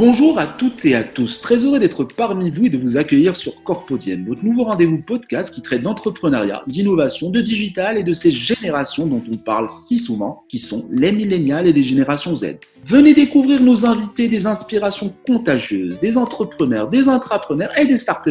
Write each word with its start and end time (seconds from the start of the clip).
Bonjour 0.00 0.38
à 0.38 0.46
toutes 0.46 0.86
et 0.86 0.94
à 0.94 1.04
tous, 1.04 1.42
très 1.42 1.62
heureux 1.66 1.78
d'être 1.78 2.04
parmi 2.04 2.50
vous 2.50 2.64
et 2.64 2.70
de 2.70 2.78
vous 2.78 2.96
accueillir 2.96 3.36
sur 3.36 3.62
Corpodienne, 3.62 4.24
votre 4.26 4.42
nouveau 4.42 4.64
rendez-vous 4.64 4.96
podcast 4.96 5.54
qui 5.54 5.60
traite 5.60 5.82
d'entrepreneuriat, 5.82 6.62
d'innovation, 6.66 7.28
de 7.28 7.42
digital 7.42 7.98
et 7.98 8.02
de 8.02 8.14
ces 8.14 8.30
générations 8.30 9.06
dont 9.06 9.22
on 9.30 9.36
parle 9.36 9.68
si 9.68 9.98
souvent, 9.98 10.42
qui 10.48 10.58
sont 10.58 10.86
les 10.90 11.12
millénials 11.12 11.66
et 11.66 11.74
les 11.74 11.84
générations 11.84 12.34
Z. 12.34 12.56
Venez 12.86 13.12
découvrir 13.12 13.60
nos 13.60 13.84
invités 13.84 14.26
des 14.26 14.46
inspirations 14.46 15.12
contagieuses, 15.26 16.00
des 16.00 16.16
entrepreneurs, 16.16 16.88
des 16.88 17.10
intrapreneurs 17.10 17.76
et 17.76 17.84
des 17.84 17.98
start 17.98 18.26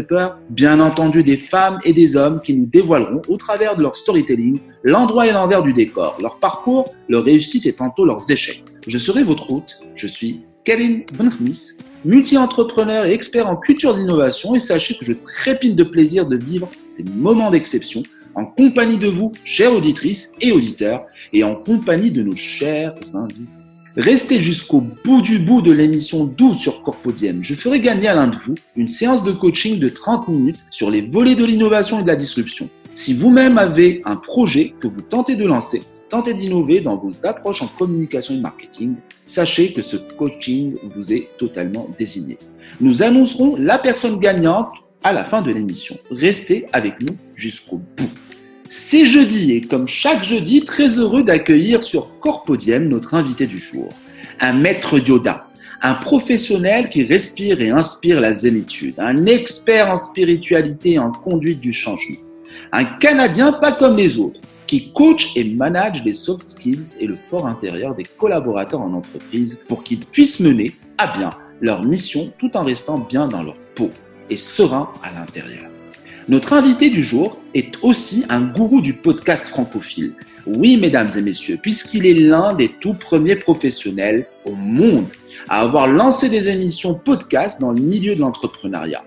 bien 0.49 0.79
entendu 0.79 1.21
des 1.21 1.37
femmes 1.37 1.77
et 1.85 1.93
des 1.93 2.15
hommes 2.15 2.41
qui 2.43 2.55
nous 2.55 2.65
dévoileront 2.65 3.21
au 3.27 3.37
travers 3.37 3.75
de 3.75 3.83
leur 3.83 3.95
storytelling 3.95 4.59
l'endroit 4.81 5.27
et 5.27 5.33
l'envers 5.33 5.61
du 5.61 5.73
décor, 5.73 6.17
leur 6.19 6.37
parcours, 6.37 6.85
leur 7.07 7.23
réussite 7.23 7.67
et 7.67 7.73
tantôt 7.73 8.05
leurs 8.05 8.31
échecs. 8.31 8.63
Je 8.87 8.97
serai 8.97 9.23
votre 9.23 9.53
hôte, 9.53 9.79
je 9.93 10.07
suis 10.07 10.39
Karim 10.65 11.03
Benchmis, 11.17 11.73
multi-entrepreneur 12.05 13.05
et 13.05 13.13
expert 13.13 13.47
en 13.47 13.55
culture 13.55 13.95
d'innovation 13.95 14.55
et 14.55 14.59
sachez 14.59 14.95
que 14.97 15.05
je 15.05 15.13
trépine 15.13 15.75
de 15.75 15.83
plaisir 15.83 16.27
de 16.27 16.37
vivre 16.37 16.69
ces 16.91 17.03
moments 17.03 17.51
d'exception 17.51 18.03
en 18.35 18.45
compagnie 18.45 18.97
de 18.99 19.07
vous, 19.07 19.31
chères 19.43 19.73
auditrices 19.73 20.31
et 20.39 20.51
auditeurs, 20.51 21.05
et 21.33 21.43
en 21.43 21.55
compagnie 21.55 22.11
de 22.11 22.23
nos 22.23 22.35
chers 22.35 22.93
invités. 23.15 23.49
Restez 23.97 24.39
jusqu'au 24.39 24.81
bout 25.03 25.21
du 25.21 25.39
bout 25.39 25.61
de 25.61 25.71
l'émission 25.71 26.23
12 26.23 26.57
sur 26.57 26.83
Corpodium. 26.83 27.43
Je 27.43 27.55
ferai 27.55 27.81
gagner 27.81 28.07
à 28.07 28.15
l'un 28.15 28.27
de 28.27 28.35
vous 28.35 28.53
une 28.75 28.87
séance 28.87 29.23
de 29.23 29.31
coaching 29.31 29.79
de 29.79 29.89
30 29.89 30.27
minutes 30.29 30.59
sur 30.69 30.89
les 30.91 31.01
volets 31.01 31.35
de 31.35 31.43
l'innovation 31.43 31.99
et 31.99 32.03
de 32.03 32.07
la 32.07 32.15
disruption. 32.15 32.69
Si 32.95 33.13
vous-même 33.13 33.57
avez 33.57 34.01
un 34.05 34.15
projet 34.15 34.73
que 34.79 34.87
vous 34.87 35.01
tentez 35.01 35.35
de 35.35 35.45
lancer, 35.45 35.81
tentez 36.07 36.33
d'innover 36.33 36.81
dans 36.81 36.97
vos 36.97 37.25
approches 37.25 37.61
en 37.61 37.67
communication 37.67 38.35
et 38.35 38.39
marketing, 38.39 38.95
sachez 39.29 39.73
que 39.73 39.83
ce 39.83 39.95
coaching 39.95 40.73
vous 40.95 41.13
est 41.13 41.27
totalement 41.37 41.87
désigné. 41.99 42.39
Nous 42.81 43.03
annoncerons 43.03 43.55
la 43.57 43.77
personne 43.77 44.19
gagnante 44.19 44.71
à 45.03 45.13
la 45.13 45.23
fin 45.23 45.43
de 45.43 45.51
l'émission. 45.51 45.97
Restez 46.09 46.65
avec 46.73 47.01
nous 47.03 47.15
jusqu'au 47.35 47.77
bout. 47.77 48.09
C'est 48.69 49.05
jeudi 49.05 49.51
et 49.51 49.61
comme 49.61 49.87
chaque 49.87 50.23
jeudi, 50.23 50.61
très 50.61 50.97
heureux 50.97 51.23
d'accueillir 51.23 51.83
sur 51.83 52.19
Corpodium 52.19 52.89
notre 52.89 53.13
invité 53.13 53.45
du 53.45 53.59
jour, 53.59 53.89
un 54.39 54.53
maître 54.53 54.97
Yoda, 54.97 55.47
un 55.81 55.93
professionnel 55.93 56.89
qui 56.89 57.03
respire 57.03 57.61
et 57.61 57.69
inspire 57.69 58.19
la 58.19 58.33
zénitude, 58.33 58.95
un 58.97 59.27
expert 59.27 59.91
en 59.91 59.95
spiritualité 59.95 60.93
et 60.93 60.99
en 60.99 61.11
conduite 61.11 61.59
du 61.59 61.71
changement, 61.71 62.17
un 62.71 62.83
Canadien 62.83 63.53
pas 63.53 63.71
comme 63.71 63.97
les 63.97 64.17
autres, 64.17 64.39
qui 64.69 64.91
coach 64.91 65.31
et 65.35 65.43
manage 65.45 66.03
les 66.05 66.13
soft 66.13 66.47
skills 66.47 66.95
et 66.99 67.07
le 67.07 67.15
fort 67.15 67.47
intérieur 67.47 67.95
des 67.95 68.03
collaborateurs 68.03 68.81
en 68.81 68.93
entreprise 68.93 69.57
pour 69.67 69.83
qu'ils 69.83 69.97
puissent 69.97 70.39
mener 70.39 70.73
à 70.99 71.17
bien 71.17 71.31
leur 71.59 71.83
mission 71.83 72.31
tout 72.37 72.55
en 72.55 72.61
restant 72.61 72.99
bien 72.99 73.27
dans 73.27 73.41
leur 73.41 73.57
peau 73.73 73.89
et 74.29 74.37
serein 74.37 74.91
à 75.01 75.11
l'intérieur. 75.19 75.65
Notre 76.27 76.53
invité 76.53 76.91
du 76.91 77.01
jour 77.01 77.39
est 77.55 77.79
aussi 77.81 78.25
un 78.29 78.41
gourou 78.41 78.79
du 78.79 78.93
podcast 78.93 79.47
francophile. 79.47 80.13
Oui, 80.45 80.77
mesdames 80.77 81.09
et 81.17 81.21
messieurs, 81.23 81.57
puisqu'il 81.59 82.05
est 82.05 82.13
l'un 82.13 82.53
des 82.53 82.69
tout 82.69 82.93
premiers 82.93 83.37
professionnels 83.37 84.27
au 84.45 84.53
monde 84.53 85.07
à 85.47 85.61
avoir 85.61 85.87
lancé 85.87 86.29
des 86.29 86.47
émissions 86.47 86.93
podcast 86.93 87.59
dans 87.59 87.71
le 87.71 87.81
milieu 87.81 88.13
de 88.13 88.19
l'entrepreneuriat. 88.19 89.03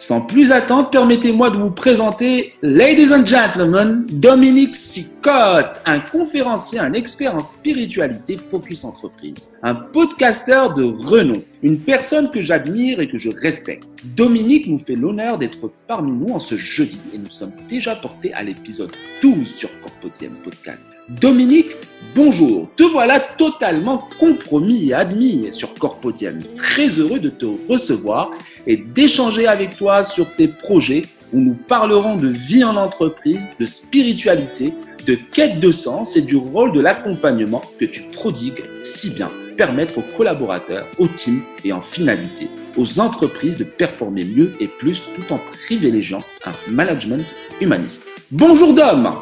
Sans 0.00 0.20
plus 0.20 0.52
attendre, 0.52 0.90
permettez-moi 0.90 1.50
de 1.50 1.56
vous 1.56 1.72
présenter, 1.72 2.54
ladies 2.62 3.12
and 3.12 3.26
gentlemen, 3.26 4.06
Dominique 4.08 4.76
Sicotte, 4.76 5.82
un 5.84 5.98
conférencier, 5.98 6.78
un 6.78 6.92
expert 6.92 7.34
en 7.34 7.42
spiritualité 7.42 8.38
focus 8.48 8.84
entreprise, 8.84 9.50
un 9.64 9.74
podcasteur 9.74 10.76
de 10.76 10.84
renom, 10.84 11.42
une 11.64 11.80
personne 11.80 12.30
que 12.30 12.40
j'admire 12.40 13.00
et 13.00 13.08
que 13.08 13.18
je 13.18 13.28
respecte. 13.42 13.88
Dominique 14.16 14.68
nous 14.68 14.78
fait 14.78 14.94
l'honneur 14.94 15.36
d'être 15.36 15.68
parmi 15.88 16.12
nous 16.12 16.32
en 16.32 16.38
ce 16.38 16.56
jeudi 16.56 17.00
et 17.12 17.18
nous 17.18 17.28
sommes 17.28 17.52
déjà 17.68 17.96
portés 17.96 18.32
à 18.34 18.44
l'épisode 18.44 18.92
12 19.20 19.48
sur 19.48 19.68
Corpodium 19.80 20.32
Podcast. 20.44 20.86
Dominique, 21.20 21.70
bonjour, 22.14 22.68
te 22.76 22.84
voilà 22.84 23.18
totalement 23.18 24.06
compromis 24.20 24.90
et 24.90 24.94
admis 24.94 25.48
sur 25.50 25.74
Corpodium. 25.74 26.38
Très 26.56 26.86
heureux 26.88 27.18
de 27.18 27.30
te 27.30 27.46
recevoir 27.68 28.30
et 28.68 28.76
d'échanger 28.76 29.48
avec 29.48 29.76
toi 29.76 30.04
sur 30.04 30.32
tes 30.36 30.46
projets 30.46 31.02
où 31.32 31.40
nous 31.40 31.54
parlerons 31.54 32.16
de 32.16 32.28
vie 32.28 32.62
en 32.62 32.76
entreprise, 32.76 33.48
de 33.58 33.66
spiritualité, 33.66 34.72
de 35.06 35.18
quête 35.32 35.58
de 35.58 35.72
sens 35.72 36.16
et 36.16 36.22
du 36.22 36.36
rôle 36.36 36.72
de 36.72 36.80
l'accompagnement 36.80 37.62
que 37.80 37.86
tu 37.86 38.02
prodigues 38.12 38.62
si 38.84 39.10
bien, 39.10 39.30
permettre 39.56 39.98
aux 39.98 40.16
collaborateurs, 40.16 40.86
aux 40.98 41.08
teams 41.08 41.42
et 41.64 41.72
en 41.72 41.80
finalité 41.80 42.48
aux 42.78 43.00
entreprises 43.00 43.56
de 43.56 43.64
performer 43.64 44.24
mieux 44.24 44.52
et 44.60 44.68
plus 44.68 45.02
tout 45.16 45.32
en 45.32 45.38
privilégiant 45.38 46.20
un 46.46 46.52
management 46.70 47.34
humaniste. 47.60 48.04
Bonjour 48.30 48.72
Dom 48.72 49.12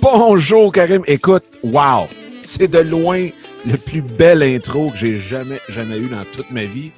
Bonjour 0.00 0.72
Karim, 0.72 1.02
écoute, 1.06 1.44
wow, 1.62 2.06
c'est 2.42 2.70
de 2.70 2.78
loin 2.78 3.28
le 3.66 3.76
plus 3.76 4.00
bel 4.00 4.42
intro 4.42 4.90
que 4.90 4.96
j'ai 4.96 5.18
jamais, 5.18 5.60
jamais 5.68 5.98
eu 5.98 6.06
dans 6.06 6.24
toute 6.32 6.50
ma 6.50 6.64
vie. 6.64 6.92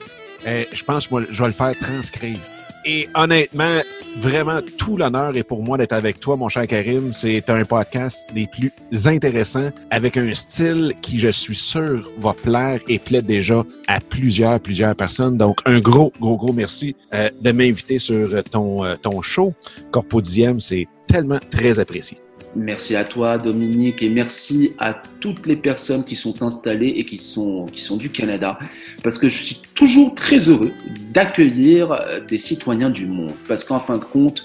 Euh, 0.47 0.65
je 0.73 0.85
pense 0.85 1.07
que 1.07 1.15
je 1.31 1.41
vais 1.43 1.49
le 1.49 1.53
faire 1.53 1.77
transcrire. 1.79 2.39
Et 2.85 3.09
honnêtement, 3.15 3.81
vraiment, 4.19 4.61
tout 4.77 4.97
l'honneur 4.97 5.37
est 5.37 5.45
pour 5.45 5.63
moi 5.63 5.79
d'être 5.79 5.93
avec 5.93 6.19
toi, 6.19 6.37
mon 6.37 6.49
cher 6.49 6.67
Karim. 6.67 7.13
C'est 7.13 7.49
un 7.49 7.65
podcast 7.65 8.27
des 8.35 8.49
plus 8.49 8.73
intéressants 9.07 9.71
avec 9.91 10.17
un 10.17 10.35
style 10.35 10.93
qui, 11.01 11.19
je 11.19 11.29
suis 11.29 11.55
sûr, 11.55 12.11
va 12.19 12.33
plaire 12.33 12.81
et 12.89 12.99
plaît 12.99 13.23
déjà 13.23 13.63
à 13.87 14.01
plusieurs, 14.01 14.59
plusieurs 14.59 14.97
personnes. 14.97 15.37
Donc, 15.37 15.61
un 15.65 15.79
gros, 15.79 16.13
gros, 16.21 16.37
gros 16.37 16.53
merci 16.53 16.97
euh, 17.15 17.31
de 17.41 17.53
m'inviter 17.53 18.01
sur 18.01 18.43
ton, 18.45 18.85
euh, 18.85 18.97
ton 18.97 19.23
show. 19.23 19.55
Corpodium, 19.93 20.59
c'est 20.59 20.89
tellement 21.07 21.41
très 21.51 21.79
apprécié. 21.79 22.19
Merci 22.55 22.97
à 22.97 23.05
toi, 23.05 23.39
Dominique, 23.39 24.03
et 24.03 24.11
merci 24.11 24.75
à 24.79 25.01
toutes 25.21 25.47
les 25.47 25.57
personnes 25.57 26.05
qui 26.05 26.17
sont 26.17 26.43
installées 26.43 26.89
et 26.89 27.05
qui 27.05 27.19
sont, 27.19 27.65
qui 27.65 27.81
sont 27.81 27.97
du 27.97 28.11
Canada, 28.11 28.59
parce 29.03 29.17
que 29.17 29.29
je 29.29 29.43
suis 29.43 29.63
toujours 29.75 30.15
très 30.15 30.39
heureux 30.39 30.73
d'accueillir 31.13 31.93
euh, 31.93 32.21
des 32.21 32.37
citoyens 32.37 32.91
du 32.91 33.07
monde, 33.07 33.33
parce 33.49 33.65
qu'en 33.65 33.81
fin 33.81 33.97
de 33.97 34.05
compte, 34.05 34.45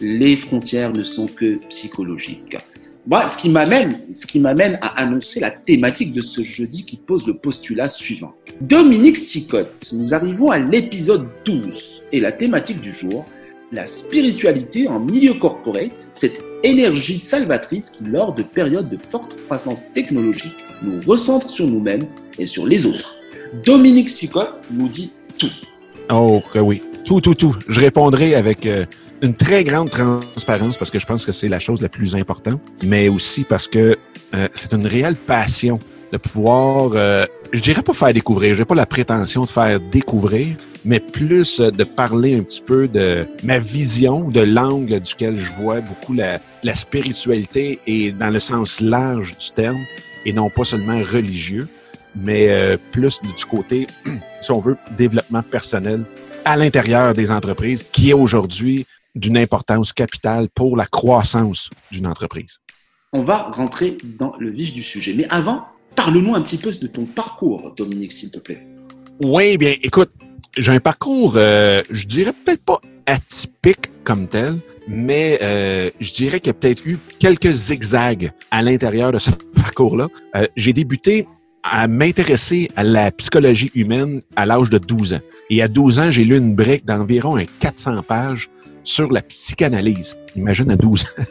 les 0.00 0.36
frontières 0.36 0.92
ne 0.92 1.04
sont 1.04 1.26
que 1.26 1.58
psychologiques. 1.68 2.56
Moi, 3.06 3.28
ce 3.28 3.38
qui 3.40 3.50
m'amène, 3.50 4.00
ce 4.14 4.26
qui 4.26 4.40
m'amène 4.40 4.78
à 4.80 5.00
annoncer 5.00 5.38
la 5.38 5.50
thématique 5.52 6.12
de 6.12 6.22
ce 6.22 6.42
jeudi 6.42 6.84
qui 6.84 6.96
pose 6.96 7.26
le 7.26 7.34
postulat 7.34 7.88
suivant. 7.88 8.32
Dominique 8.60 9.18
Sicotte, 9.18 9.92
nous 9.92 10.12
arrivons 10.12 10.50
à 10.50 10.58
l'épisode 10.58 11.28
12 11.44 12.02
et 12.10 12.20
la 12.20 12.32
thématique 12.32 12.80
du 12.80 12.92
jour, 12.92 13.26
la 13.70 13.86
spiritualité 13.86 14.88
en 14.88 14.98
milieu 14.98 15.34
corporate, 15.34 16.08
cette 16.10 16.53
énergie 16.64 17.18
salvatrice 17.18 17.90
qui, 17.90 18.04
lors 18.04 18.34
de 18.34 18.42
périodes 18.42 18.88
de 18.88 18.96
forte 18.96 19.36
croissance 19.44 19.84
technologique, 19.94 20.54
nous 20.82 21.00
recentre 21.06 21.48
sur 21.50 21.68
nous-mêmes 21.68 22.06
et 22.38 22.46
sur 22.46 22.66
les 22.66 22.86
autres. 22.86 23.14
Dominique 23.64 24.08
Sicotte 24.08 24.54
nous 24.70 24.88
dit 24.88 25.12
tout. 25.38 25.50
Oh, 26.10 26.42
oui. 26.56 26.82
Tout, 27.04 27.20
tout, 27.20 27.34
tout. 27.34 27.54
Je 27.68 27.80
répondrai 27.80 28.34
avec 28.34 28.66
euh, 28.66 28.86
une 29.22 29.34
très 29.34 29.62
grande 29.62 29.90
transparence 29.90 30.78
parce 30.78 30.90
que 30.90 30.98
je 30.98 31.06
pense 31.06 31.24
que 31.26 31.32
c'est 31.32 31.48
la 31.48 31.60
chose 31.60 31.82
la 31.82 31.88
plus 31.88 32.16
importante, 32.16 32.60
mais 32.84 33.08
aussi 33.08 33.44
parce 33.44 33.68
que 33.68 33.96
euh, 34.34 34.48
c'est 34.52 34.72
une 34.72 34.86
réelle 34.86 35.16
passion 35.16 35.78
de 36.14 36.18
pouvoir, 36.18 36.92
euh, 36.94 37.26
je 37.52 37.60
dirais 37.60 37.82
pas 37.82 37.92
faire 37.92 38.14
découvrir, 38.14 38.54
j'ai 38.54 38.64
pas 38.64 38.76
la 38.76 38.86
prétention 38.86 39.40
de 39.40 39.48
faire 39.48 39.80
découvrir, 39.80 40.56
mais 40.84 41.00
plus 41.00 41.58
euh, 41.58 41.72
de 41.72 41.82
parler 41.82 42.36
un 42.36 42.44
petit 42.44 42.62
peu 42.62 42.86
de 42.86 43.26
ma 43.42 43.58
vision, 43.58 44.28
de 44.28 44.40
l'angle 44.40 45.00
duquel 45.00 45.34
je 45.34 45.50
vois 45.54 45.80
beaucoup 45.80 46.14
la, 46.14 46.38
spiritualité 46.76 47.80
et 47.88 48.12
dans 48.12 48.30
le 48.30 48.38
sens 48.38 48.80
large 48.80 49.36
du 49.36 49.50
terme, 49.50 49.80
et 50.24 50.32
non 50.32 50.50
pas 50.50 50.64
seulement 50.64 51.02
religieux, 51.02 51.66
mais 52.14 52.48
euh, 52.50 52.76
plus 52.92 53.20
du 53.20 53.44
côté, 53.44 53.88
si 54.40 54.52
on 54.52 54.60
veut, 54.60 54.76
développement 54.96 55.42
personnel 55.42 56.04
à 56.44 56.56
l'intérieur 56.56 57.12
des 57.12 57.32
entreprises, 57.32 57.84
qui 57.90 58.10
est 58.10 58.14
aujourd'hui 58.14 58.86
d'une 59.16 59.36
importance 59.36 59.92
capitale 59.92 60.46
pour 60.54 60.76
la 60.76 60.86
croissance 60.86 61.70
d'une 61.90 62.06
entreprise. 62.06 62.60
On 63.12 63.24
va 63.24 63.50
rentrer 63.50 63.96
dans 64.04 64.34
le 64.38 64.50
vif 64.50 64.72
du 64.72 64.82
sujet. 64.84 65.12
Mais 65.14 65.26
avant, 65.28 65.64
Parle-nous 65.96 66.34
un 66.34 66.42
petit 66.42 66.58
peu 66.58 66.72
de 66.72 66.86
ton 66.86 67.04
parcours, 67.04 67.72
Dominique, 67.76 68.12
s'il 68.12 68.30
te 68.30 68.38
plaît. 68.38 68.66
Oui, 69.22 69.56
bien, 69.56 69.74
écoute, 69.82 70.10
j'ai 70.56 70.72
un 70.72 70.80
parcours, 70.80 71.34
euh, 71.36 71.82
je 71.90 72.06
dirais 72.06 72.32
peut-être 72.32 72.64
pas 72.64 72.80
atypique 73.06 73.90
comme 74.02 74.26
tel, 74.26 74.56
mais 74.88 75.38
euh, 75.42 75.90
je 76.00 76.12
dirais 76.12 76.40
qu'il 76.40 76.48
y 76.48 76.50
a 76.50 76.54
peut-être 76.54 76.84
eu 76.86 76.98
quelques 77.18 77.52
zigzags 77.52 78.32
à 78.50 78.62
l'intérieur 78.62 79.12
de 79.12 79.18
ce 79.18 79.30
parcours-là. 79.54 80.08
Euh, 80.36 80.46
j'ai 80.56 80.72
débuté 80.72 81.26
à 81.62 81.88
m'intéresser 81.88 82.70
à 82.76 82.84
la 82.84 83.10
psychologie 83.10 83.70
humaine 83.74 84.20
à 84.36 84.46
l'âge 84.46 84.70
de 84.70 84.78
12 84.78 85.14
ans. 85.14 85.20
Et 85.48 85.62
à 85.62 85.68
12 85.68 85.98
ans, 85.98 86.10
j'ai 86.10 86.24
lu 86.24 86.36
une 86.36 86.54
brique 86.54 86.84
d'environ 86.84 87.38
400 87.60 88.02
pages 88.02 88.50
sur 88.82 89.10
la 89.10 89.22
psychanalyse. 89.22 90.16
Imagine 90.36 90.70
à 90.70 90.76
12 90.76 91.04
ans. 91.04 91.22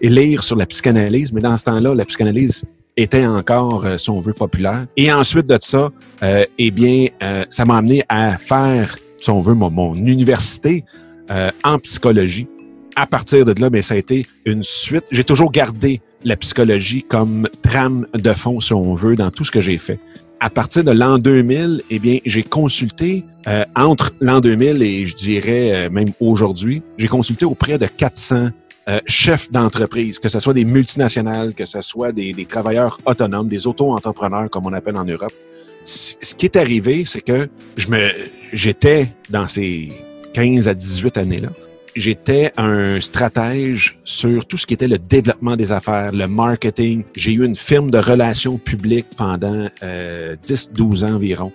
Et 0.00 0.08
lire 0.08 0.44
sur 0.44 0.56
la 0.56 0.66
psychanalyse, 0.66 1.32
mais 1.32 1.40
dans 1.40 1.56
ce 1.56 1.64
temps-là, 1.64 1.94
la 1.94 2.04
psychanalyse 2.04 2.62
était 2.96 3.26
encore, 3.26 3.84
euh, 3.84 3.98
si 3.98 4.10
on 4.10 4.20
veut, 4.20 4.32
populaire. 4.32 4.86
Et 4.96 5.12
ensuite 5.12 5.46
de 5.46 5.58
ça, 5.60 5.90
euh, 6.22 6.44
eh 6.58 6.70
bien, 6.70 7.06
euh, 7.22 7.44
ça 7.48 7.64
m'a 7.64 7.76
amené 7.76 8.02
à 8.08 8.38
faire, 8.38 8.96
si 9.20 9.30
on 9.30 9.40
veut, 9.40 9.54
mon, 9.54 9.70
mon 9.70 9.94
université 9.94 10.84
euh, 11.30 11.50
en 11.64 11.78
psychologie. 11.78 12.48
À 12.96 13.06
partir 13.06 13.44
de 13.44 13.60
là, 13.60 13.70
mais 13.70 13.82
ça 13.82 13.94
a 13.94 13.96
été 13.96 14.26
une 14.44 14.64
suite. 14.64 15.04
J'ai 15.12 15.24
toujours 15.24 15.52
gardé 15.52 16.00
la 16.24 16.36
psychologie 16.36 17.02
comme 17.02 17.46
trame 17.62 18.06
de 18.14 18.32
fond, 18.32 18.60
si 18.60 18.72
on 18.72 18.94
veut, 18.94 19.14
dans 19.14 19.30
tout 19.30 19.44
ce 19.44 19.50
que 19.50 19.60
j'ai 19.60 19.78
fait. 19.78 20.00
À 20.40 20.50
partir 20.50 20.84
de 20.84 20.92
l'an 20.92 21.18
2000, 21.18 21.82
eh 21.90 21.98
bien, 21.98 22.18
j'ai 22.24 22.42
consulté 22.42 23.24
euh, 23.48 23.64
entre 23.74 24.12
l'an 24.20 24.40
2000 24.40 24.82
et 24.82 25.06
je 25.06 25.16
dirais 25.16 25.72
euh, 25.72 25.90
même 25.90 26.08
aujourd'hui, 26.20 26.82
j'ai 26.96 27.08
consulté 27.08 27.44
auprès 27.44 27.76
de 27.76 27.86
400 27.86 28.50
euh, 28.88 29.00
chefs 29.06 29.50
d'entreprise, 29.50 30.18
que 30.18 30.28
ce 30.28 30.40
soit 30.40 30.54
des 30.54 30.64
multinationales, 30.64 31.54
que 31.54 31.66
ce 31.66 31.82
soit 31.82 32.12
des, 32.12 32.34
travailleurs 32.46 32.98
autonomes, 33.04 33.48
des 33.48 33.66
auto-entrepreneurs, 33.66 34.48
comme 34.48 34.66
on 34.66 34.72
appelle 34.72 34.96
en 34.96 35.04
Europe. 35.04 35.32
Ce 35.84 36.34
qui 36.34 36.46
est 36.46 36.56
arrivé, 36.56 37.04
c'est 37.04 37.20
que 37.20 37.48
je 37.76 37.88
me, 37.88 38.10
j'étais 38.52 39.12
dans 39.30 39.46
ces 39.46 39.88
15 40.34 40.68
à 40.68 40.74
18 40.74 41.18
années-là, 41.18 41.48
j'étais 41.96 42.52
un 42.56 43.00
stratège 43.00 43.98
sur 44.04 44.46
tout 44.46 44.56
ce 44.56 44.66
qui 44.66 44.74
était 44.74 44.88
le 44.88 44.98
développement 44.98 45.56
des 45.56 45.72
affaires, 45.72 46.12
le 46.12 46.26
marketing. 46.26 47.02
J'ai 47.16 47.32
eu 47.32 47.44
une 47.44 47.54
firme 47.54 47.90
de 47.90 47.98
relations 47.98 48.56
publiques 48.56 49.08
pendant 49.16 49.68
euh, 49.82 50.36
10-12 50.42 51.04
ans 51.04 51.14
environ. 51.14 51.52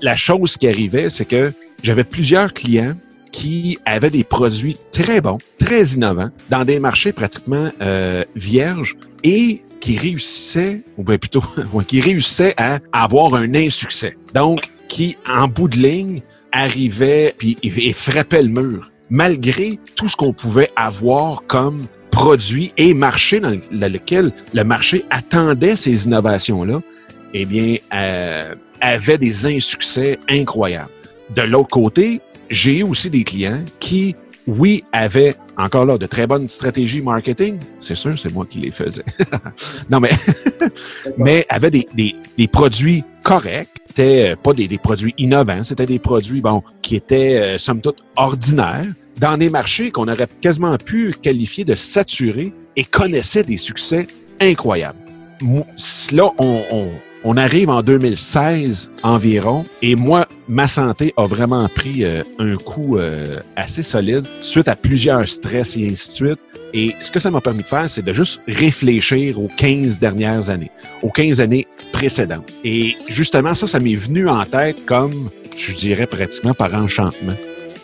La 0.00 0.16
chose 0.16 0.56
qui 0.56 0.68
arrivait, 0.68 1.08
c'est 1.10 1.24
que 1.24 1.52
j'avais 1.82 2.04
plusieurs 2.04 2.52
clients 2.52 2.94
qui 3.32 3.78
avaient 3.84 4.10
des 4.10 4.24
produits 4.24 4.76
très 4.92 5.20
bons, 5.20 5.38
très 5.58 5.84
innovants, 5.86 6.30
dans 6.50 6.64
des 6.64 6.78
marchés 6.78 7.12
pratiquement 7.12 7.70
euh, 7.80 8.24
vierges 8.36 8.96
et 9.24 9.62
qui 9.80 9.96
réussissaient, 9.98 10.82
ou 10.96 11.02
plutôt, 11.02 11.42
qui 11.88 12.00
réussissaient 12.00 12.54
à 12.56 12.78
avoir 12.92 13.34
un 13.34 13.54
insuccès. 13.54 14.16
Donc, 14.34 14.60
qui, 14.88 15.16
en 15.28 15.48
bout 15.48 15.68
de 15.68 15.78
ligne, 15.78 16.22
arrivaient 16.52 17.34
puis 17.36 17.56
et, 17.62 17.92
frappaient 17.92 18.42
le 18.42 18.50
mur 18.50 18.90
malgré 19.10 19.78
tout 19.94 20.08
ce 20.08 20.16
qu'on 20.16 20.32
pouvait 20.32 20.70
avoir 20.76 21.42
comme 21.46 21.82
produit 22.10 22.72
et 22.76 22.94
marché 22.94 23.40
dans 23.40 23.92
lequel 23.92 24.32
le 24.54 24.64
marché 24.64 25.04
attendait 25.10 25.76
ces 25.76 26.06
innovations-là, 26.06 26.80
eh 27.34 27.44
bien, 27.44 27.76
euh, 27.94 28.54
avait 28.80 29.18
des 29.18 29.46
insuccès 29.46 30.18
incroyables. 30.28 30.90
De 31.34 31.42
l'autre 31.42 31.70
côté, 31.70 32.20
j'ai 32.52 32.78
eu 32.78 32.82
aussi 32.82 33.10
des 33.10 33.24
clients 33.24 33.64
qui, 33.80 34.14
oui, 34.46 34.84
avaient 34.92 35.34
encore 35.56 35.86
là 35.86 35.98
de 35.98 36.06
très 36.06 36.26
bonnes 36.26 36.48
stratégies 36.48 37.00
marketing. 37.00 37.58
C'est 37.80 37.94
sûr, 37.94 38.18
c'est 38.18 38.32
moi 38.32 38.46
qui 38.48 38.58
les 38.58 38.70
faisais. 38.70 39.04
non, 39.90 40.00
mais, 40.00 40.10
mais 41.16 41.46
avaient 41.48 41.70
des, 41.70 41.88
des, 41.94 42.14
des 42.36 42.48
produits 42.48 43.04
corrects. 43.24 43.68
C'était 43.86 44.32
euh, 44.32 44.36
pas 44.36 44.52
des, 44.52 44.68
des 44.68 44.78
produits 44.78 45.14
innovants, 45.18 45.64
c'était 45.64 45.86
des 45.86 45.98
produits, 45.98 46.40
bon, 46.40 46.62
qui 46.82 46.96
étaient, 46.96 47.54
euh, 47.54 47.58
somme 47.58 47.80
toute, 47.80 48.02
ordinaires 48.16 48.84
dans 49.18 49.36
des 49.36 49.50
marchés 49.50 49.90
qu'on 49.90 50.08
aurait 50.08 50.28
quasiment 50.40 50.76
pu 50.76 51.14
qualifier 51.20 51.64
de 51.64 51.74
saturés 51.74 52.52
et 52.76 52.84
connaissaient 52.84 53.44
des 53.44 53.56
succès 53.56 54.06
incroyables. 54.40 54.98
Là, 56.12 56.30
on, 56.38 56.62
on, 56.70 56.88
on 57.24 57.36
arrive 57.36 57.70
en 57.70 57.82
2016 57.82 58.90
environ 59.02 59.64
et 59.80 59.94
moi, 59.94 60.26
ma 60.48 60.66
santé 60.66 61.14
a 61.16 61.26
vraiment 61.26 61.68
pris 61.68 62.04
euh, 62.04 62.22
un 62.38 62.56
coup 62.56 62.98
euh, 62.98 63.40
assez 63.56 63.82
solide 63.82 64.26
suite 64.40 64.68
à 64.68 64.76
plusieurs 64.76 65.28
stress 65.28 65.76
et 65.76 65.86
ainsi 65.90 66.08
de 66.08 66.12
suite. 66.12 66.38
Et 66.74 66.94
ce 66.98 67.10
que 67.10 67.20
ça 67.20 67.30
m'a 67.30 67.40
permis 67.40 67.62
de 67.62 67.68
faire, 67.68 67.88
c'est 67.88 68.02
de 68.02 68.12
juste 68.12 68.42
réfléchir 68.48 69.38
aux 69.38 69.50
15 69.56 69.98
dernières 69.98 70.50
années, 70.50 70.70
aux 71.02 71.10
15 71.10 71.40
années 71.40 71.66
précédentes. 71.92 72.50
Et 72.64 72.96
justement, 73.08 73.54
ça, 73.54 73.66
ça 73.66 73.78
m'est 73.78 73.94
venu 73.94 74.28
en 74.28 74.44
tête 74.44 74.84
comme, 74.86 75.30
je 75.56 75.74
dirais 75.74 76.06
pratiquement 76.06 76.54
par 76.54 76.74
enchantement. 76.74 77.36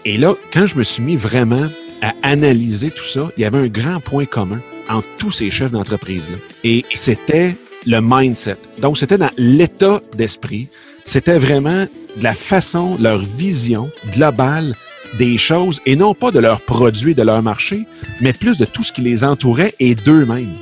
Et 0.05 0.17
là, 0.19 0.35
quand 0.53 0.67
je 0.67 0.77
me 0.77 0.85
suis 0.85 1.03
mis 1.03 1.17
vraiment 1.17 1.69
à 2.03 2.13
analyser 2.23 2.91
tout 2.91 3.05
ça, 3.05 3.31
il 3.37 3.43
y 3.43 3.45
avait 3.45 3.59
un 3.59 3.67
grand 3.67 4.01
point 4.01 4.25
commun 4.25 4.61
entre 4.89 5.07
tous 5.19 5.31
ces 5.31 5.51
chefs 5.51 5.73
d'entreprise-là. 5.73 6.37
Et 6.65 6.85
c'était 6.95 7.55
le 7.89 8.01
mindset. 8.03 8.59
Donc, 8.81 8.99
c'était 8.99 9.19
dans 9.19 9.31
l'état 9.39 10.01
d'esprit. 10.17 10.69
C'était 11.05 11.39
vraiment 11.39 11.87
de 12.17 12.23
la 12.23 12.35
façon, 12.35 12.97
leur 13.01 13.19
vision 13.19 13.91
globale 14.13 14.77
des 15.19 15.39
choses, 15.39 15.81
et 15.87 15.97
non 15.97 16.13
pas 16.15 16.31
de 16.31 16.39
leurs 16.39 16.61
produits, 16.61 17.15
de 17.15 17.23
leur 17.23 17.43
marché, 17.43 17.87
mais 18.21 18.35
plus 18.35 18.59
de 18.59 18.67
tout 18.67 18.83
ce 18.83 18.93
qui 18.93 19.01
les 19.01 19.25
entourait 19.25 19.73
et 19.81 19.95
d'eux-mêmes. 19.95 20.53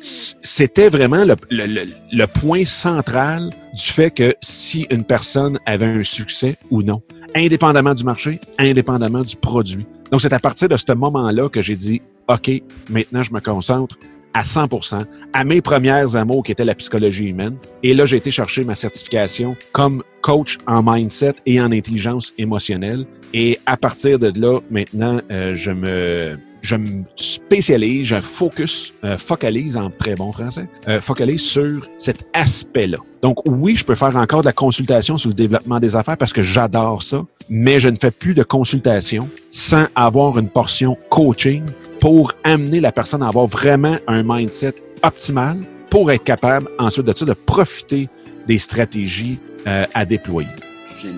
C'était 0.00 0.88
vraiment 0.88 1.24
le, 1.24 1.36
le- 1.50 1.66
le- 1.66 1.88
le 2.10 2.26
point 2.26 2.64
central 2.64 3.50
du 3.74 3.82
fait 3.82 4.10
que 4.10 4.34
si 4.40 4.86
une 4.90 5.04
personne 5.04 5.58
avait 5.66 5.84
un 5.86 6.02
succès 6.02 6.56
ou 6.70 6.82
non, 6.82 7.02
indépendamment 7.36 7.92
du 7.92 8.04
marché, 8.04 8.40
indépendamment 8.58 9.20
du 9.22 9.36
produit. 9.36 9.84
Donc, 10.10 10.22
c'est 10.22 10.32
à 10.32 10.38
partir 10.38 10.68
de 10.70 10.76
ce 10.78 10.92
moment-là 10.92 11.50
que 11.50 11.60
j'ai 11.60 11.76
dit, 11.76 12.00
OK, 12.28 12.50
maintenant, 12.88 13.22
je 13.22 13.32
me 13.34 13.40
concentre 13.40 13.96
à 14.34 14.42
100% 14.42 14.98
à 15.32 15.44
mes 15.44 15.60
premières 15.60 16.16
amours 16.16 16.42
qui 16.42 16.52
étaient 16.52 16.64
la 16.64 16.74
psychologie 16.74 17.26
humaine. 17.26 17.56
Et 17.82 17.94
là, 17.94 18.06
j'ai 18.06 18.16
été 18.16 18.30
chercher 18.30 18.64
ma 18.64 18.74
certification 18.74 19.56
comme 19.72 20.02
coach 20.22 20.58
en 20.66 20.82
mindset 20.82 21.34
et 21.46 21.60
en 21.60 21.72
intelligence 21.72 22.32
émotionnelle. 22.38 23.06
Et 23.32 23.58
à 23.66 23.76
partir 23.76 24.18
de 24.18 24.32
là, 24.40 24.60
maintenant, 24.70 25.20
euh, 25.30 25.54
je 25.54 25.70
me 25.70 26.36
je 26.62 26.76
me 26.76 27.04
spécialise, 27.16 28.06
je 28.06 28.16
focus, 28.16 28.92
euh, 29.04 29.16
focalise 29.16 29.76
en 29.76 29.90
très 29.90 30.14
bon 30.14 30.32
français, 30.32 30.68
euh, 30.88 31.00
focalise 31.00 31.42
sur 31.42 31.88
cet 31.98 32.26
aspect-là. 32.32 32.98
Donc 33.22 33.38
oui, 33.46 33.76
je 33.76 33.84
peux 33.84 33.94
faire 33.94 34.16
encore 34.16 34.40
de 34.40 34.46
la 34.46 34.52
consultation 34.52 35.18
sur 35.18 35.28
le 35.28 35.34
développement 35.34 35.80
des 35.80 35.96
affaires 35.96 36.16
parce 36.16 36.32
que 36.32 36.42
j'adore 36.42 37.02
ça, 37.02 37.24
mais 37.48 37.80
je 37.80 37.88
ne 37.88 37.96
fais 37.96 38.10
plus 38.10 38.34
de 38.34 38.42
consultation 38.42 39.28
sans 39.50 39.86
avoir 39.94 40.38
une 40.38 40.48
portion 40.48 40.96
coaching 41.08 41.64
pour 42.00 42.32
amener 42.44 42.80
la 42.80 42.92
personne 42.92 43.22
à 43.22 43.28
avoir 43.28 43.46
vraiment 43.46 43.96
un 44.06 44.22
mindset 44.22 44.74
optimal 45.02 45.58
pour 45.90 46.10
être 46.10 46.24
capable 46.24 46.68
ensuite 46.78 47.06
de 47.06 47.12
ça 47.14 47.24
de 47.24 47.32
profiter 47.32 48.08
des 48.46 48.58
stratégies 48.58 49.38
euh, 49.66 49.84
à 49.94 50.04
déployer. 50.04 50.48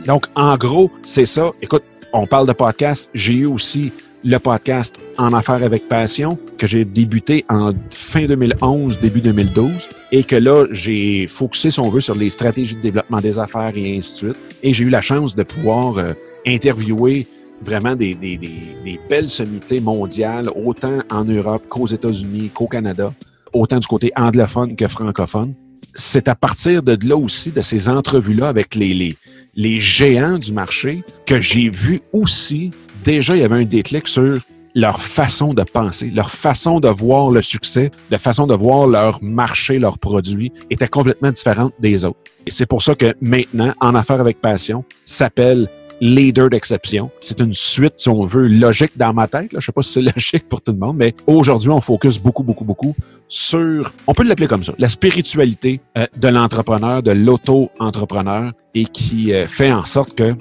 Donc, 0.04 0.26
en 0.34 0.56
gros, 0.56 0.90
c'est 1.02 1.26
ça. 1.26 1.50
Écoute, 1.60 1.84
on 2.12 2.26
parle 2.26 2.46
de 2.46 2.52
podcast. 2.52 3.10
J'ai 3.14 3.34
eu 3.34 3.46
aussi 3.46 3.92
le 4.24 4.38
podcast 4.38 4.96
En 5.18 5.32
affaires 5.32 5.62
avec 5.64 5.88
passion 5.88 6.38
que 6.56 6.66
j'ai 6.68 6.84
débuté 6.84 7.44
en 7.48 7.72
fin 7.90 8.26
2011, 8.26 9.00
début 9.00 9.20
2012 9.20 9.88
et 10.12 10.22
que 10.22 10.36
là, 10.36 10.66
j'ai 10.70 11.26
focusé, 11.26 11.70
si 11.70 11.80
on 11.80 11.88
veut, 11.90 12.00
sur 12.00 12.14
les 12.14 12.30
stratégies 12.30 12.76
de 12.76 12.80
développement 12.80 13.20
des 13.20 13.38
affaires 13.38 13.72
et 13.74 13.96
ainsi 13.96 14.12
de 14.12 14.16
suite. 14.16 14.36
Et 14.62 14.72
j'ai 14.72 14.84
eu 14.84 14.90
la 14.90 15.00
chance 15.00 15.34
de 15.34 15.42
pouvoir 15.42 15.98
euh, 15.98 16.12
interviewer 16.46 17.26
vraiment 17.62 17.94
des, 17.94 18.14
des, 18.14 18.36
des, 18.36 18.76
des 18.84 19.00
belles 19.08 19.30
sommités 19.30 19.80
mondiales, 19.80 20.48
autant 20.54 20.98
en 21.10 21.24
Europe 21.24 21.62
qu'aux 21.68 21.86
États-Unis, 21.86 22.50
qu'au 22.52 22.66
Canada, 22.66 23.12
autant 23.52 23.78
du 23.78 23.86
côté 23.86 24.12
anglophone 24.16 24.76
que 24.76 24.88
francophone. 24.88 25.54
C'est 25.94 26.28
à 26.28 26.34
partir 26.34 26.82
de 26.82 26.96
là 27.06 27.16
aussi, 27.16 27.50
de 27.50 27.60
ces 27.60 27.88
entrevues-là 27.88 28.48
avec 28.48 28.74
les, 28.74 28.94
les, 28.94 29.16
les 29.54 29.78
géants 29.78 30.38
du 30.38 30.52
marché, 30.52 31.04
que 31.26 31.40
j'ai 31.40 31.68
vu 31.68 32.00
aussi, 32.12 32.70
déjà, 33.04 33.36
il 33.36 33.40
y 33.40 33.44
avait 33.44 33.60
un 33.60 33.64
déclic 33.64 34.08
sur 34.08 34.34
leur 34.74 35.02
façon 35.02 35.52
de 35.52 35.62
penser, 35.62 36.10
leur 36.14 36.30
façon 36.30 36.80
de 36.80 36.88
voir 36.88 37.30
le 37.30 37.42
succès, 37.42 37.90
la 38.10 38.16
façon 38.16 38.46
de 38.46 38.54
voir 38.54 38.86
leur 38.86 39.22
marché, 39.22 39.78
leurs 39.78 39.98
produits 39.98 40.50
était 40.70 40.88
complètement 40.88 41.30
différente 41.30 41.74
des 41.78 42.06
autres. 42.06 42.18
Et 42.46 42.50
c'est 42.50 42.66
pour 42.66 42.82
ça 42.82 42.94
que 42.94 43.14
maintenant, 43.20 43.74
En 43.80 43.94
affaires 43.94 44.20
avec 44.20 44.40
passion 44.40 44.82
s'appelle 45.04 45.68
leader 46.02 46.50
d'exception. 46.50 47.10
C'est 47.20 47.40
une 47.40 47.54
suite, 47.54 47.92
si 47.96 48.08
on 48.08 48.24
veut, 48.24 48.48
logique 48.48 48.90
dans 48.96 49.14
ma 49.14 49.28
tête. 49.28 49.52
Je 49.56 49.64
sais 49.64 49.70
pas 49.70 49.82
si 49.82 49.92
c'est 49.92 50.02
logique 50.16 50.48
pour 50.48 50.60
tout 50.60 50.72
le 50.72 50.78
monde, 50.78 50.96
mais 50.96 51.14
aujourd'hui, 51.28 51.70
on 51.70 51.80
focus 51.80 52.18
beaucoup, 52.18 52.42
beaucoup, 52.42 52.64
beaucoup 52.64 52.94
sur, 53.28 53.92
on 54.08 54.12
peut 54.12 54.24
l'appeler 54.24 54.48
comme 54.48 54.64
ça, 54.64 54.74
la 54.78 54.88
spiritualité 54.88 55.80
euh, 55.96 56.06
de 56.16 56.28
l'entrepreneur, 56.28 57.04
de 57.04 57.12
l'auto-entrepreneur 57.12 58.52
et 58.74 58.84
qui 58.84 59.32
euh, 59.32 59.46
fait 59.46 59.72
en 59.72 59.84
sorte 59.84 60.16
que, 60.16 60.34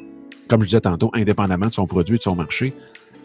comme 0.48 0.64
je 0.64 0.68
disais 0.68 0.82
tantôt, 0.82 1.12
indépendamment 1.14 1.68
de 1.68 1.74
son 1.74 1.86
produit, 1.86 2.18
de 2.18 2.24
son 2.24 2.36
marché, 2.36 2.74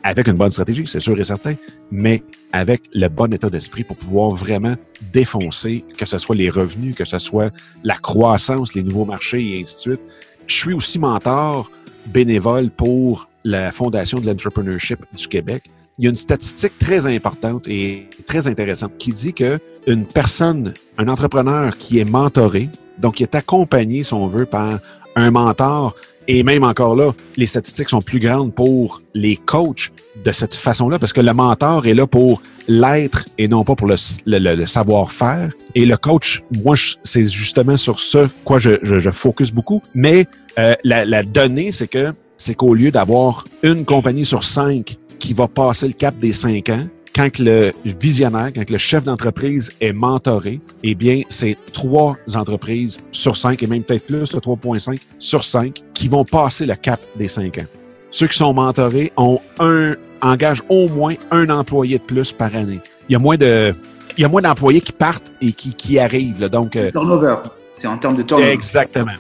avec 0.03 0.29
une 0.29 0.35
bonne 0.35 0.51
stratégie, 0.51 0.85
c'est 0.87 1.01
sûr 1.01 1.19
et 1.19 1.25
certain, 1.25 1.55
mais 1.91 2.23
avec 2.53 2.83
le 2.93 3.09
bon 3.09 3.33
état 3.33 3.49
d'esprit 3.49 3.83
pour 3.83 3.97
pouvoir 3.97 4.31
vraiment 4.31 4.77
défoncer, 5.13 5.85
que 5.97 6.05
ce 6.05 6.19
soit 6.19 6.37
les 6.37 6.51
revenus, 6.51 6.95
que 6.95 7.07
ce 7.07 7.19
soit 7.19 7.51
la 7.83 7.97
croissance, 7.97 8.75
les 8.75 8.83
nouveaux 8.83 9.07
marchés 9.07 9.43
et 9.43 9.63
ainsi 9.63 9.77
de 9.77 9.81
suite. 9.81 10.01
Je 10.47 10.55
suis 10.55 10.75
aussi 10.75 10.99
mentor 10.99 11.71
bénévole 12.09 12.71
pour 12.71 13.29
la 13.45 13.71
Fondation 13.73 14.19
de 14.19 14.27
l'entrepreneurship 14.27 15.01
du 15.17 15.29
Québec. 15.29 15.65
Il 15.99 16.05
y 16.05 16.09
a 16.09 16.11
une 16.11 16.17
statistique 16.17 16.79
très 16.79 17.07
importante 17.07 17.67
et 17.69 18.09
très 18.27 18.49
intéressante 18.49 18.93
qui 18.99 19.13
dit 19.13 19.33
que 19.33 19.59
une 19.87 20.05
personne, 20.05 20.75
un 20.99 21.09
entrepreneur 21.09 21.77
qui 21.79 21.99
est 21.99 22.05
mentoré, 22.05 22.69
donc 22.99 23.15
qui 23.17 23.23
est 23.23 23.35
accompagné, 23.35 24.03
si 24.03 24.13
on 24.13 24.27
veut, 24.27 24.47
par 24.47 24.79
un 25.15 25.31
mentor, 25.31 25.95
et 26.29 26.43
même 26.43 26.65
encore 26.65 26.97
là, 26.97 27.15
les 27.37 27.47
statistiques 27.47 27.89
sont 27.89 28.03
plus 28.03 28.19
grandes 28.19 28.53
pour 28.53 29.01
les 29.15 29.37
coachs 29.37 29.93
de 30.25 30.33
cette 30.33 30.55
façon-là, 30.55 30.99
parce 30.99 31.13
que 31.13 31.21
le 31.21 31.33
mentor 31.33 31.87
est 31.87 31.95
là 31.95 32.07
pour 32.07 32.43
l'être 32.69 33.25
et 33.39 33.47
non 33.47 33.65
pas 33.65 33.77
pour 33.77 33.87
le, 33.87 34.67
savoir-faire. 34.67 35.53
Et 35.75 35.87
le 35.87 35.97
coach, 35.97 36.43
moi, 36.65 36.75
c'est 37.03 37.29
justement 37.29 37.77
sur 37.77 38.01
ce 38.01 38.29
quoi 38.45 38.59
je, 38.59 38.79
je, 38.83 38.99
je 38.99 39.11
focus 39.11 39.53
beaucoup. 39.53 39.81
Mais 39.95 40.27
euh, 40.59 40.75
la, 40.85 41.05
la 41.05 41.23
donnée, 41.23 41.73
c'est 41.73 41.89
que 41.89 42.13
c'est 42.37 42.55
qu'au 42.55 42.75
lieu 42.75 42.91
d'avoir 42.91 43.45
une 43.63 43.85
compagnie 43.85 44.27
sur 44.27 44.45
cinq 44.45 44.97
qui 45.19 45.33
va 45.33 45.49
passer 45.49 45.87
le 45.87 45.95
cap 45.95 46.17
des 46.19 46.33
cinq 46.33 46.69
ans, 46.69 46.87
quand 47.17 47.39
le 47.39 47.71
visionnaire, 47.85 48.53
quand 48.55 48.69
le 48.69 48.77
chef 48.77 49.05
d'entreprise 49.05 49.73
est 49.81 49.95
mentoré, 49.95 50.61
eh 50.83 50.95
bien, 50.95 51.23
c'est 51.31 51.57
trois 51.73 52.15
entreprises 52.35 52.99
sur 53.11 53.39
cinq, 53.39 53.63
et 53.63 53.67
même 53.67 53.83
peut-être 53.83 54.07
plus, 54.07 54.35
3.5 54.35 55.01
sur 55.19 55.43
cinq, 55.43 55.83
qui 55.95 56.09
vont 56.09 56.25
passer 56.25 56.67
le 56.67 56.75
cap 56.75 57.01
des 57.17 57.29
cinq 57.29 57.57
ans. 57.59 57.65
Ceux 58.11 58.27
qui 58.27 58.37
sont 58.37 58.53
mentorés 58.53 59.13
ont 59.17 59.41
un, 59.59 59.95
engagent 60.21 60.63
au 60.69 60.89
moins 60.89 61.15
un 61.31 61.49
employé 61.49 61.99
de 61.99 62.03
plus 62.03 62.33
par 62.33 62.55
année. 62.55 62.81
Il 63.09 63.15
y 63.15 63.17
a 63.17 63.19
moins 63.19 63.37
de, 63.37 63.75
il 64.19 64.21
y 64.21 64.25
a 64.25 64.29
moins 64.29 64.43
d'employés 64.43 64.83
qui 64.83 64.93
partent 64.93 65.31
et 65.41 65.53
qui, 65.53 65.73
qui 65.73 65.99
arrivent. 65.99 66.41
Là. 66.41 66.49
Donc, 66.51 66.77
euh, 66.77 66.91
turnover. 66.91 67.37
C'est 67.73 67.87
en 67.87 67.97
termes 67.97 68.17
de 68.17 68.23
turnover. 68.23 68.53
Exactement. 68.53 69.13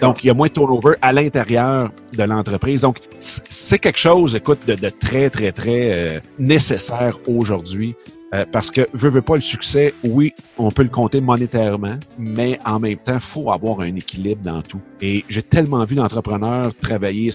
Donc, 0.00 0.24
il 0.24 0.28
y 0.28 0.30
a 0.30 0.34
moins 0.34 0.48
de 0.48 0.52
turnover 0.52 0.94
à 1.02 1.12
l'intérieur 1.12 1.90
de 2.16 2.22
l'entreprise. 2.22 2.82
Donc, 2.82 2.98
c'est 3.18 3.78
quelque 3.78 3.98
chose, 3.98 4.34
écoute, 4.34 4.60
de, 4.66 4.88
très, 4.88 5.30
très, 5.30 5.52
très 5.52 5.92
euh, 5.92 6.20
nécessaire 6.38 7.18
aujourd'hui. 7.26 7.94
Euh, 8.34 8.44
parce 8.50 8.70
que, 8.70 8.88
veut, 8.94 9.10
veut 9.10 9.22
pas 9.22 9.36
le 9.36 9.42
succès, 9.42 9.94
oui, 10.02 10.32
on 10.58 10.70
peut 10.70 10.82
le 10.82 10.88
compter 10.88 11.20
monétairement, 11.20 11.96
mais 12.18 12.58
en 12.64 12.80
même 12.80 12.96
temps, 12.96 13.20
faut 13.20 13.52
avoir 13.52 13.80
un 13.80 13.94
équilibre 13.94 14.42
dans 14.42 14.60
tout. 14.60 14.80
Et 15.00 15.24
j'ai 15.28 15.42
tellement 15.42 15.84
vu 15.84 15.94
d'entrepreneurs 15.94 16.74
travailler 16.74 17.30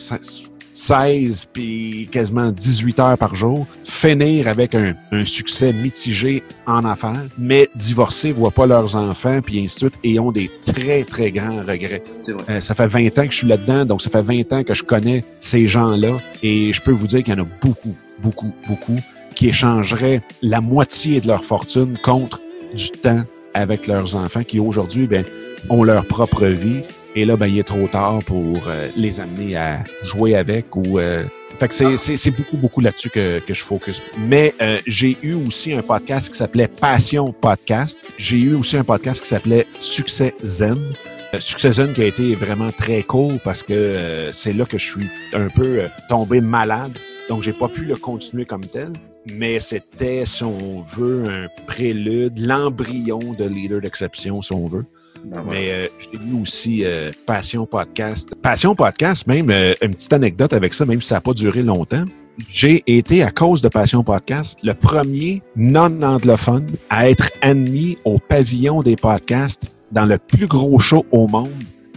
16 0.80 1.50
puis 1.52 2.08
quasiment 2.10 2.52
18 2.52 3.00
heures 3.00 3.18
par 3.18 3.36
jour, 3.36 3.68
finir 3.84 4.48
avec 4.48 4.76
un, 4.76 4.96
succès 5.26 5.74
mitigé 5.74 6.42
en 6.66 6.86
affaires, 6.86 7.26
mais 7.38 7.68
divorcer, 7.76 8.32
voient 8.32 8.52
pas 8.52 8.66
leurs 8.66 8.96
enfants, 8.96 9.42
puis 9.42 9.60
ainsi 9.60 9.76
de 9.76 9.90
suite, 9.90 10.00
et 10.06 10.20
ont 10.20 10.32
des 10.32 10.50
très, 10.66 11.04
très 11.04 11.32
grands 11.32 11.58
regrets. 11.58 12.02
Euh, 12.50 12.62
ça 12.62 12.76
fait 12.76 12.88
20 12.88 13.20
ans 13.20 13.26
que 13.26 13.32
je 13.32 13.38
suis 13.38 13.48
là-dedans, 13.48 13.86
donc 13.86 14.02
ça 14.02 14.10
fait 14.10 14.22
20 14.22 14.54
ans 14.54 14.64
que 14.64 14.74
je 14.74 14.84
connais 14.84 15.26
ces 15.42 15.68
gens-là, 15.68 16.18
et 16.44 16.72
je 16.72 16.82
peux 16.82 16.92
vous 16.92 17.08
dire 17.08 17.24
qu'il 17.24 17.34
y 17.34 17.38
en 17.38 17.44
a 17.44 17.48
beaucoup, 17.62 17.96
beaucoup, 18.22 18.54
beaucoup 18.68 18.96
qui 19.36 19.50
échangeraient 19.50 20.22
la 20.42 20.62
moitié 20.62 21.20
de 21.20 21.28
leur 21.28 21.44
fortune 21.44 21.98
contre 22.02 22.42
du 22.74 22.90
temps 22.90 23.24
avec 23.54 23.88
leurs 23.88 24.16
enfants 24.16 24.44
qui 24.44 24.60
aujourd'hui 24.60 25.08
ben, 25.08 25.26
ont 25.70 25.84
leur 25.84 26.06
propre 26.06 26.46
vie 26.46 26.84
et 27.16 27.26
là, 27.26 27.36
ben, 27.36 27.48
il 27.48 27.60
est 27.60 27.64
trop 27.64 27.88
tard 27.88 28.20
pour 28.26 28.68
euh, 28.68 28.88
les 28.96 29.20
amener 29.20 29.56
à 29.56 29.84
jouer 30.04 30.36
avec 30.36 30.76
ou. 30.76 31.00
Euh, 31.00 31.24
fait 31.60 31.68
que 31.68 31.98
c'est 31.98 32.32
beaucoup, 32.32 32.56
beaucoup 32.56 32.80
là-dessus 32.80 33.10
que, 33.10 33.40
que 33.40 33.54
je 33.54 33.62
focus. 33.62 34.02
Mais 34.18 34.54
euh, 34.62 34.80
j'ai 34.88 35.18
eu 35.22 35.34
aussi 35.34 35.74
un 35.74 35.82
podcast 35.82 36.30
qui 36.30 36.38
s'appelait 36.38 36.70
Passion 36.70 37.34
Podcast. 37.34 38.00
J'ai 38.18 38.38
eu 38.38 38.56
aussi 38.56 38.78
un 38.78 38.86
podcast 38.86 39.22
qui 39.22 39.28
s'appelait 39.28 39.68
Succès 39.82 40.34
Zen. 40.42 40.94
Succès 41.38 41.74
Zen 41.74 41.92
qui 41.92 42.04
a 42.04 42.06
été 42.06 42.34
vraiment 42.34 42.72
très 42.72 43.04
cool 43.04 43.40
parce 43.44 43.62
que 43.62 44.30
c'est 44.32 44.54
là 44.54 44.64
que 44.64 44.78
je 44.78 44.86
suis 44.86 45.10
un 45.34 45.50
peu 45.50 45.82
tombé 46.08 46.40
malade. 46.40 46.98
Donc, 47.28 47.44
j'ai 47.44 47.54
pas 47.54 47.68
pu 47.68 47.84
le 47.84 47.98
continuer 47.98 48.46
comme 48.46 48.66
tel 48.66 48.94
mais 49.34 49.60
c'était, 49.60 50.26
si 50.26 50.44
on 50.44 50.82
veut, 50.82 51.26
un 51.30 51.48
prélude, 51.68 52.40
l'embryon 52.40 53.20
de 53.38 53.46
leader 53.46 53.82
d'exception, 53.82 54.42
si 54.42 54.54
on 54.54 54.68
veut. 54.68 54.86
Ben 55.26 55.44
Mais 55.50 55.72
euh, 55.72 55.88
j'ai 56.00 56.20
lu 56.20 56.42
aussi 56.42 56.82
euh, 56.84 57.12
Passion 57.26 57.66
Podcast. 57.66 58.34
Passion 58.42 58.76
Podcast, 58.76 59.28
même 59.28 59.50
euh, 59.50 59.74
une 59.82 59.94
petite 59.94 60.14
anecdote 60.14 60.54
avec 60.54 60.74
ça, 60.74 60.86
même 60.86 61.02
si 61.02 61.10
ça 61.10 61.16
n'a 61.16 61.22
pas 61.22 61.34
duré 61.34 61.62
longtemps. 61.62 62.06
J'ai 62.50 62.84
été, 62.88 63.22
à 63.22 63.32
cause 63.32 63.62
de 63.62 63.68
Passion 63.68 64.04
Podcast, 64.04 64.58
le 64.64 64.74
premier 64.74 65.42
non-anglophone 65.56 66.66
à 66.90 67.10
être 67.10 67.30
admis 67.42 67.98
au 68.06 68.18
pavillon 68.18 68.82
des 68.82 68.96
podcasts 68.96 69.76
dans 69.92 70.06
le 70.06 70.18
plus 70.18 70.48
gros 70.48 70.80
show 70.80 71.06
au 71.12 71.28
monde 71.28 71.50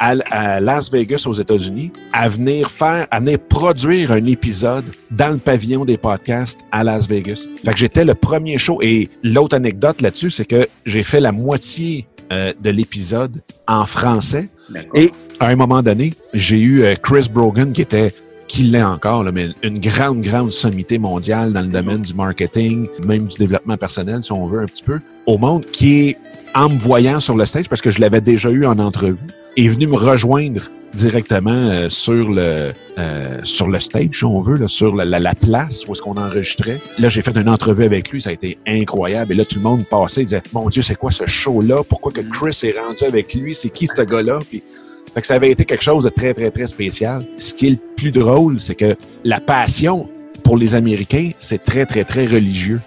à, 0.03 0.61
Las 0.61 0.91
Vegas 0.91 1.25
aux 1.27 1.33
États-Unis 1.33 1.93
à 2.13 2.29
venir 2.29 2.71
faire, 2.71 3.07
à 3.11 3.21
venir 3.21 3.39
produire 3.39 4.13
un 4.13 4.27
épisode 4.27 4.85
dans 5.11 5.31
le 5.31 5.39
pavillon 5.39 5.85
des 5.85 5.97
podcasts 5.97 6.61
à 6.73 6.83
Las 6.83 7.07
Vegas. 7.07 7.47
Fait 7.65 7.73
que 7.73 7.79
j'étais 7.79 8.05
le 8.05 8.15
premier 8.15 8.59
show 8.59 8.81
et 8.83 9.09
l'autre 9.23 9.55
anecdote 9.55 10.01
là-dessus, 10.01 10.31
c'est 10.31 10.45
que 10.45 10.67
j'ai 10.87 11.03
fait 11.03 11.21
la 11.21 11.31
moitié 11.31 12.07
euh, 12.33 12.53
de 12.59 12.71
l'épisode 12.71 13.43
en 13.69 13.85
français. 13.85 14.49
Et 14.95 15.11
à 15.39 15.49
un 15.49 15.57
moment 15.57 15.83
donné, 15.83 16.15
j'ai 16.33 16.59
eu 16.59 16.83
euh, 16.83 16.95
Chris 16.95 17.29
Brogan 17.31 17.73
qui 17.73 17.83
était 17.83 18.15
qui 18.49 18.65
l'est 18.65 18.83
encore, 18.83 19.25
mais 19.33 19.49
une 19.63 19.79
grande, 19.79 20.21
grande 20.21 20.53
sommité 20.53 20.99
mondiale 20.99 21.53
dans 21.53 21.63
le 21.63 21.69
domaine 21.69 22.03
du 22.03 22.13
marketing, 22.15 22.89
même 23.07 23.27
du 23.27 23.37
développement 23.37 23.77
personnel, 23.77 24.23
si 24.23 24.33
on 24.33 24.47
veut 24.47 24.61
un 24.61 24.67
petit 24.67 24.83
peu, 24.83 25.01
au 25.27 25.39
monde, 25.39 25.65
qui 25.73 26.09
est, 26.09 26.19
en 26.55 26.69
me 26.69 26.79
voyant 26.79 27.19
sur 27.19 27.37
le 27.37 27.47
stage, 27.47 27.69
parce 27.69 27.81
que 27.81 27.91
je 27.91 28.01
l'avais 28.01 28.21
déjà 28.21 28.51
eu 28.51 28.67
en 28.67 28.79
entrevue, 28.79 29.17
est 29.57 29.69
venu 29.69 29.87
me 29.87 29.97
rejoindre 29.97 30.71
directement 30.95 31.51
euh, 31.51 31.89
sur 31.89 32.31
le 32.31 32.73
euh, 32.99 33.39
sur 33.43 33.69
le 33.69 33.81
stage, 33.81 34.19
si 34.19 34.25
on 34.25 34.39
veut, 34.41 34.57
là, 34.57 34.69
sur 34.69 34.95
la, 34.95 35.05
la, 35.07 35.35
place 35.35 35.87
où 35.89 35.93
est-ce 35.93 36.03
qu'on 36.03 36.19
enregistrait. 36.19 36.79
Là, 36.99 37.09
j'ai 37.09 37.23
fait 37.23 37.35
une 37.37 37.49
entrevue 37.49 37.85
avec 37.85 38.11
lui, 38.11 38.21
ça 38.21 38.31
a 38.31 38.33
été 38.35 38.59
incroyable. 38.67 39.33
Et 39.33 39.35
là, 39.35 39.47
tout 39.47 39.57
le 39.57 39.63
monde 39.63 39.87
passait, 39.89 40.21
il 40.21 40.25
disait 40.25 40.43
Mon 40.53 40.69
Dieu, 40.69 40.83
c'est 40.83 40.95
quoi 40.95 41.11
ce 41.11 41.25
show-là? 41.25 41.77
Pourquoi 41.89 42.13
que 42.13 42.21
Chris 42.21 42.61
est 42.65 42.79
rendu 42.79 43.05
avec 43.05 43.33
lui? 43.35 43.55
C'est 43.55 43.71
qui 43.71 43.87
ce 43.87 44.03
gars-là? 44.03 44.41
Puis, 44.49 44.63
fait 45.15 45.21
que 45.21 45.27
ça 45.27 45.35
avait 45.35 45.51
été 45.51 45.65
quelque 45.65 45.83
chose 45.83 46.05
de 46.05 46.11
très, 46.11 46.35
très, 46.35 46.51
très 46.51 46.67
spécial. 46.67 47.25
Ce 47.39 47.55
qui 47.55 47.69
est 47.69 47.71
le 47.71 47.79
plus 47.97 48.13
drôle, 48.13 48.61
c'est 48.61 48.75
que 48.75 48.97
la 49.25 49.41
passion 49.41 50.09
pour 50.45 50.57
les 50.57 50.75
Américains, 50.75 51.31
c'est 51.39 51.63
très, 51.63 51.87
très, 51.87 52.05
très 52.05 52.27
religieux. 52.27 52.81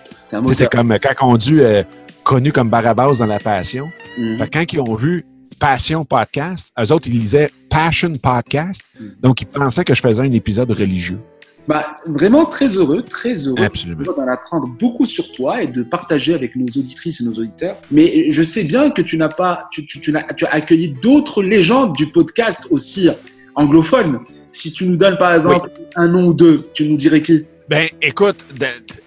C'est 0.54 0.70
comme 0.70 0.98
quand 1.02 1.28
on 1.28 1.38
dit 1.38 1.60
euh, 1.60 1.84
connu 2.24 2.52
comme 2.52 2.70
Barabbas 2.70 3.16
dans 3.20 3.26
la 3.26 3.40
passion. 3.40 3.88
Mm-hmm. 4.20 4.38
Fait 4.38 4.46
que 4.46 4.58
quand 4.60 4.74
ils 4.74 4.80
ont 4.82 4.96
vu 4.96 5.26
Passion 5.60 6.06
Podcast. 6.06 6.72
Eux 6.80 6.92
autres, 6.92 7.08
ils 7.08 7.20
lisaient 7.20 7.50
Passion 7.70 8.12
Podcast. 8.14 8.82
Donc, 9.22 9.42
ils 9.42 9.48
pensaient 9.48 9.84
que 9.84 9.94
je 9.94 10.02
faisais 10.02 10.22
un 10.22 10.32
épisode 10.32 10.72
religieux. 10.72 11.20
Bah, 11.68 11.98
vraiment 12.06 12.46
très 12.46 12.68
heureux, 12.68 13.02
très 13.02 13.34
heureux 13.48 13.68
d'en 14.06 14.28
apprendre 14.28 14.68
beaucoup 14.68 15.06
sur 15.06 15.32
toi 15.32 15.64
et 15.64 15.68
de 15.68 15.82
partager 15.82 16.36
avec 16.36 16.56
nos 16.56 16.66
auditrices 16.66 17.22
et 17.22 17.24
nos 17.24 17.34
auditeurs. 17.34 17.78
Mais 17.90 18.32
je 18.32 18.44
sais 18.44 18.64
bien 18.64 18.92
que 18.92 19.02
tu 19.02 19.18
n'as 19.18 19.30
pas, 19.30 19.68
tu, 19.72 19.86
tu, 19.88 20.00
tu, 20.00 20.16
as, 20.16 20.32
tu 20.36 20.46
as 20.46 20.54
accueilli 20.54 20.90
d'autres 20.90 21.42
légendes 21.42 21.94
du 21.94 22.12
podcast 22.12 22.68
aussi 22.70 23.10
anglophones. 23.56 24.20
Si 24.52 24.72
tu 24.72 24.86
nous 24.86 24.96
donnes 24.96 25.18
par 25.18 25.34
exemple 25.34 25.72
un 25.96 26.08
nom 26.08 26.28
ou 26.28 26.34
deux, 26.34 26.70
tu 26.76 26.88
nous 26.88 26.98
dirais 26.98 27.22
qui? 27.22 27.46
Ben, 27.68 27.88
écoute, 28.00 28.38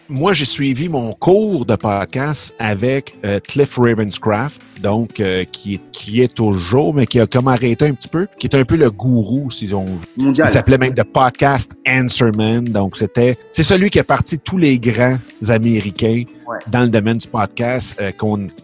moi 0.09 0.33
j'ai 0.33 0.45
suivi 0.45 0.89
mon 0.89 1.13
cours 1.13 1.67
de 1.67 1.77
podcast 1.77 2.55
avec 2.59 3.15
euh, 3.25 3.41
Cliff 3.41 3.77
Ravenscraft 3.77 4.61
donc 4.79 5.21
euh, 5.21 5.45
qui, 5.45 5.75
est, 5.75 5.81
qui 5.93 6.23
est 6.23 6.35
toujours, 6.35 6.95
mais 6.95 7.07
qui 7.07 7.21
a 7.21 7.27
comme 7.27 7.49
arrêté 7.49 7.87
un 7.87 7.95
petit 7.95 8.09
peu, 8.09 8.27
qui 8.39 8.47
est 8.47 8.57
un 8.57 8.65
peu 8.65 8.77
le 8.77 8.91
gourou, 8.91 9.51
si 9.51 9.73
on 9.75 9.85
veut. 9.85 10.33
Il 10.35 10.49
s'appelait 10.49 10.79
même 10.79 10.95
The 10.95 11.05
Podcast 11.05 11.77
Answerman. 11.87 12.65
Donc, 12.65 12.97
c'était, 12.97 13.37
c'est 13.51 13.63
celui 13.63 13.91
qui 13.91 13.99
a 13.99 14.05
parti 14.05 14.39
tous 14.39 14.59
les 14.59 14.79
grands 14.79 15.19
Américains 15.49 16.25
dans 16.69 16.81
le 16.81 16.89
domaine 16.89 17.19
du 17.19 17.29
podcast, 17.29 18.01
euh, 18.01 18.11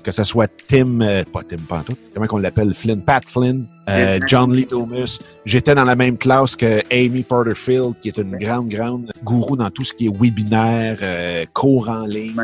que 0.03 0.11
ce 0.11 0.25
soit 0.25 0.51
Tim, 0.67 1.01
euh, 1.03 1.23
pas 1.31 1.43
Tim 1.47 1.59
Pantoute, 1.69 1.99
comment 2.15 2.27
qu'on 2.27 2.39
l'appelle, 2.39 2.73
Flynn, 2.73 3.03
Pat 3.03 3.29
Flynn, 3.29 3.67
John 4.27 4.55
Lee 4.55 4.67
Thomas. 4.67 5.19
J'étais 5.45 5.75
dans 5.75 5.85
la 5.85 5.95
même 5.95 6.17
classe 6.17 6.57
que 6.57 6.81
Amy 6.91 7.23
Porterfield, 7.23 7.95
qui 8.01 8.09
est 8.09 8.17
une 8.17 8.39
grande, 8.39 8.69
grande 8.69 9.13
gourou 9.23 9.57
dans 9.57 9.71
tout 9.71 9.85
ce 9.85 9.93
qui 9.93 10.07
est 10.07 10.17
webinaire, 10.17 10.97
cours 11.53 11.88
en 11.88 12.07
ligne. 12.07 12.37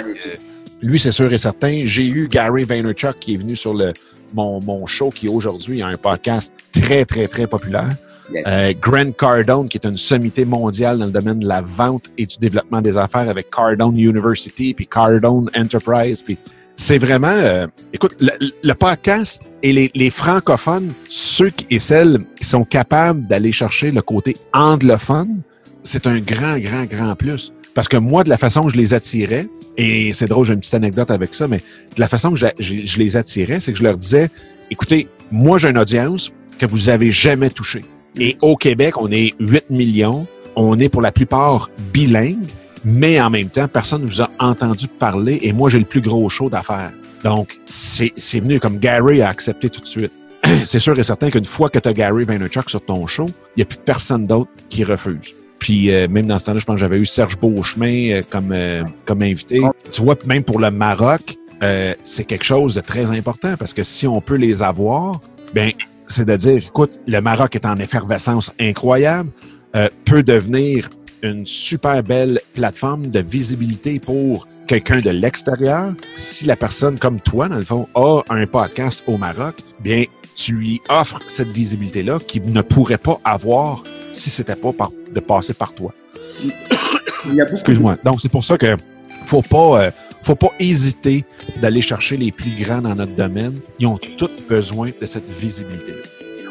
Lui, 0.83 0.99
c'est 0.99 1.13
sûr 1.13 1.33
et 1.33 1.39
certain. 1.39 1.83
J'ai 1.85 2.07
eu 2.07 2.29
Gary 2.29 2.65
Vaynerchuk 2.65 3.19
qui 3.21 3.35
est 3.35 3.37
venu 3.37 3.55
sur 3.55 3.75
le, 3.75 3.93
mon, 4.35 4.61
mon 4.63 4.87
show 4.87 5.11
qui 5.11 5.29
aujourd'hui 5.29 5.83
a 5.83 5.89
un 5.89 5.97
podcast 5.97 6.53
très, 6.73 7.05
très, 7.05 7.27
très 7.27 7.47
populaire. 7.47 7.91
Euh, 8.47 8.73
Grant 8.81 9.11
Cardone, 9.13 9.69
qui 9.69 9.77
est 9.77 9.87
une 9.87 9.97
sommité 9.97 10.45
mondiale 10.45 10.99
dans 10.99 11.07
le 11.07 11.11
domaine 11.11 11.41
de 11.41 11.49
la 11.49 11.61
vente 11.61 12.05
et 12.17 12.27
du 12.27 12.37
développement 12.39 12.81
des 12.81 12.97
affaires 12.97 13.29
avec 13.29 13.51
Cardone 13.51 13.99
University, 13.99 14.73
puis 14.73 14.87
Cardone 14.87 15.51
Enterprise. 15.57 16.23
Puis 16.23 16.39
c'est 16.77 16.99
vraiment, 16.99 17.29
euh, 17.29 17.67
écoute, 17.93 18.17
le, 18.21 18.73
podcast 18.75 19.43
et 19.63 19.73
les, 19.73 19.91
les, 19.95 20.11
francophones, 20.11 20.93
ceux 21.09 21.51
et 21.71 21.79
celles 21.79 22.25
qui 22.37 22.45
sont 22.45 22.65
capables 22.65 23.27
d'aller 23.27 23.53
chercher 23.53 23.91
le 23.91 24.01
côté 24.01 24.37
anglophone, 24.53 25.43
c'est 25.83 26.07
un 26.07 26.21
grand, 26.21 26.59
grand, 26.59 26.85
grand 26.85 27.17
plus. 27.17 27.53
Parce 27.75 27.89
que 27.89 27.97
moi, 27.97 28.25
de 28.25 28.29
la 28.29 28.39
façon 28.39 28.63
que 28.65 28.73
je 28.73 28.77
les 28.77 28.95
attirais, 28.95 29.47
et 29.77 30.13
c'est 30.13 30.27
drôle, 30.27 30.47
j'ai 30.47 30.55
une 30.55 30.61
petite 30.61 30.75
anecdote 30.75 31.11
avec 31.11 31.35
ça, 31.35 31.49
mais 31.49 31.59
de 31.59 32.01
la 32.01 32.09
façon 32.09 32.33
que 32.33 32.37
je, 32.59 32.99
les 32.99 33.17
attirais, 33.17 33.61
c'est 33.61 33.73
que 33.73 33.79
je 33.79 33.85
leur 33.85 33.97
disais, 33.97 34.31
écoutez, 34.71 35.09
moi 35.31 35.59
j'ai 35.59 35.69
une 35.69 35.79
audience 35.79 36.33
que 36.59 36.67
vous 36.67 36.89
avez 36.89 37.11
jamais 37.13 37.51
touchée. 37.51 37.83
Et 38.19 38.37
au 38.41 38.57
Québec, 38.57 38.97
on 38.99 39.11
est 39.11 39.35
8 39.39 39.71
millions, 39.71 40.27
on 40.57 40.77
est 40.79 40.89
pour 40.89 41.01
la 41.01 41.13
plupart 41.13 41.71
bilingues, 41.93 42.45
mais 42.85 43.21
en 43.21 43.31
même 43.31 43.49
temps, 43.49 43.69
personne 43.69 44.03
ne 44.03 44.07
vous 44.07 44.23
a 44.23 44.31
entendu 44.39 44.89
parler 44.89 45.39
et 45.43 45.53
moi 45.53 45.71
j'ai 45.71 45.79
le 45.79 45.85
plus 45.85 46.01
gros 46.01 46.29
show 46.29 46.51
d'affaires. 46.51 46.93
Donc, 47.23 47.59
c'est 47.67 48.41
venu 48.41 48.59
comme 48.59 48.79
Gary 48.79 49.23
a 49.23 49.29
accepté 49.29 49.69
tout 49.71 49.81
de 49.81 49.87
suite. 49.87 50.13
c'est 50.65 50.79
sûr 50.79 50.99
et 50.99 51.03
certain 51.03 51.31
qu'une 51.31 51.45
fois 51.45 51.69
que 51.69 51.79
tu 51.79 51.89
as 51.89 51.93
Gary 51.93 52.25
Vaynerchuk 52.25 52.69
sur 52.69 52.83
ton 52.85 53.07
show, 53.07 53.27
il 53.27 53.59
n'y 53.59 53.63
a 53.63 53.67
plus 53.67 53.79
personne 53.79 54.27
d'autre 54.27 54.51
qui 54.69 54.85
refuse. 54.85 55.35
Puis 55.61 55.93
euh, 55.93 56.09
même 56.09 56.27
dans 56.27 56.39
ce 56.39 56.47
temps-là, 56.47 56.59
je 56.59 56.65
pense 56.65 56.75
que 56.75 56.81
j'avais 56.81 56.99
eu 56.99 57.07
Serge 57.07 57.39
Beauchemin 57.39 58.15
euh, 58.15 58.23
comme, 58.29 58.51
euh, 58.53 58.83
comme 59.07 59.23
invité. 59.23 59.61
Tu 59.93 60.03
vois, 60.03 60.17
même 60.27 60.43
pour 60.43 60.59
le 60.59 60.71
Maroc, 60.73 61.37
c'est 62.03 62.25
quelque 62.25 62.45
chose 62.45 62.75
de 62.75 62.81
très 62.81 63.05
important 63.05 63.55
parce 63.59 63.75
que 63.75 63.83
si 63.83 64.09
on 64.09 64.23
peut 64.23 64.37
les 64.37 64.63
avoir, 64.63 65.21
ben 65.55 65.73
c'est 66.07 66.25
de 66.25 66.35
dire, 66.35 66.57
écoute, 66.57 66.99
le 67.07 67.21
Maroc 67.21 67.55
est 67.55 67.67
en 67.67 67.77
effervescence 67.77 68.51
incroyable, 68.59 69.29
peut 70.07 70.23
devenir 70.23 70.89
une 71.23 71.47
super 71.47 72.03
belle 72.03 72.41
plateforme 72.55 73.11
de 73.11 73.21
visibilité 73.21 74.01
pour 74.01 74.49
quelqu'un 74.67 75.01
de 75.01 75.11
l'extérieur. 75.11 75.93
Si 76.15 76.47
la 76.47 76.57
personne 76.57 76.99
comme 76.99 77.21
toi, 77.21 77.51
dans 77.51 77.57
le 77.57 77.63
fond, 77.63 77.87
a 77.95 78.23
un 78.31 78.47
podcast 78.47 79.03
au 79.07 79.19
Maroc, 79.19 79.57
bien, 79.81 80.05
tu 80.41 80.53
lui 80.55 80.81
offres 80.89 81.21
cette 81.29 81.49
visibilité-là 81.49 82.19
qu'il 82.27 82.45
ne 82.51 82.63
pourrait 82.63 82.99
pas 82.99 83.21
avoir 83.25 83.83
si 84.11 84.31
c'était 84.31 84.57
pas 84.57 84.73
de 85.13 85.21
passer 85.21 85.53
par 85.53 85.75
toi. 85.75 85.93
Excuse-moi. 87.53 87.97
Donc, 88.03 88.21
c'est 88.21 88.31
pour 88.31 88.43
ça 88.43 88.57
que 88.57 88.75
faut 89.27 89.43
pas, 89.43 89.83
euh, 89.83 89.91
faut 90.23 90.35
pas 90.35 90.53
hésiter 90.59 91.25
d'aller 91.61 91.83
chercher 91.83 92.17
les 92.17 92.33
plus 92.33 92.53
grands 92.57 92.81
dans 92.81 92.95
notre 92.95 93.15
domaine. 93.15 93.61
Ils 93.79 93.87
ont 93.87 93.99
tous 93.99 94.31
besoin 94.49 94.91
de 94.99 95.07
cette 95.07 95.29
visibilité-là. 95.29 96.03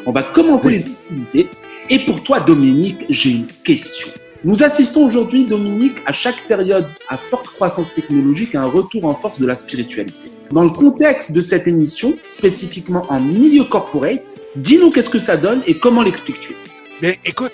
On 0.06 0.12
va 0.12 0.22
commencer 0.22 0.70
les 0.70 0.82
utilités. 0.82 1.48
Et 1.88 1.98
pour 1.98 2.22
toi, 2.22 2.38
Dominique, 2.38 3.06
j'ai 3.08 3.30
une 3.30 3.46
question. 3.64 4.08
Nous 4.44 4.62
assistons 4.62 5.04
aujourd'hui, 5.04 5.44
Dominique, 5.44 5.96
à 6.06 6.12
chaque 6.12 6.46
période 6.46 6.88
à 7.08 7.16
forte 7.16 7.48
croissance 7.48 7.92
technologique, 7.92 8.54
à 8.54 8.62
un 8.62 8.66
retour 8.66 9.04
en 9.04 9.14
force 9.14 9.40
de 9.40 9.46
la 9.46 9.56
spiritualité. 9.56 10.29
Dans 10.52 10.64
le 10.64 10.70
contexte 10.70 11.30
de 11.30 11.40
cette 11.40 11.68
émission, 11.68 12.14
spécifiquement 12.28 13.06
en 13.08 13.20
milieu 13.20 13.62
corporate, 13.64 14.36
dis-nous 14.56 14.90
qu'est-ce 14.90 15.08
que 15.08 15.20
ça 15.20 15.36
donne 15.36 15.62
et 15.64 15.78
comment 15.78 16.02
l'expliques-tu? 16.02 16.56
Bien, 17.00 17.12
écoute, 17.24 17.52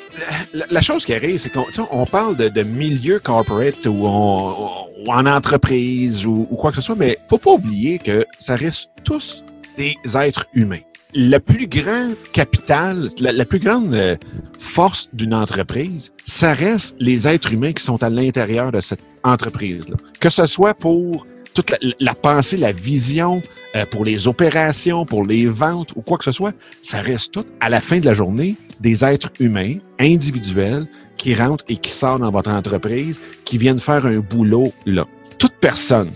la, 0.71 0.81
chose 0.81 1.05
qui 1.05 1.13
arrive, 1.13 1.39
c'est 1.39 1.51
qu'on 1.51 1.67
on 1.91 2.07
parle 2.07 2.37
de, 2.37 2.63
milieu 2.63 3.19
corporate 3.19 3.85
ou, 3.87 4.07
en 4.07 5.27
entreprise 5.27 6.27
ou, 6.27 6.45
quoi 6.59 6.71
que 6.71 6.77
ce 6.77 6.83
soit, 6.83 6.97
mais 6.97 7.19
faut 7.29 7.39
pas 7.39 7.53
oublier 7.53 7.99
que 7.99 8.25
ça 8.39 8.57
reste 8.57 8.89
tous 9.05 9.45
des 9.77 9.95
êtres 10.15 10.47
humains 10.55 10.81
le 11.15 11.39
plus 11.39 11.67
grand 11.67 12.11
capital, 12.33 13.09
la, 13.21 13.45
plus 13.47 13.59
grande 13.59 13.95
euh, 13.95 14.17
force 14.59 15.09
d'une 15.15 15.33
entreprise, 15.33 16.13
ça 16.27 16.53
reste 16.53 16.95
les 16.99 17.27
êtres 17.27 17.55
humains 17.55 17.73
qui 17.73 17.83
sont 17.83 18.03
à 18.03 18.11
l'intérieur 18.11 18.71
de 18.71 18.81
cette 18.81 19.01
entreprise-là. 19.25 19.97
Que 20.21 20.29
ce 20.29 20.45
soit 20.45 20.75
pour 20.75 21.27
toute 21.57 21.75
la, 22.01 22.15
pensée, 22.15 22.59
la 22.59 22.71
vision, 22.71 23.41
euh, 23.75 23.87
pour 23.87 24.05
les 24.05 24.29
opérations, 24.29 25.07
pour 25.07 25.25
les 25.25 25.47
ventes 25.47 25.93
ou 25.97 26.03
quoi 26.03 26.19
que 26.19 26.25
ce 26.25 26.31
soit, 26.31 26.53
ça 26.83 27.01
reste 27.01 27.33
tout, 27.33 27.47
à 27.61 27.71
la 27.71 27.81
fin 27.81 27.99
de 27.99 28.05
la 28.05 28.13
journée, 28.13 28.57
des 28.81 29.03
êtres 29.07 29.31
humains, 29.41 29.77
individuels, 29.99 30.87
qui 31.17 31.35
rentrent 31.35 31.65
et 31.69 31.79
qui 31.79 31.91
sortent 31.91 32.21
dans 32.21 32.31
votre 32.31 32.51
entreprise, 32.51 33.19
qui 33.47 33.57
viennent 33.57 33.79
faire 33.79 34.05
un 34.05 34.19
boulot 34.19 34.71
là. 34.85 35.07
Toute 35.39 35.55
personne 35.55 36.11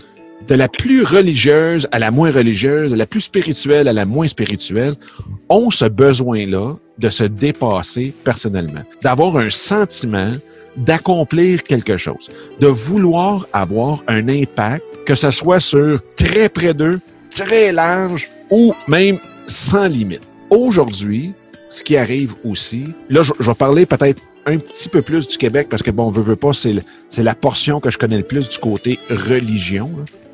de 0.47 0.53
la 0.53 0.67
plus 0.67 1.03
religieuse 1.03 1.87
à 1.91 1.97
la 1.97 2.11
moins 2.11 2.31
religieuse, 2.31 2.91
de 2.91 2.95
la 2.95 3.07
plus 3.07 3.21
spirituelle 3.21 3.87
à 3.87 3.93
la 3.93 4.05
moins 4.05 4.27
spirituelle, 4.27 4.93
ont 5.49 5.71
ce 5.71 5.85
besoin-là 5.85 6.73
de 6.99 7.09
se 7.09 7.23
dépasser 7.23 8.13
personnellement, 8.23 8.83
d'avoir 9.01 9.37
un 9.37 9.49
sentiment 9.49 10.31
d'accomplir 10.75 11.63
quelque 11.63 11.97
chose, 11.97 12.29
de 12.59 12.67
vouloir 12.67 13.47
avoir 13.53 14.03
un 14.07 14.27
impact, 14.29 14.83
que 15.05 15.15
ce 15.15 15.31
soit 15.31 15.59
sur 15.59 16.01
très 16.15 16.49
près 16.49 16.73
d'eux, 16.73 16.99
très 17.29 17.71
large 17.71 18.29
ou 18.49 18.73
même 18.87 19.19
sans 19.47 19.85
limite. 19.85 20.23
Aujourd'hui, 20.49 21.33
ce 21.69 21.83
qui 21.83 21.95
arrive 21.95 22.33
aussi, 22.43 22.93
là, 23.09 23.23
je, 23.23 23.31
vais 23.39 23.55
parler 23.55 23.85
peut-être 23.85 24.21
un 24.45 24.57
petit 24.57 24.89
peu 24.89 25.01
plus 25.01 25.27
du 25.27 25.37
Québec 25.37 25.67
parce 25.69 25.83
que, 25.83 25.91
bon, 25.91 26.07
on 26.07 26.11
veut, 26.11 26.23
veut 26.23 26.35
pas, 26.35 26.51
c'est 26.53 26.73
la 27.23 27.35
portion 27.35 27.79
que 27.79 27.89
je 27.89 27.97
connais 27.97 28.17
le 28.17 28.23
plus 28.23 28.49
du 28.49 28.57
côté 28.57 28.99
religion 29.09 29.89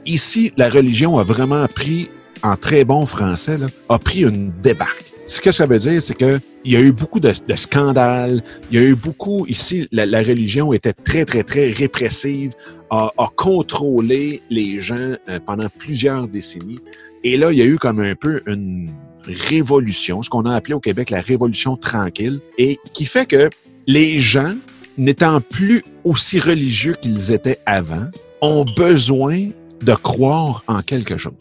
ici, 0.08 0.54
la 0.58 0.70
religion 0.70 1.20
a 1.20 1.24
vraiment 1.24 1.66
pris, 1.68 2.10
en 2.42 2.56
très 2.56 2.86
bon 2.86 3.06
français, 3.06 3.58
a 3.90 4.00
pris 4.00 4.22
une 4.22 4.52
débarque. 4.62 5.12
Ce 5.28 5.42
que 5.42 5.52
ça 5.52 5.66
veut 5.66 5.78
dire, 5.78 6.02
c'est 6.02 6.16
qu'il 6.16 6.40
y 6.63 6.78
a 6.78 6.80
eu 6.80 6.94
beaucoup 6.94 7.20
de, 7.20 7.34
scandales, 7.58 8.42
il 8.72 8.80
y 8.80 8.82
a 8.82 8.86
eu 8.86 8.96
beaucoup, 8.96 9.46
ici, 9.48 9.86
la, 9.92 10.20
religion 10.20 10.72
était 10.72 10.94
très, 10.94 11.26
très, 11.26 11.44
très 11.44 11.70
répressive, 11.70 12.54
a, 12.90 13.12
contrôlé 13.36 14.42
les 14.50 14.80
gens 14.80 14.96
euh, 15.28 15.40
pendant 15.46 15.68
plusieurs 15.68 16.30
décennies. 16.30 16.80
Et 17.26 17.36
là, 17.36 17.52
il 17.52 17.58
y 17.58 17.62
a 17.62 17.66
eu 17.66 17.78
comme 17.78 18.00
un 18.00 18.16
peu 18.16 18.42
une 18.48 18.90
révolution, 19.26 20.22
ce 20.22 20.30
qu'on 20.30 20.46
a 20.46 20.56
appelé 20.56 20.74
au 20.74 20.80
Québec 20.80 21.10
la 21.10 21.20
révolution 21.20 21.76
tranquille, 21.76 22.40
et 22.58 22.80
qui 22.94 23.06
fait 23.06 23.26
que 23.26 23.50
les 23.86 24.20
gens, 24.20 24.56
n'étant 24.98 25.42
plus 25.42 25.84
aussi 26.06 26.40
religieux 26.40 26.96
qu'ils 27.02 27.34
étaient 27.34 27.60
avant, 27.66 28.06
ont 28.42 28.66
besoin 28.78 29.50
de 29.82 29.94
croire 29.94 30.63
en 30.68 30.80
quelque 30.80 31.18
chose, 31.18 31.34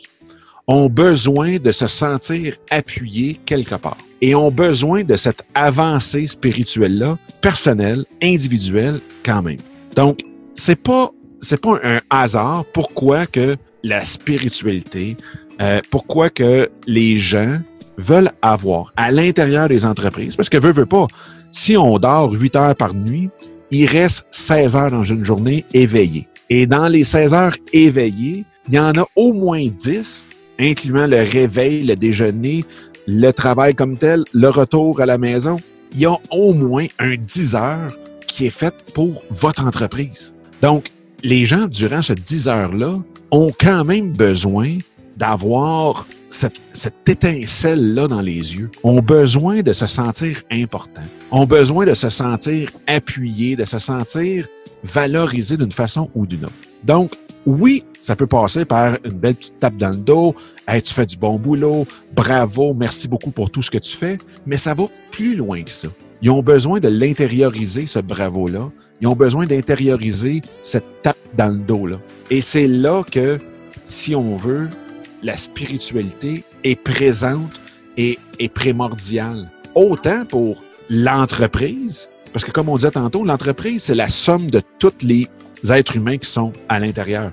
ont 0.68 0.88
besoin 0.88 1.58
de 1.58 1.72
se 1.72 1.86
sentir 1.86 2.56
appuyés 2.70 3.40
quelque 3.44 3.76
part 3.76 3.98
et 4.20 4.34
ont 4.34 4.50
besoin 4.50 5.04
de 5.04 5.16
cette 5.16 5.46
avancée 5.54 6.26
spirituelle-là, 6.26 7.18
personnelle, 7.40 8.04
individuelle 8.22 9.00
quand 9.24 9.42
même. 9.42 9.58
Donc, 9.94 10.20
c'est 10.54 10.80
pas 10.80 11.12
c'est 11.40 11.60
pas 11.60 11.78
un 11.84 12.00
hasard 12.10 12.64
pourquoi 12.72 13.26
que 13.26 13.56
la 13.82 14.04
spiritualité, 14.04 15.16
euh, 15.60 15.80
pourquoi 15.90 16.30
que 16.30 16.70
les 16.86 17.16
gens 17.16 17.60
veulent 17.98 18.30
avoir 18.42 18.92
à 18.96 19.10
l'intérieur 19.10 19.68
des 19.68 19.84
entreprises, 19.84 20.34
parce 20.36 20.48
que 20.48 20.56
veut, 20.56 20.72
veut 20.72 20.86
pas, 20.86 21.06
si 21.52 21.76
on 21.76 21.98
dort 21.98 22.32
8 22.32 22.56
heures 22.56 22.74
par 22.74 22.94
nuit, 22.94 23.30
il 23.70 23.86
reste 23.86 24.26
16 24.30 24.76
heures 24.76 24.90
dans 24.90 25.04
une 25.04 25.24
journée 25.24 25.64
éveillé. 25.72 26.28
Et 26.50 26.66
dans 26.66 26.88
les 26.88 27.04
16 27.04 27.34
heures 27.34 27.56
éveillées, 27.72 28.44
il 28.68 28.74
y 28.74 28.78
en 28.78 28.92
a 28.96 29.06
au 29.16 29.32
moins 29.32 29.66
10, 29.66 30.26
incluant 30.58 31.06
le 31.06 31.18
réveil, 31.18 31.84
le 31.84 31.96
déjeuner, 31.96 32.64
le 33.06 33.30
travail 33.30 33.74
comme 33.74 33.96
tel, 33.96 34.24
le 34.32 34.48
retour 34.48 35.00
à 35.00 35.06
la 35.06 35.18
maison. 35.18 35.56
Il 35.92 36.00
y 36.00 36.06
a 36.06 36.16
au 36.30 36.52
moins 36.52 36.86
un 36.98 37.16
10 37.16 37.54
heures 37.54 37.92
qui 38.26 38.46
est 38.46 38.50
fait 38.50 38.74
pour 38.94 39.22
votre 39.30 39.64
entreprise. 39.64 40.32
Donc, 40.60 40.90
les 41.22 41.44
gens, 41.44 41.66
durant 41.66 42.02
ce 42.02 42.12
10 42.12 42.48
heures-là, 42.48 42.98
ont 43.30 43.50
quand 43.58 43.84
même 43.84 44.12
besoin 44.12 44.78
d'avoir 45.16 46.06
cette, 46.28 46.60
cette 46.72 47.08
étincelle-là 47.08 48.08
dans 48.08 48.20
les 48.20 48.54
yeux, 48.56 48.70
ont 48.82 49.00
besoin 49.00 49.62
de 49.62 49.72
se 49.72 49.86
sentir 49.86 50.42
important, 50.50 51.02
ont 51.30 51.46
besoin 51.46 51.86
de 51.86 51.94
se 51.94 52.10
sentir 52.10 52.70
appuyé, 52.86 53.56
de 53.56 53.64
se 53.64 53.78
sentir 53.78 54.46
valorisé 54.84 55.56
d'une 55.56 55.72
façon 55.72 56.10
ou 56.14 56.26
d'une 56.26 56.44
autre. 56.44 56.54
Donc, 56.84 57.12
oui, 57.46 57.84
ça 58.06 58.14
peut 58.14 58.28
passer 58.28 58.64
par 58.64 58.96
une 59.04 59.18
belle 59.18 59.34
petite 59.34 59.58
tape 59.58 59.76
dans 59.78 59.88
le 59.88 59.96
dos, 59.96 60.36
hey, 60.68 60.80
tu 60.80 60.94
fais 60.94 61.06
du 61.06 61.16
bon 61.16 61.40
boulot, 61.40 61.84
bravo, 62.14 62.72
merci 62.72 63.08
beaucoup 63.08 63.32
pour 63.32 63.50
tout 63.50 63.62
ce 63.62 63.70
que 63.70 63.78
tu 63.78 63.96
fais, 63.96 64.16
mais 64.46 64.56
ça 64.56 64.74
va 64.74 64.84
plus 65.10 65.34
loin 65.34 65.60
que 65.64 65.72
ça. 65.72 65.88
Ils 66.22 66.30
ont 66.30 66.40
besoin 66.40 66.78
de 66.78 66.86
l'intérioriser, 66.86 67.88
ce 67.88 67.98
bravo-là. 67.98 68.70
Ils 69.00 69.08
ont 69.08 69.16
besoin 69.16 69.44
d'intérioriser 69.44 70.40
cette 70.62 71.02
tape 71.02 71.16
dans 71.36 71.48
le 71.48 71.58
dos-là. 71.58 71.98
Et 72.30 72.42
c'est 72.42 72.68
là 72.68 73.02
que, 73.02 73.38
si 73.82 74.14
on 74.14 74.36
veut, 74.36 74.68
la 75.24 75.36
spiritualité 75.36 76.44
est 76.62 76.80
présente 76.80 77.60
et 77.96 78.20
est 78.38 78.48
primordiale. 78.48 79.50
Autant 79.74 80.24
pour 80.26 80.62
l'entreprise, 80.88 82.08
parce 82.32 82.44
que 82.44 82.52
comme 82.52 82.68
on 82.68 82.76
disait 82.76 82.92
tantôt, 82.92 83.24
l'entreprise, 83.24 83.82
c'est 83.82 83.96
la 83.96 84.08
somme 84.08 84.48
de 84.48 84.62
tous 84.78 85.02
les 85.02 85.28
êtres 85.68 85.96
humains 85.96 86.18
qui 86.18 86.30
sont 86.30 86.52
à 86.68 86.78
l'intérieur. 86.78 87.32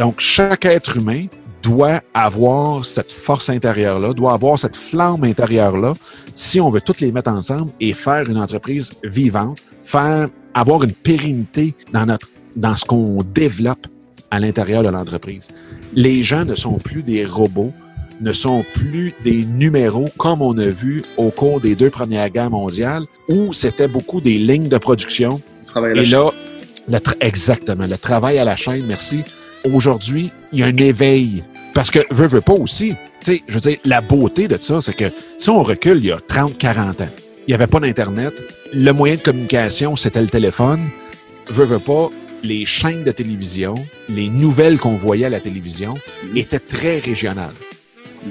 Donc, 0.00 0.18
chaque 0.18 0.64
être 0.64 0.96
humain 0.96 1.26
doit 1.62 2.00
avoir 2.14 2.84
cette 2.84 3.12
force 3.12 3.48
intérieure-là, 3.50 4.12
doit 4.14 4.32
avoir 4.32 4.58
cette 4.58 4.76
flamme 4.76 5.22
intérieure-là, 5.24 5.92
si 6.34 6.60
on 6.60 6.70
veut 6.70 6.80
toutes 6.80 7.00
les 7.00 7.12
mettre 7.12 7.30
ensemble 7.30 7.70
et 7.80 7.92
faire 7.92 8.28
une 8.28 8.38
entreprise 8.38 8.90
vivante, 9.04 9.58
faire 9.84 10.28
avoir 10.54 10.82
une 10.82 10.92
pérennité 10.92 11.74
dans 11.92 12.06
notre 12.06 12.28
dans 12.56 12.74
ce 12.74 12.84
qu'on 12.84 13.22
développe 13.22 13.86
à 14.32 14.40
l'intérieur 14.40 14.82
de 14.82 14.88
l'entreprise 14.88 15.46
les 15.94 16.22
gens 16.22 16.44
ne 16.44 16.54
sont 16.54 16.78
plus 16.78 17.02
des 17.02 17.24
robots, 17.24 17.72
ne 18.20 18.32
sont 18.32 18.64
plus 18.74 19.14
des 19.24 19.44
numéros 19.44 20.06
comme 20.18 20.42
on 20.42 20.56
a 20.58 20.66
vu 20.66 21.04
au 21.16 21.30
cours 21.30 21.60
des 21.60 21.74
deux 21.74 21.90
premières 21.90 22.30
guerres 22.30 22.50
mondiales, 22.50 23.04
où 23.28 23.52
c'était 23.52 23.88
beaucoup 23.88 24.20
des 24.20 24.38
lignes 24.38 24.68
de 24.68 24.78
production. 24.78 25.40
Et 25.94 26.04
là, 26.04 26.30
exactement, 27.20 27.86
le 27.86 27.96
travail 27.96 28.38
à 28.38 28.44
la 28.44 28.56
chaîne, 28.56 28.86
merci. 28.86 29.22
Aujourd'hui, 29.64 30.30
il 30.52 30.60
y 30.60 30.62
a 30.62 30.66
un 30.66 30.76
éveil. 30.76 31.44
Parce 31.74 31.90
que, 31.90 32.00
veut, 32.10 32.26
veut 32.26 32.40
pas 32.40 32.54
aussi, 32.54 32.94
tu 33.22 33.32
sais, 33.32 33.42
je 33.46 33.54
veux 33.54 33.60
dire, 33.60 33.78
la 33.84 34.00
beauté 34.00 34.48
de 34.48 34.56
ça, 34.56 34.80
c'est 34.80 34.94
que 34.94 35.12
si 35.38 35.50
on 35.50 35.62
recule 35.62 35.98
il 35.98 36.06
y 36.06 36.12
a 36.12 36.18
30, 36.18 36.58
40 36.58 37.00
ans, 37.02 37.08
il 37.46 37.50
n'y 37.50 37.54
avait 37.54 37.66
pas 37.66 37.80
d'Internet, 37.80 38.34
le 38.72 38.92
moyen 38.92 39.16
de 39.16 39.20
communication, 39.20 39.96
c'était 39.96 40.20
le 40.22 40.28
téléphone. 40.28 40.88
Veut, 41.48 41.64
veut 41.64 41.78
pas, 41.78 42.10
les 42.42 42.64
chaînes 42.64 43.04
de 43.04 43.12
télévision, 43.12 43.74
les 44.08 44.28
nouvelles 44.28 44.78
qu'on 44.78 44.96
voyait 44.96 45.26
à 45.26 45.30
la 45.30 45.40
télévision 45.40 45.94
étaient 46.34 46.58
très 46.58 46.98
régionales. 46.98 47.54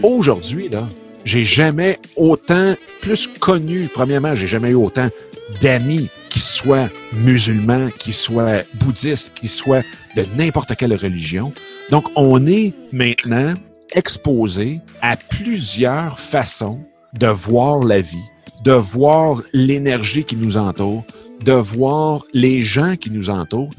Aujourd'hui, 0.04 0.70
là, 0.70 0.88
j'ai 1.26 1.44
jamais 1.44 2.00
autant 2.16 2.76
plus 3.02 3.28
connu, 3.28 3.90
premièrement, 3.94 4.36
j'ai 4.36 4.48
jamais 4.48 4.72
eu 4.72 4.76
autant 4.76 5.10
d'amis 5.62 6.10
qui 6.30 6.40
qu'ils 6.40 6.42
soient 6.42 6.90
musulmans, 7.12 7.90
qu'ils 7.98 8.14
soient 8.14 8.62
bouddhistes, 8.76 9.34
qu'ils 9.34 9.50
soient 9.50 9.82
de 10.16 10.26
n'importe 10.38 10.76
quelle 10.76 10.94
religion. 10.94 11.52
Donc, 11.90 12.06
on 12.16 12.46
est 12.48 12.74
maintenant 12.94 13.56
exposé 13.94 14.80
à 15.02 15.18
plusieurs 15.18 16.20
façons 16.20 16.80
de 17.18 17.28
voir 17.28 17.80
la 17.80 18.00
vie, 18.00 18.18
de 18.64 18.72
voir 18.72 19.42
l'énergie 19.54 20.24
qui 20.24 20.36
nous 20.36 20.58
entoure, 20.58 21.04
de 21.44 21.52
voir 21.52 22.24
les 22.34 22.62
gens 22.62 22.96
qui 22.96 23.10
nous 23.10 23.30
entourent. 23.30 23.72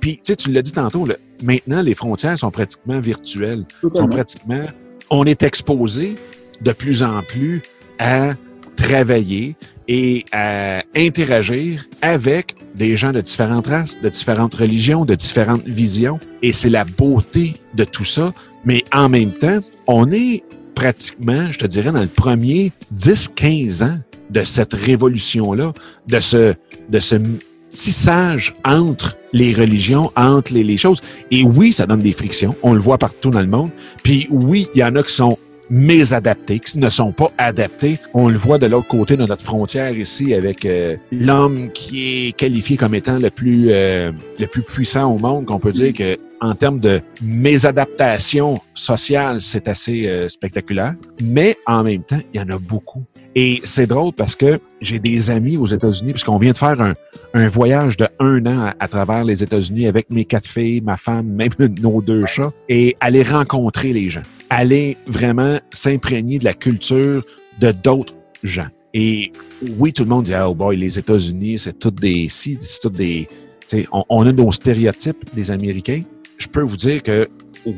Puis, 0.00 0.16
tu 0.16 0.20
sais, 0.22 0.36
tu 0.36 0.52
l'as 0.52 0.62
dit 0.62 0.72
tantôt, 0.72 1.04
maintenant, 1.42 1.82
les 1.82 1.94
frontières 1.94 2.38
sont 2.38 2.50
pratiquement 2.50 3.00
virtuelles. 3.00 3.64
Sont 3.82 4.08
pratiquement, 4.08 4.66
on 5.10 5.24
est 5.24 5.42
exposé 5.42 6.14
de 6.62 6.72
plus 6.72 7.02
en 7.02 7.22
plus 7.22 7.60
à 7.98 8.34
travailler 8.76 9.56
et 9.88 10.24
à 10.32 10.82
interagir 10.96 11.86
avec 12.02 12.54
des 12.74 12.96
gens 12.96 13.12
de 13.12 13.20
différentes 13.20 13.66
races, 13.66 14.00
de 14.00 14.08
différentes 14.08 14.54
religions, 14.54 15.04
de 15.04 15.14
différentes 15.14 15.66
visions. 15.66 16.18
Et 16.42 16.52
c'est 16.52 16.70
la 16.70 16.84
beauté 16.84 17.54
de 17.74 17.84
tout 17.84 18.04
ça. 18.04 18.32
Mais 18.64 18.84
en 18.92 19.08
même 19.08 19.32
temps, 19.32 19.60
on 19.86 20.10
est 20.10 20.42
pratiquement, 20.74 21.48
je 21.48 21.58
te 21.58 21.66
dirais, 21.66 21.92
dans 21.92 22.00
le 22.00 22.08
premier 22.08 22.72
10-15 22.96 23.84
ans 23.84 23.98
de 24.30 24.42
cette 24.42 24.74
révolution-là, 24.74 25.72
de 26.08 26.20
ce, 26.20 26.54
de 26.88 26.98
ce 26.98 27.16
tissage 27.70 28.54
entre 28.64 29.16
les 29.32 29.52
religions, 29.52 30.10
entre 30.16 30.52
les, 30.52 30.64
les, 30.64 30.76
choses. 30.76 31.00
Et 31.30 31.44
oui, 31.44 31.72
ça 31.72 31.86
donne 31.86 32.00
des 32.00 32.12
frictions. 32.12 32.54
On 32.62 32.74
le 32.74 32.80
voit 32.80 32.98
partout 32.98 33.30
dans 33.30 33.40
le 33.40 33.46
monde. 33.46 33.70
Puis 34.02 34.26
oui, 34.30 34.66
il 34.74 34.80
y 34.80 34.84
en 34.84 34.96
a 34.96 35.02
qui 35.02 35.12
sont 35.12 35.38
mésadaptés, 35.70 36.58
qui 36.58 36.78
ne 36.78 36.88
sont 36.88 37.12
pas 37.12 37.30
adaptés. 37.38 37.98
On 38.14 38.28
le 38.28 38.36
voit 38.36 38.58
de 38.58 38.66
l'autre 38.66 38.88
côté 38.88 39.16
de 39.16 39.24
notre 39.24 39.44
frontière 39.44 39.90
ici 39.90 40.34
avec 40.34 40.64
euh, 40.64 40.96
l'homme 41.12 41.70
qui 41.72 42.28
est 42.28 42.32
qualifié 42.32 42.76
comme 42.76 42.94
étant 42.94 43.18
le 43.18 43.30
plus 43.30 43.66
euh, 43.70 44.12
le 44.38 44.46
plus 44.46 44.62
puissant 44.62 45.12
au 45.12 45.18
monde, 45.18 45.46
qu'on 45.46 45.58
peut 45.58 45.72
dire 45.72 45.92
que 45.92 46.16
en 46.40 46.54
termes 46.54 46.80
de 46.80 47.00
mésadaptation 47.22 48.58
sociale, 48.74 49.40
c'est 49.40 49.68
assez 49.68 50.06
euh, 50.06 50.28
spectaculaire. 50.28 50.94
Mais 51.22 51.56
en 51.66 51.82
même 51.82 52.02
temps, 52.02 52.20
il 52.32 52.40
y 52.40 52.42
en 52.42 52.48
a 52.48 52.58
beaucoup. 52.58 53.04
Et 53.34 53.60
c'est 53.64 53.86
drôle 53.86 54.12
parce 54.12 54.34
que 54.34 54.58
j'ai 54.80 54.98
des 54.98 55.30
amis 55.30 55.56
aux 55.56 55.66
États-Unis, 55.66 56.12
puisqu'on 56.12 56.38
vient 56.38 56.52
de 56.52 56.56
faire 56.56 56.80
un, 56.80 56.94
un, 57.36 57.48
voyage 57.48 57.96
de 57.96 58.08
un 58.18 58.44
an 58.46 58.66
à, 58.66 58.74
à 58.80 58.88
travers 58.88 59.24
les 59.24 59.42
États-Unis 59.42 59.86
avec 59.86 60.10
mes 60.10 60.24
quatre 60.24 60.48
filles, 60.48 60.80
ma 60.80 60.96
femme, 60.96 61.26
même 61.28 61.50
nos 61.80 62.00
deux 62.00 62.26
chats, 62.26 62.52
et 62.68 62.96
aller 63.00 63.22
rencontrer 63.22 63.92
les 63.92 64.08
gens 64.08 64.22
aller 64.50 64.96
vraiment 65.06 65.58
s'imprégner 65.70 66.38
de 66.38 66.44
la 66.44 66.54
culture 66.54 67.24
de 67.60 67.72
d'autres 67.72 68.14
gens. 68.42 68.68
Et 68.94 69.32
oui, 69.78 69.92
tout 69.92 70.04
le 70.04 70.08
monde 70.08 70.24
dit, 70.24 70.32
oh 70.34 70.54
boy, 70.54 70.76
les 70.76 70.98
États-Unis, 70.98 71.58
c'est 71.58 71.78
tout 71.78 71.90
des, 71.90 72.28
c'est 72.30 72.58
tout 72.80 72.88
des, 72.90 73.28
on, 73.92 74.04
on, 74.08 74.26
a 74.26 74.32
nos 74.32 74.52
stéréotypes 74.52 75.34
des 75.34 75.50
Américains. 75.50 76.02
Je 76.38 76.48
peux 76.48 76.62
vous 76.62 76.76
dire 76.76 77.02
que 77.02 77.28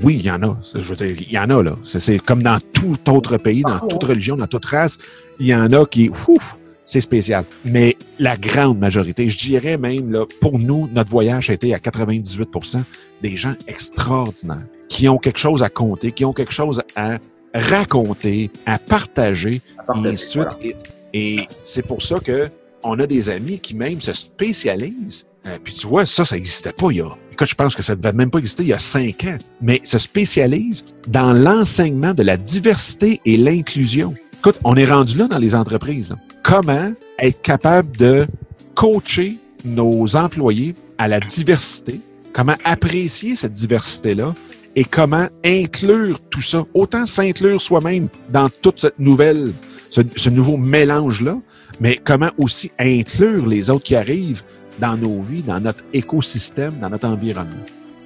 oui, 0.02 0.16
il 0.20 0.26
y 0.26 0.30
en 0.30 0.42
a. 0.42 0.56
Je 0.74 0.80
veux 0.80 0.94
dire, 0.94 1.16
il 1.18 1.32
y 1.32 1.38
en 1.38 1.50
a 1.50 1.62
là. 1.62 1.74
C'est 1.84 2.18
comme 2.18 2.42
dans 2.42 2.60
tout 2.72 2.98
autre 3.10 3.36
pays, 3.38 3.62
dans 3.62 3.78
toute 3.78 4.04
religion, 4.04 4.36
dans 4.36 4.46
toute 4.46 4.66
race, 4.66 4.98
il 5.40 5.46
y 5.46 5.54
en 5.54 5.72
a 5.72 5.86
qui, 5.86 6.10
ouf, 6.28 6.58
c'est 6.88 7.00
spécial. 7.00 7.44
Mais 7.66 7.96
la 8.18 8.36
grande 8.36 8.78
majorité, 8.78 9.28
je 9.28 9.38
dirais 9.38 9.76
même, 9.76 10.10
là, 10.10 10.24
pour 10.40 10.58
nous, 10.58 10.88
notre 10.92 11.10
voyage 11.10 11.50
a 11.50 11.52
été 11.52 11.74
à 11.74 11.78
98% 11.78 12.82
des 13.22 13.36
gens 13.36 13.54
extraordinaires 13.68 14.64
qui 14.88 15.06
ont 15.06 15.18
quelque 15.18 15.38
chose 15.38 15.62
à 15.62 15.68
compter, 15.68 16.12
qui 16.12 16.24
ont 16.24 16.32
quelque 16.32 16.52
chose 16.52 16.82
à 16.96 17.18
raconter, 17.54 18.50
à 18.64 18.78
partager, 18.78 19.60
et 20.02 20.08
ainsi 20.08 20.38
Et, 21.12 21.46
c'est 21.62 21.86
pour 21.86 22.02
ça 22.02 22.20
que 22.20 22.48
on 22.82 22.98
a 23.00 23.06
des 23.06 23.28
amis 23.28 23.58
qui 23.58 23.74
même 23.74 24.00
se 24.00 24.14
spécialisent. 24.14 25.26
Euh, 25.46 25.58
puis 25.62 25.74
tu 25.74 25.86
vois, 25.86 26.06
ça, 26.06 26.24
ça 26.24 26.36
n'existait 26.36 26.72
pas 26.72 26.86
il 26.90 26.98
y 26.98 27.00
a. 27.00 27.10
Écoute, 27.32 27.48
je 27.48 27.54
pense 27.54 27.74
que 27.74 27.82
ça 27.82 27.94
ne 27.96 28.00
devait 28.00 28.14
même 28.14 28.30
pas 28.30 28.38
exister 28.38 28.62
il 28.62 28.68
y 28.68 28.72
a 28.72 28.78
cinq 28.78 29.24
ans. 29.24 29.36
Mais 29.60 29.80
se 29.82 29.98
spécialisent 29.98 30.84
dans 31.06 31.32
l'enseignement 31.32 32.14
de 32.14 32.22
la 32.22 32.36
diversité 32.36 33.20
et 33.24 33.36
l'inclusion. 33.36 34.14
Écoute, 34.38 34.60
on 34.62 34.76
est 34.76 34.86
rendu 34.86 35.18
là 35.18 35.26
dans 35.26 35.38
les 35.38 35.56
entreprises. 35.56 36.14
Comment 36.44 36.92
être 37.18 37.42
capable 37.42 37.96
de 37.96 38.26
coacher 38.76 39.36
nos 39.64 40.14
employés 40.14 40.76
à 40.96 41.08
la 41.08 41.18
diversité, 41.18 42.00
comment 42.32 42.54
apprécier 42.62 43.34
cette 43.34 43.52
diversité-là? 43.52 44.34
Et 44.76 44.84
comment 44.84 45.26
inclure 45.44 46.20
tout 46.30 46.40
ça, 46.40 46.64
autant 46.72 47.04
s'inclure 47.04 47.60
soi-même 47.60 48.08
dans 48.30 48.48
toute 48.48 48.82
cette 48.82 49.00
nouvelle, 49.00 49.52
ce, 49.90 50.30
nouveau 50.30 50.56
mélange-là, 50.56 51.38
mais 51.80 52.00
comment 52.02 52.30
aussi 52.38 52.70
inclure 52.78 53.44
les 53.44 53.70
autres 53.70 53.82
qui 53.82 53.96
arrivent 53.96 54.44
dans 54.78 54.96
nos 54.96 55.20
vies, 55.20 55.42
dans 55.42 55.58
notre 55.58 55.82
écosystème, 55.92 56.74
dans 56.80 56.90
notre 56.90 57.08
environnement. 57.08 57.64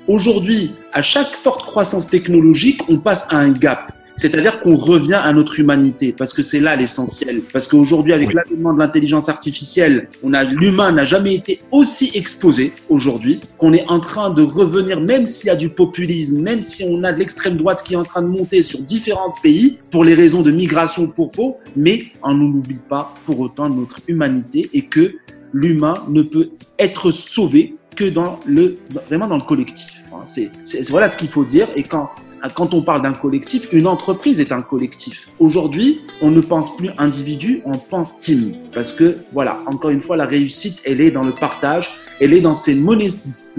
Aujourd'hui, 0.08 0.72
à 0.94 1.02
chaque 1.02 1.34
forte 1.34 1.66
croissance 1.66 2.08
technologique, 2.08 2.80
on 2.88 2.96
passe 2.96 3.26
à 3.28 3.36
un 3.36 3.50
gap. 3.50 3.92
C'est-à-dire 4.22 4.60
qu'on 4.60 4.76
revient 4.76 5.20
à 5.20 5.32
notre 5.32 5.58
humanité, 5.58 6.14
parce 6.16 6.32
que 6.32 6.44
c'est 6.44 6.60
là 6.60 6.76
l'essentiel. 6.76 7.42
Parce 7.52 7.66
qu'aujourd'hui, 7.66 8.12
avec 8.12 8.32
l'avènement 8.32 8.72
de 8.72 8.78
l'intelligence 8.78 9.28
artificielle, 9.28 10.08
on 10.22 10.32
a 10.32 10.44
l'humain 10.44 10.92
n'a 10.92 11.04
jamais 11.04 11.34
été 11.34 11.60
aussi 11.72 12.12
exposé 12.14 12.72
aujourd'hui 12.88 13.40
qu'on 13.58 13.72
est 13.72 13.84
en 13.88 13.98
train 13.98 14.30
de 14.30 14.44
revenir, 14.44 15.00
même 15.00 15.26
s'il 15.26 15.48
y 15.48 15.50
a 15.50 15.56
du 15.56 15.70
populisme, 15.70 16.40
même 16.40 16.62
si 16.62 16.84
on 16.84 17.02
a 17.02 17.12
de 17.12 17.18
l'extrême 17.18 17.56
droite 17.56 17.82
qui 17.82 17.94
est 17.94 17.96
en 17.96 18.04
train 18.04 18.22
de 18.22 18.28
monter 18.28 18.62
sur 18.62 18.80
différents 18.80 19.34
pays 19.42 19.80
pour 19.90 20.04
les 20.04 20.14
raisons 20.14 20.42
de 20.42 20.52
migration 20.52 21.08
pour 21.08 21.30
peau, 21.30 21.56
mais 21.74 22.04
on 22.22 22.34
n'oublie 22.34 22.78
pas 22.88 23.12
pour 23.26 23.40
autant 23.40 23.68
notre 23.68 23.98
humanité 24.06 24.70
et 24.72 24.82
que 24.82 25.10
l'humain 25.52 25.94
ne 26.08 26.22
peut 26.22 26.48
être 26.78 27.10
sauvé 27.10 27.74
que 27.96 28.04
dans 28.04 28.38
le 28.46 28.76
vraiment 29.08 29.26
dans 29.26 29.38
le 29.38 29.42
collectif. 29.42 29.90
c'est 30.24 30.48
voilà 30.90 31.08
ce 31.08 31.16
qu'il 31.16 31.28
faut 31.28 31.44
dire. 31.44 31.66
Et 31.74 31.82
quand 31.82 32.08
quand 32.48 32.74
on 32.74 32.82
parle 32.82 33.02
d'un 33.02 33.12
collectif, 33.12 33.68
une 33.72 33.86
entreprise 33.86 34.40
est 34.40 34.52
un 34.52 34.62
collectif. 34.62 35.28
Aujourd'hui, 35.38 36.00
on 36.20 36.30
ne 36.30 36.40
pense 36.40 36.76
plus 36.76 36.90
individu, 36.98 37.62
on 37.64 37.72
pense 37.72 38.18
team. 38.18 38.54
Parce 38.72 38.92
que, 38.92 39.18
voilà, 39.32 39.60
encore 39.66 39.90
une 39.90 40.02
fois, 40.02 40.16
la 40.16 40.26
réussite, 40.26 40.80
elle 40.84 41.00
est 41.00 41.10
dans 41.10 41.22
le 41.22 41.32
partage, 41.32 41.90
elle 42.20 42.32
est 42.32 42.40
dans 42.40 42.54
ces 42.54 42.74
monnaies, 42.74 43.10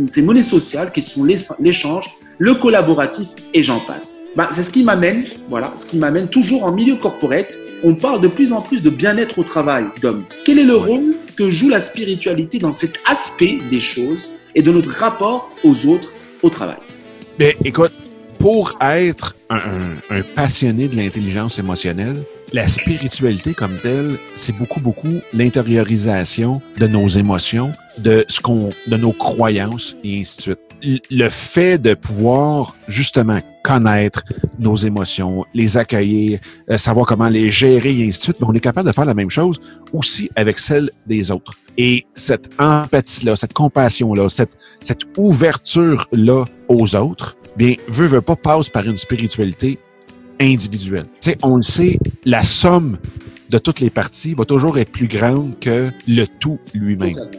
ces 0.08 0.22
monnaies 0.22 0.44
sociales 0.44 0.92
qui 0.92 1.02
sont 1.02 1.24
l'échange, 1.60 2.06
le 2.38 2.56
collaboratif 2.56 3.28
et 3.54 3.64
j'en 3.64 3.80
passe. 3.80 4.20
Bah, 4.36 4.50
c'est 4.52 4.64
ce 4.64 4.72
qui 4.72 4.84
m'amène, 4.84 5.26
voilà, 5.50 5.74
ce 5.78 5.86
qui 5.86 5.98
m'amène 5.98 6.28
toujours 6.28 6.64
en 6.64 6.72
milieu 6.72 6.96
corporate. 6.96 7.54
On 7.84 7.94
parle 7.94 8.22
de 8.22 8.28
plus 8.28 8.52
en 8.52 8.62
plus 8.62 8.82
de 8.82 8.90
bien-être 8.90 9.40
au 9.40 9.44
travail, 9.44 9.86
d'hommes. 10.02 10.24
Quel 10.46 10.58
est 10.58 10.64
le 10.64 10.76
rôle 10.76 11.16
que 11.36 11.50
joue 11.52 11.70
la 11.70 11.80
spiritualité 11.80 12.58
dans 12.58 12.72
cet 12.72 13.00
aspect 13.06 13.60
des 13.70 13.80
choses 13.80 14.32
et 14.56 14.62
de 14.62 14.72
notre 14.72 14.90
rapport 14.90 15.52
aux 15.64 15.86
autres 15.88 16.14
au 16.42 16.50
travail? 16.50 16.78
Mais 17.38 17.56
écoute, 17.64 17.92
pour 18.44 18.78
être 18.82 19.38
un, 19.50 19.62
passionné 20.36 20.90
de 20.90 20.98
l'intelligence 20.98 21.60
émotionnelle, 21.60 22.18
la 22.52 22.68
spiritualité 22.68 23.54
comme 23.54 23.78
telle, 23.78 24.18
c'est 24.36 24.52
beaucoup, 24.58 24.82
beaucoup 24.82 25.22
l'intériorisation 25.32 26.62
de 26.78 26.86
nos 26.88 27.08
émotions, 27.08 27.72
de 28.00 28.26
ce 28.28 28.42
qu'on, 28.42 28.72
de 28.88 28.98
nos 28.98 29.14
croyances 29.14 29.96
et 30.04 30.20
ainsi 30.20 30.36
de 30.36 30.42
suite. 30.42 31.04
Le 31.10 31.30
fait 31.30 31.78
de 31.78 31.94
pouvoir 31.94 32.76
justement 32.90 33.40
connaître 33.64 34.24
nos 34.60 34.76
émotions, 34.76 35.46
les 35.54 35.78
accueillir, 35.78 36.42
euh, 36.70 36.78
savoir 36.78 37.06
comment 37.06 37.30
les 37.30 37.50
gérer 37.50 37.98
et 37.98 38.06
ainsi 38.10 38.20
de 38.20 38.24
suite, 38.24 38.38
on 38.42 38.54
est 38.54 38.60
capable 38.60 38.90
de 38.90 38.94
faire 38.94 39.06
la 39.06 39.14
même 39.14 39.30
chose 39.30 39.62
aussi 39.94 40.30
avec 40.36 40.60
celle 40.60 40.90
des 41.08 41.32
autres. 41.32 41.54
Et 41.78 42.06
cette 42.14 42.50
empathie-là, 42.60 43.38
cette 43.38 43.54
compassion-là, 43.54 44.28
cette, 44.28 44.58
cette 44.82 45.04
ouverture-là 45.16 46.44
aux 46.68 46.96
autres, 46.98 47.38
bien, 47.58 47.76
veut, 47.88 48.08
veut 48.08 48.22
pas, 48.22 48.36
passe 48.36 48.70
par 48.70 48.86
une 48.86 48.98
spiritualité 48.98 49.78
individuelle. 50.40 51.06
Tu 51.22 51.32
sais, 51.32 51.38
on 51.44 51.58
le 51.58 51.62
sait, 51.62 52.00
la 52.26 52.44
somme 52.44 52.98
de 53.50 53.58
toutes 53.58 53.80
les 53.80 53.90
parties 53.90 54.34
va 54.34 54.46
toujours 54.46 54.78
être 54.78 54.92
plus 54.92 55.08
grande 55.08 55.60
que 55.60 55.92
le 56.08 56.26
tout 56.26 56.60
lui-même. 56.74 57.30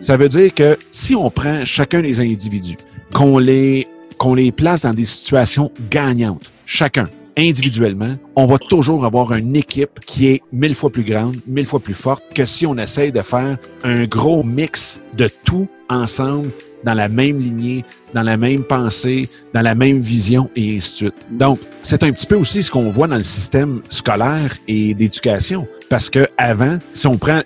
Ça 0.00 0.16
veut 0.16 0.28
dire 0.28 0.54
que 0.54 0.78
si 0.90 1.14
on 1.14 1.30
prend 1.30 1.64
chacun 1.64 2.02
des 2.02 2.20
individus, 2.20 2.76
qu'on 3.12 3.38
les, 3.38 3.86
qu'on 4.16 4.34
les 4.34 4.52
place 4.52 4.82
dans 4.82 4.94
des 4.94 5.04
situations 5.04 5.70
gagnantes, 5.90 6.50
chacun, 6.66 7.08
individuellement, 7.36 8.16
on 8.34 8.46
va 8.46 8.58
toujours 8.58 9.04
avoir 9.04 9.32
une 9.32 9.54
équipe 9.54 10.00
qui 10.04 10.28
est 10.28 10.42
mille 10.52 10.74
fois 10.74 10.90
plus 10.90 11.04
grande, 11.04 11.36
mille 11.46 11.66
fois 11.66 11.80
plus 11.80 11.94
forte 11.94 12.24
que 12.34 12.44
si 12.44 12.66
on 12.66 12.76
essaye 12.76 13.12
de 13.12 13.22
faire 13.22 13.58
un 13.84 14.04
gros 14.06 14.42
mix 14.42 14.98
de 15.16 15.28
tout 15.44 15.68
ensemble 15.88 16.50
dans 16.84 16.94
la 16.94 17.08
même 17.08 17.38
lignée, 17.38 17.84
dans 18.14 18.22
la 18.22 18.36
même 18.36 18.64
pensée, 18.64 19.28
dans 19.54 19.62
la 19.62 19.74
même 19.74 20.00
vision 20.00 20.48
et 20.56 20.76
ainsi 20.76 20.90
de 20.90 20.96
suite. 20.96 21.26
Donc, 21.30 21.58
c'est 21.82 22.02
un 22.02 22.12
petit 22.12 22.26
peu 22.26 22.36
aussi 22.36 22.62
ce 22.62 22.70
qu'on 22.70 22.90
voit 22.90 23.08
dans 23.08 23.16
le 23.16 23.22
système 23.22 23.80
scolaire 23.88 24.56
et 24.66 24.94
d'éducation. 24.94 25.66
Parce 25.88 26.10
que 26.10 26.28
avant, 26.36 26.78
si 26.92 27.06
on 27.06 27.16
prend 27.16 27.40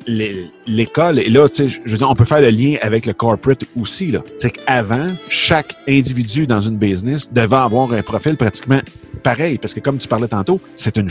l'école, 0.67 1.21
et 1.21 1.29
là, 1.29 1.49
tu 1.49 1.69
sais, 1.69 1.81
je 1.85 1.93
veux 1.93 1.99
dire, 1.99 2.11
on 2.11 2.15
peut 2.15 2.25
faire 2.25 2.41
le 2.41 2.51
lien 2.51 2.75
avec 2.83 3.07
le 3.07 3.13
corporate 3.13 3.63
aussi, 3.81 4.11
là. 4.11 4.21
C'est 4.39 4.51
qu'avant, 4.51 5.13
chaque 5.29 5.77
individu 5.89 6.47
dans 6.47 6.61
une 6.61 6.77
business 6.77 7.33
devait 7.33 7.57
avoir 7.57 7.93
un 7.93 8.03
profil 8.03 8.37
pratiquement 8.37 8.81
pareil, 9.23 9.59
parce 9.59 9.73
que 9.73 9.81
comme 9.81 9.99
tu 9.99 10.09
parlais 10.09 10.27
tantôt, 10.27 10.61
c'était 10.75 11.01
une, 11.01 11.11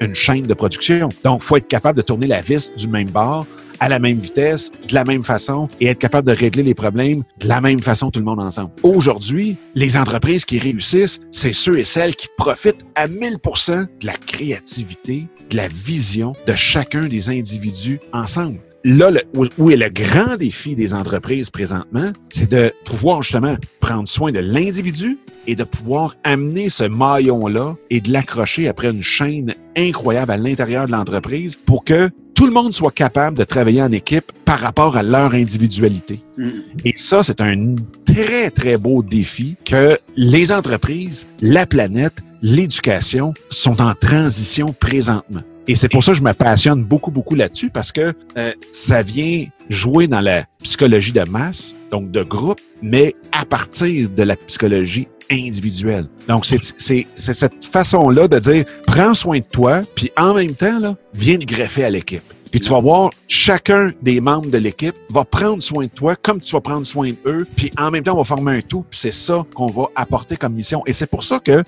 une 0.00 0.14
chaîne 0.14 0.42
de 0.42 0.54
production. 0.54 1.08
Donc, 1.24 1.42
faut 1.42 1.56
être 1.56 1.66
capable 1.66 1.96
de 1.96 2.02
tourner 2.02 2.28
la 2.28 2.40
vis 2.40 2.70
du 2.76 2.86
même 2.86 3.10
bord 3.10 3.46
à 3.80 3.88
la 3.88 3.98
même 3.98 4.18
vitesse, 4.18 4.70
de 4.88 4.94
la 4.94 5.04
même 5.04 5.24
façon 5.24 5.68
et 5.80 5.86
être 5.86 5.98
capable 5.98 6.28
de 6.28 6.36
régler 6.36 6.62
les 6.62 6.74
problèmes 6.74 7.22
de 7.38 7.48
la 7.48 7.60
même 7.60 7.80
façon 7.80 8.10
tout 8.10 8.20
le 8.20 8.24
monde 8.24 8.40
ensemble. 8.40 8.70
Aujourd'hui, 8.82 9.56
les 9.74 9.96
entreprises 9.96 10.44
qui 10.44 10.58
réussissent, 10.58 11.20
c'est 11.30 11.52
ceux 11.52 11.78
et 11.78 11.84
celles 11.84 12.14
qui 12.14 12.28
profitent 12.36 12.84
à 12.94 13.08
1000% 13.08 13.86
de 14.00 14.06
la 14.06 14.14
créativité, 14.14 15.26
de 15.50 15.56
la 15.56 15.68
vision 15.68 16.32
de 16.46 16.54
chacun 16.54 17.06
des 17.06 17.30
individus 17.30 17.98
ensemble 18.12 18.60
là, 18.84 19.10
le, 19.10 19.20
où 19.58 19.70
est 19.70 19.76
le 19.76 19.88
grand 19.88 20.36
défi 20.36 20.74
des 20.74 20.94
entreprises 20.94 21.50
présentement, 21.50 22.12
c'est 22.28 22.50
de 22.50 22.72
pouvoir 22.84 23.22
justement 23.22 23.56
prendre 23.80 24.08
soin 24.08 24.32
de 24.32 24.38
l'individu 24.38 25.18
et 25.46 25.56
de 25.56 25.64
pouvoir 25.64 26.14
amener 26.24 26.68
ce 26.68 26.84
maillon-là 26.84 27.76
et 27.90 28.00
de 28.00 28.12
l'accrocher 28.12 28.68
après 28.68 28.90
une 28.90 29.02
chaîne 29.02 29.54
incroyable 29.76 30.30
à 30.30 30.36
l'intérieur 30.36 30.86
de 30.86 30.92
l'entreprise 30.92 31.56
pour 31.56 31.84
que 31.84 32.10
tout 32.40 32.46
le 32.46 32.52
monde 32.52 32.72
soit 32.72 32.90
capable 32.90 33.36
de 33.36 33.44
travailler 33.44 33.82
en 33.82 33.92
équipe 33.92 34.32
par 34.46 34.60
rapport 34.60 34.96
à 34.96 35.02
leur 35.02 35.34
individualité. 35.34 36.22
Mm. 36.38 36.48
Et 36.86 36.94
ça, 36.96 37.22
c'est 37.22 37.42
un 37.42 37.74
très, 38.06 38.50
très 38.50 38.78
beau 38.78 39.02
défi 39.02 39.56
que 39.62 39.98
les 40.16 40.50
entreprises, 40.50 41.26
la 41.42 41.66
planète, 41.66 42.22
l'éducation 42.40 43.34
sont 43.50 43.82
en 43.82 43.92
transition 43.92 44.72
présentement. 44.72 45.42
Et 45.68 45.74
c'est 45.76 45.90
pour 45.90 46.02
ça 46.02 46.12
que 46.12 46.18
je 46.18 46.22
me 46.22 46.32
passionne 46.32 46.82
beaucoup, 46.82 47.10
beaucoup 47.10 47.34
là-dessus 47.34 47.68
parce 47.68 47.92
que 47.92 48.14
euh, 48.38 48.52
ça 48.72 49.02
vient 49.02 49.44
jouer 49.68 50.08
dans 50.08 50.22
la 50.22 50.46
psychologie 50.62 51.12
de 51.12 51.28
masse, 51.28 51.74
donc 51.90 52.10
de 52.10 52.22
groupe, 52.22 52.60
mais 52.80 53.14
à 53.32 53.44
partir 53.44 54.08
de 54.08 54.22
la 54.22 54.36
psychologie 54.36 55.08
individuelle. 55.30 56.08
Donc, 56.28 56.44
c'est 56.46 57.06
cette 57.14 57.64
façon-là 57.64 58.28
de 58.28 58.38
dire, 58.38 58.64
prends 58.86 59.14
soin 59.14 59.38
de 59.38 59.44
toi, 59.44 59.82
puis 59.94 60.10
en 60.16 60.34
même 60.34 60.54
temps, 60.54 60.78
là, 60.78 60.96
viens 61.14 61.38
te 61.38 61.44
greffer 61.44 61.84
à 61.84 61.90
l'équipe. 61.90 62.22
Puis 62.50 62.58
tu 62.58 62.70
vas 62.70 62.80
voir, 62.80 63.10
chacun 63.28 63.92
des 64.02 64.20
membres 64.20 64.50
de 64.50 64.58
l'équipe 64.58 64.96
va 65.10 65.24
prendre 65.24 65.62
soin 65.62 65.84
de 65.84 65.90
toi 65.90 66.16
comme 66.16 66.40
tu 66.40 66.50
vas 66.52 66.60
prendre 66.60 66.84
soin 66.84 67.10
d'eux, 67.24 67.46
puis 67.56 67.70
en 67.78 67.92
même 67.92 68.02
temps, 68.02 68.14
on 68.14 68.18
va 68.18 68.24
former 68.24 68.58
un 68.58 68.60
tout, 68.60 68.84
puis 68.90 68.98
c'est 68.98 69.12
ça 69.12 69.46
qu'on 69.54 69.66
va 69.66 69.84
apporter 69.94 70.36
comme 70.36 70.54
mission. 70.54 70.82
Et 70.84 70.92
c'est 70.92 71.06
pour 71.06 71.22
ça 71.22 71.38
que 71.38 71.62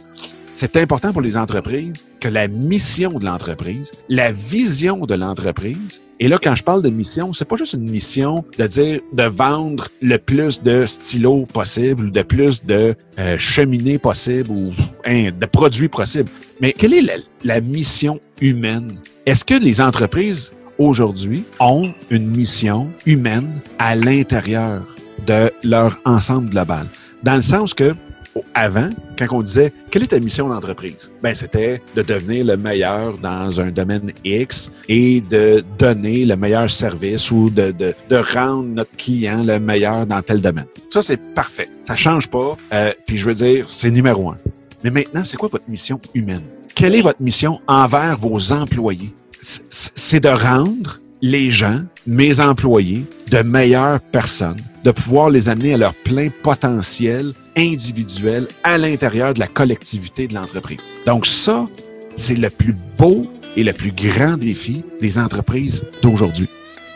c'est 0.53 0.77
important 0.77 1.13
pour 1.13 1.23
les 1.23 1.37
entreprises 1.37 2.05
que 2.21 2.29
la 2.29 2.47
mission 2.47 3.19
de 3.19 3.25
l'entreprise, 3.25 3.91
la 4.09 4.31
vision 4.33 5.07
de 5.07 5.15
l'entreprise, 5.15 6.01
et 6.21 6.29
là, 6.29 6.39
quand 6.41 6.55
je 6.55 6.63
parle 6.63 6.83
de 6.83 6.91
mission, 6.91 7.33
c'est 7.33 7.47
pas 7.47 7.57
juste 7.57 7.73
une 7.73 7.91
mission 7.91 8.45
de 8.59 8.67
dire 8.67 9.01
de 9.13 9.25
vendre 9.25 9.89
le 10.03 10.19
plus 10.19 10.63
de 10.63 10.87
stylos 10.87 11.47
possible, 11.53 12.13
de 12.13 12.23
plus 12.23 12.65
de 12.65 12.95
euh, 13.19 13.39
cheminées 13.39 13.99
possible 13.99 14.51
ou 14.51 14.73
hein, 15.05 15.31
de 15.33 15.47
produits 15.47 15.89
possibles. 15.89 16.31
Mais 16.61 16.73
quelle 16.73 16.95
est 16.95 17.25
la 17.43 17.61
mission 17.61 18.21
humaine? 18.41 18.99
Est-ce 19.27 19.45
que 19.45 19.55
les 19.55 19.81
entreprises 19.81 20.53
aujourd'hui 20.79 21.45
ont 21.59 21.93
une 22.11 22.29
mission 22.29 22.91
humaine 23.05 23.59
à 23.79 23.97
l'intérieur 23.97 24.85
de 25.27 25.51
leur 25.65 25.99
ensemble 26.05 26.51
global? 26.51 26.87
Dans 27.25 27.37
le 27.37 27.43
sens 27.43 27.75
que 27.75 27.95
avant, 28.55 28.89
quand 29.27 29.39
on 29.39 29.43
disait 29.43 29.73
quelle 29.91 30.03
est 30.03 30.09
ta 30.09 30.21
mission 30.21 30.49
d'entreprise, 30.49 31.11
ben 31.23 31.35
c'était 31.35 31.83
de 31.97 32.03
devenir 32.03 32.45
le 32.45 32.57
meilleur 32.57 33.19
dans 33.19 33.61
un 33.61 33.71
domaine 33.71 34.13
X 34.25 34.71
et 34.89 35.21
de 35.21 35.63
donner 35.79 36.25
le 36.25 36.37
meilleur 36.37 36.71
service 36.71 37.31
ou 37.31 37.51
de, 37.51 37.71
de, 37.73 37.95
de 38.09 38.17
rendre 38.17 38.65
notre 38.65 38.95
client 38.97 39.43
le 39.43 39.59
meilleur 39.59 40.07
dans 40.07 40.23
tel 40.23 40.41
domaine. 40.41 40.67
Ça 40.91 41.03
c'est 41.03 41.17
parfait, 41.35 41.69
ça 41.87 41.97
change 41.97 42.29
pas. 42.29 42.57
Euh, 42.73 42.93
puis 43.07 43.19
je 43.19 43.27
veux 43.27 43.35
dire, 43.35 43.67
c'est 43.69 43.91
numéro 43.91 44.31
un. 44.31 44.37
Mais 44.85 44.91
maintenant, 44.91 45.23
c'est 45.25 45.37
quoi 45.37 45.49
votre 45.49 45.69
mission 45.71 45.99
humaine? 46.15 46.43
Quelle 46.75 46.95
est 46.95 47.03
votre 47.03 47.23
mission 47.23 47.61
envers 47.67 48.17
vos 48.17 48.53
employés? 48.53 49.13
C'est 49.41 50.21
de 50.21 50.29
rendre 50.29 50.99
les 51.23 51.53
gens, 51.53 51.79
mes 52.05 52.41
employés, 52.41 53.05
de 53.31 53.39
meilleures 53.39 54.01
personnes, 54.01 54.59
de 54.85 54.91
pouvoir 54.91 55.31
les 55.31 55.49
amener 55.49 55.75
à 55.75 55.77
leur 55.77 55.95
plein 55.95 56.29
potentiel 56.43 57.33
individuel 57.57 58.49
à 58.65 58.77
l'intérieur 58.77 59.33
de 59.33 59.39
la 59.39 59.47
collectivité 59.47 60.27
de 60.27 60.35
l'entreprise. 60.35 60.93
Donc 61.07 61.27
ça, 61.27 61.69
c'est 62.17 62.35
le 62.35 62.51
plus 62.51 62.75
beau 62.99 63.29
et 63.57 63.63
le 63.63 63.73
plus 63.73 63.93
grand 63.93 64.37
défi 64.37 64.83
des 65.01 65.19
entreprises 65.19 65.85
d'aujourd'hui. 66.03 66.49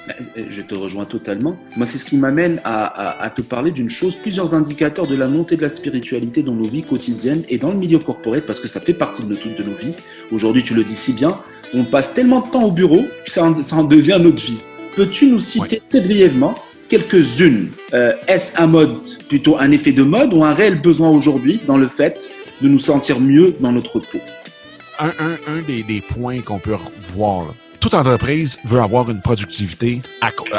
Ben, 0.09 0.47
je 0.49 0.61
te 0.61 0.77
rejoins 0.77 1.05
totalement. 1.05 1.57
Moi, 1.77 1.87
c'est 1.87 1.99
ce 1.99 2.05
qui 2.05 2.17
m'amène 2.17 2.61
à, 2.65 3.31
te 3.35 3.43
parler 3.43 3.71
d'une 3.71 3.91
chose, 3.91 4.17
plusieurs 4.17 4.55
indicateurs 4.55 5.07
de 5.07 5.17
la 5.17 5.29
montée 5.29 5.57
de 5.57 5.63
la 5.63 5.69
spiritualité 5.69 6.43
dans 6.43 6.55
nos 6.55 6.67
vies 6.67 6.83
quotidiennes 6.83 7.43
et 7.49 7.59
dans 7.59 7.71
le 7.71 7.77
milieu 7.77 7.99
corporel, 7.99 8.43
parce 8.43 8.61
que 8.61 8.69
ça 8.69 8.81
fait 8.81 8.95
partie 8.95 9.23
de, 9.23 9.29
de 9.35 9.63
nos 9.63 9.77
vies. 9.77 9.95
Aujourd'hui, 10.33 10.63
tu 10.63 10.75
le 10.75 10.85
dis 10.85 10.95
si 10.95 11.13
bien, 11.13 11.37
on 11.75 11.85
passe 11.85 12.15
tellement 12.15 12.41
de 12.41 12.49
temps 12.51 12.65
au 12.65 12.71
bureau 12.71 13.05
que 13.25 13.31
ça 13.31 13.45
en, 13.45 13.85
devient 13.85 14.19
notre 14.21 14.43
vie. 14.43 14.59
Peux-tu 14.95 15.29
nous 15.29 15.41
citer 15.41 15.83
très 15.89 16.01
brièvement 16.01 16.55
quelques-unes 16.89 17.71
euh, 17.95 18.13
Est-ce 18.29 18.61
un 18.61 18.67
mode, 18.67 18.99
plutôt 19.29 19.59
un 19.59 19.71
effet 19.71 19.93
de 19.93 20.03
mode 20.03 20.33
ou 20.33 20.45
un 20.45 20.55
réel 20.55 20.81
besoin 20.81 21.11
aujourd'hui 21.11 21.61
dans 21.67 21.77
le 21.77 21.89
fait 21.89 22.31
de 22.63 22.69
nous 22.69 22.79
sentir 22.79 23.21
mieux 23.21 23.55
dans 23.61 23.73
notre 23.73 23.99
peau? 23.99 24.21
Un, 24.99 25.13
des, 25.67 26.01
points 26.01 26.41
qu'on 26.41 26.59
peut 26.59 26.77
voir, 27.15 27.55
toute 27.81 27.93
entreprise 27.93 28.59
veut 28.65 28.81
avoir 28.81 29.11
une 29.11 29.21
productivité, 29.21 30.01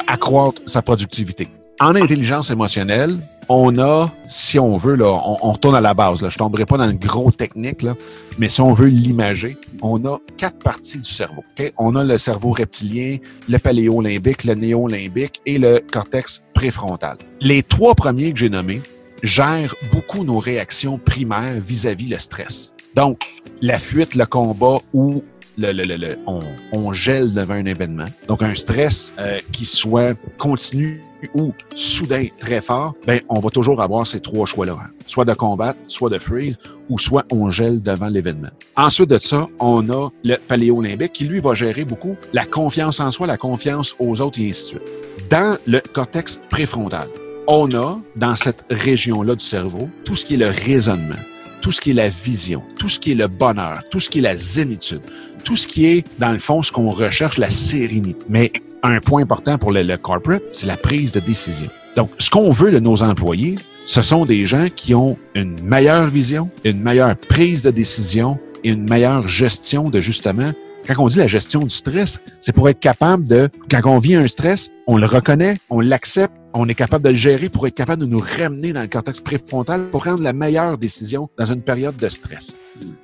accroître 0.05 0.61
sa 0.67 0.83
productivité. 0.83 1.47
En 1.79 1.95
intelligence 1.95 2.51
émotionnelle, 2.51 3.17
on 3.49 3.77
a, 3.77 4.11
si 4.27 4.59
on 4.59 4.77
veut, 4.77 4.95
là, 4.95 5.07
on, 5.07 5.51
retourne 5.51 5.75
à 5.75 5.81
la 5.81 5.93
base. 5.93 6.21
Là, 6.21 6.29
je 6.29 6.37
tomberai 6.37 6.65
pas 6.65 6.77
dans 6.77 6.85
le 6.85 6.93
gros 6.93 7.31
technique, 7.31 7.81
là, 7.81 7.95
mais 8.37 8.49
si 8.49 8.61
on 8.61 8.73
veut 8.73 8.87
l'imager, 8.87 9.57
on 9.81 10.03
a 10.05 10.19
quatre 10.37 10.59
parties 10.59 10.99
du 10.99 11.09
cerveau. 11.09 11.43
On 11.77 11.95
a 11.95 12.03
le 12.03 12.17
cerveau 12.17 12.51
reptilien, 12.51 13.17
le 13.47 13.57
paléolimbique, 13.57 14.43
le 14.43 14.55
néolimbique 14.55 15.41
et 15.45 15.59
le 15.59 15.79
cortex 15.91 16.41
préfrontal. 16.53 17.17
Les 17.39 17.63
trois 17.63 17.95
premiers 17.95 18.33
que 18.33 18.39
j'ai 18.39 18.49
nommés 18.49 18.81
gèrent 19.23 19.75
beaucoup 19.91 20.23
nos 20.23 20.39
réactions 20.39 20.97
primaires 20.97 21.59
vis-à-vis 21.59 22.07
-vis 22.07 22.13
le 22.13 22.19
stress. 22.19 22.73
Donc, 22.95 23.19
la 23.61 23.79
fuite, 23.79 24.15
le 24.15 24.25
combat 24.25 24.77
ou 24.93 25.23
le, 25.57 25.71
le, 25.71 25.85
le, 25.85 26.19
on, 26.27 26.39
on, 26.73 26.93
gèle 26.93 27.33
devant 27.33 27.55
un 27.55 27.65
événement. 27.65 28.05
Donc, 28.27 28.43
un 28.43 28.53
stress 28.53 29.11
euh, 29.17 29.39
qui 29.51 29.65
soit 29.65 30.15
continu 30.37 31.01
ou 31.33 31.53
soudain 31.75 32.27
très 32.39 32.61
fort, 32.61 32.93
ben, 33.05 33.21
on 33.29 33.39
va 33.39 33.49
toujours 33.49 33.81
avoir 33.81 34.05
ces 34.05 34.19
trois 34.19 34.45
choix-là. 34.45 34.77
Hein. 34.79 34.89
Soit 35.07 35.25
de 35.25 35.33
combattre, 35.33 35.79
soit 35.87 36.09
de 36.09 36.19
freeze, 36.19 36.57
ou 36.89 36.99
soit 36.99 37.25
on 37.31 37.49
gèle 37.49 37.81
devant 37.81 38.07
l'événement. 38.07 38.49
Ensuite 38.75 39.09
de 39.09 39.17
ça, 39.17 39.47
on 39.59 39.89
a 39.89 40.09
le 40.23 40.35
paléolimbique 40.35 41.13
qui, 41.13 41.25
lui, 41.25 41.39
va 41.39 41.53
gérer 41.53 41.85
beaucoup 41.85 42.15
la 42.33 42.45
confiance 42.45 42.99
en 42.99 43.11
soi, 43.11 43.27
la 43.27 43.37
confiance 43.37 43.95
aux 43.99 44.21
autres 44.21 44.39
et 44.39 44.49
ainsi 44.49 44.75
de 44.75 44.79
suite. 44.79 45.29
Dans 45.29 45.57
le 45.65 45.79
cortex 45.79 46.39
préfrontal, 46.49 47.07
on 47.47 47.73
a, 47.73 47.97
dans 48.15 48.35
cette 48.35 48.65
région-là 48.69 49.35
du 49.35 49.43
cerveau, 49.43 49.89
tout 50.03 50.15
ce 50.15 50.25
qui 50.25 50.35
est 50.35 50.37
le 50.37 50.49
raisonnement, 50.49 51.15
tout 51.61 51.71
ce 51.71 51.81
qui 51.81 51.91
est 51.91 51.95
la 51.95 52.09
vision, 52.09 52.61
tout 52.77 52.89
ce 52.89 52.99
qui 52.99 53.11
est 53.11 53.15
le 53.15 53.27
bonheur, 53.27 53.81
tout 53.89 53.99
ce 53.99 54.09
qui 54.09 54.19
est 54.19 54.21
la 54.21 54.35
zénitude, 54.35 55.01
tout 55.43 55.55
ce 55.55 55.67
qui 55.67 55.85
est, 55.85 56.19
dans 56.19 56.31
le 56.31 56.39
fond, 56.39 56.61
ce 56.61 56.71
qu'on 56.71 56.89
recherche, 56.89 57.37
la 57.37 57.49
sérénité. 57.49 58.23
Mais 58.29 58.51
un 58.83 58.99
point 58.99 59.21
important 59.21 59.57
pour 59.57 59.71
le, 59.71 59.97
corporate, 59.97 60.43
c'est 60.51 60.67
la 60.67 60.77
prise 60.77 61.13
de 61.13 61.19
décision. 61.19 61.69
Donc, 61.95 62.11
ce 62.19 62.29
qu'on 62.29 62.51
veut 62.51 62.71
de 62.71 62.79
nos 62.79 63.01
employés, 63.03 63.55
ce 63.85 64.01
sont 64.01 64.25
des 64.25 64.45
gens 64.45 64.67
qui 64.75 64.93
ont 64.93 65.17
une 65.33 65.59
meilleure 65.61 66.07
vision, 66.07 66.49
une 66.63 66.81
meilleure 66.81 67.15
prise 67.15 67.63
de 67.63 67.71
décision 67.71 68.37
et 68.63 68.69
une 68.69 68.87
meilleure 68.87 69.27
gestion 69.27 69.89
de 69.89 70.01
justement 70.01 70.51
quand 70.95 71.03
on 71.03 71.07
dit 71.07 71.17
la 71.17 71.27
gestion 71.27 71.59
du 71.59 71.69
stress, 71.69 72.19
c'est 72.39 72.53
pour 72.53 72.69
être 72.69 72.79
capable 72.79 73.27
de, 73.27 73.49
quand 73.69 73.81
on 73.85 73.99
vit 73.99 74.15
un 74.15 74.27
stress, 74.27 74.71
on 74.87 74.97
le 74.97 75.05
reconnaît, 75.05 75.55
on 75.69 75.81
l'accepte, 75.81 76.33
on 76.53 76.67
est 76.69 76.75
capable 76.75 77.03
de 77.03 77.09
le 77.09 77.15
gérer 77.15 77.49
pour 77.49 77.67
être 77.67 77.75
capable 77.75 78.01
de 78.01 78.07
nous 78.07 78.21
ramener 78.37 78.73
dans 78.73 78.81
le 78.81 78.87
cortex 78.87 79.19
préfrontal 79.19 79.83
pour 79.91 80.01
prendre 80.03 80.23
la 80.23 80.33
meilleure 80.33 80.77
décision 80.77 81.29
dans 81.37 81.45
une 81.45 81.61
période 81.61 81.97
de 81.97 82.07
stress. 82.07 82.53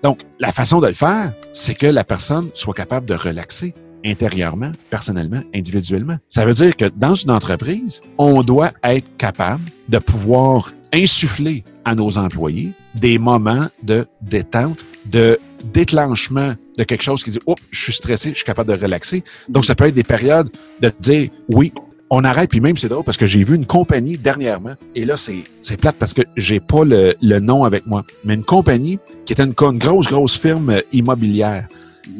Donc, 0.01 0.21
la 0.39 0.51
façon 0.51 0.79
de 0.79 0.87
le 0.87 0.93
faire, 0.93 1.31
c'est 1.51 1.73
que 1.73 1.87
la 1.87 2.03
personne 2.03 2.49
soit 2.53 2.73
capable 2.73 3.05
de 3.05 3.15
relaxer 3.15 3.73
intérieurement, 4.05 4.71
personnellement, 4.89 5.41
individuellement. 5.53 6.17
Ça 6.29 6.45
veut 6.45 6.53
dire 6.53 6.75
que 6.75 6.85
dans 6.85 7.15
une 7.15 7.31
entreprise, 7.31 8.01
on 8.17 8.43
doit 8.43 8.71
être 8.83 9.15
capable 9.17 9.63
de 9.89 9.97
pouvoir 9.99 10.71
insuffler 10.93 11.63
à 11.85 11.95
nos 11.95 12.17
employés 12.17 12.71
des 12.95 13.17
moments 13.17 13.67
de 13.81 14.05
détente, 14.21 14.79
de 15.05 15.39
déclenchement 15.73 16.55
de 16.77 16.83
quelque 16.83 17.03
chose 17.03 17.23
qui 17.23 17.31
dit 17.31 17.39
Oh, 17.45 17.55
je 17.71 17.81
suis 17.81 17.93
stressé, 17.93 18.29
je 18.29 18.35
suis 18.35 18.45
capable 18.45 18.75
de 18.75 18.81
relaxer. 18.81 19.23
Donc, 19.49 19.65
ça 19.65 19.75
peut 19.75 19.85
être 19.85 19.95
des 19.95 20.03
périodes 20.03 20.49
de 20.81 20.91
dire 20.99 21.29
oui, 21.49 21.73
on 22.09 22.23
arrête, 22.23 22.49
puis 22.49 22.59
même 22.59 22.77
c'est 22.77 22.89
drôle 22.89 23.03
parce 23.03 23.17
que 23.17 23.25
j'ai 23.25 23.43
vu 23.43 23.55
une 23.55 23.65
compagnie 23.65 24.17
dernièrement, 24.19 24.75
et 24.93 25.03
là 25.03 25.15
c'est, 25.17 25.77
plate 25.77 25.95
parce 25.97 26.13
que 26.13 26.21
j'ai 26.37 26.59
pas 26.59 26.83
le, 26.85 27.15
le, 27.23 27.39
nom 27.39 27.63
avec 27.63 27.87
moi, 27.87 28.03
mais 28.23 28.35
une 28.35 28.43
compagnie 28.43 28.99
qui 29.25 29.33
était 29.33 29.43
une, 29.43 29.55
une 29.59 29.79
grosse, 29.79 30.09
grosse 30.09 30.37
firme 30.37 30.79
immobilière 30.91 31.67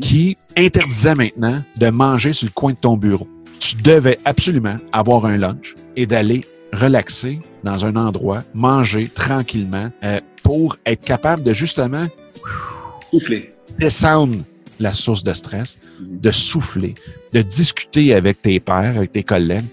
qui 0.01 0.37
interdisait 0.57 1.15
maintenant 1.15 1.61
de 1.77 1.89
manger 1.89 2.33
sur 2.33 2.47
le 2.47 2.51
coin 2.51 2.73
de 2.73 2.77
ton 2.77 2.97
bureau. 2.97 3.27
Tu 3.59 3.75
devais 3.75 4.19
absolument 4.25 4.77
avoir 4.91 5.25
un 5.25 5.37
lunch 5.37 5.75
et 5.95 6.05
d'aller 6.05 6.41
relaxer 6.73 7.39
dans 7.63 7.85
un 7.85 7.95
endroit, 7.95 8.39
manger 8.53 9.07
tranquillement 9.07 9.89
euh, 10.03 10.19
pour 10.41 10.77
être 10.85 11.03
capable 11.03 11.43
de 11.43 11.53
justement 11.53 12.07
souffler, 13.11 13.53
descendre 13.77 14.39
la 14.79 14.93
source 14.93 15.23
de 15.23 15.33
stress, 15.33 15.77
de 15.99 16.31
souffler, 16.31 16.95
de 17.31 17.41
discuter 17.41 18.13
avec 18.13 18.41
tes 18.41 18.59
pairs, 18.59 18.97
avec 18.97 19.11
tes 19.11 19.23
collègues, 19.23 19.65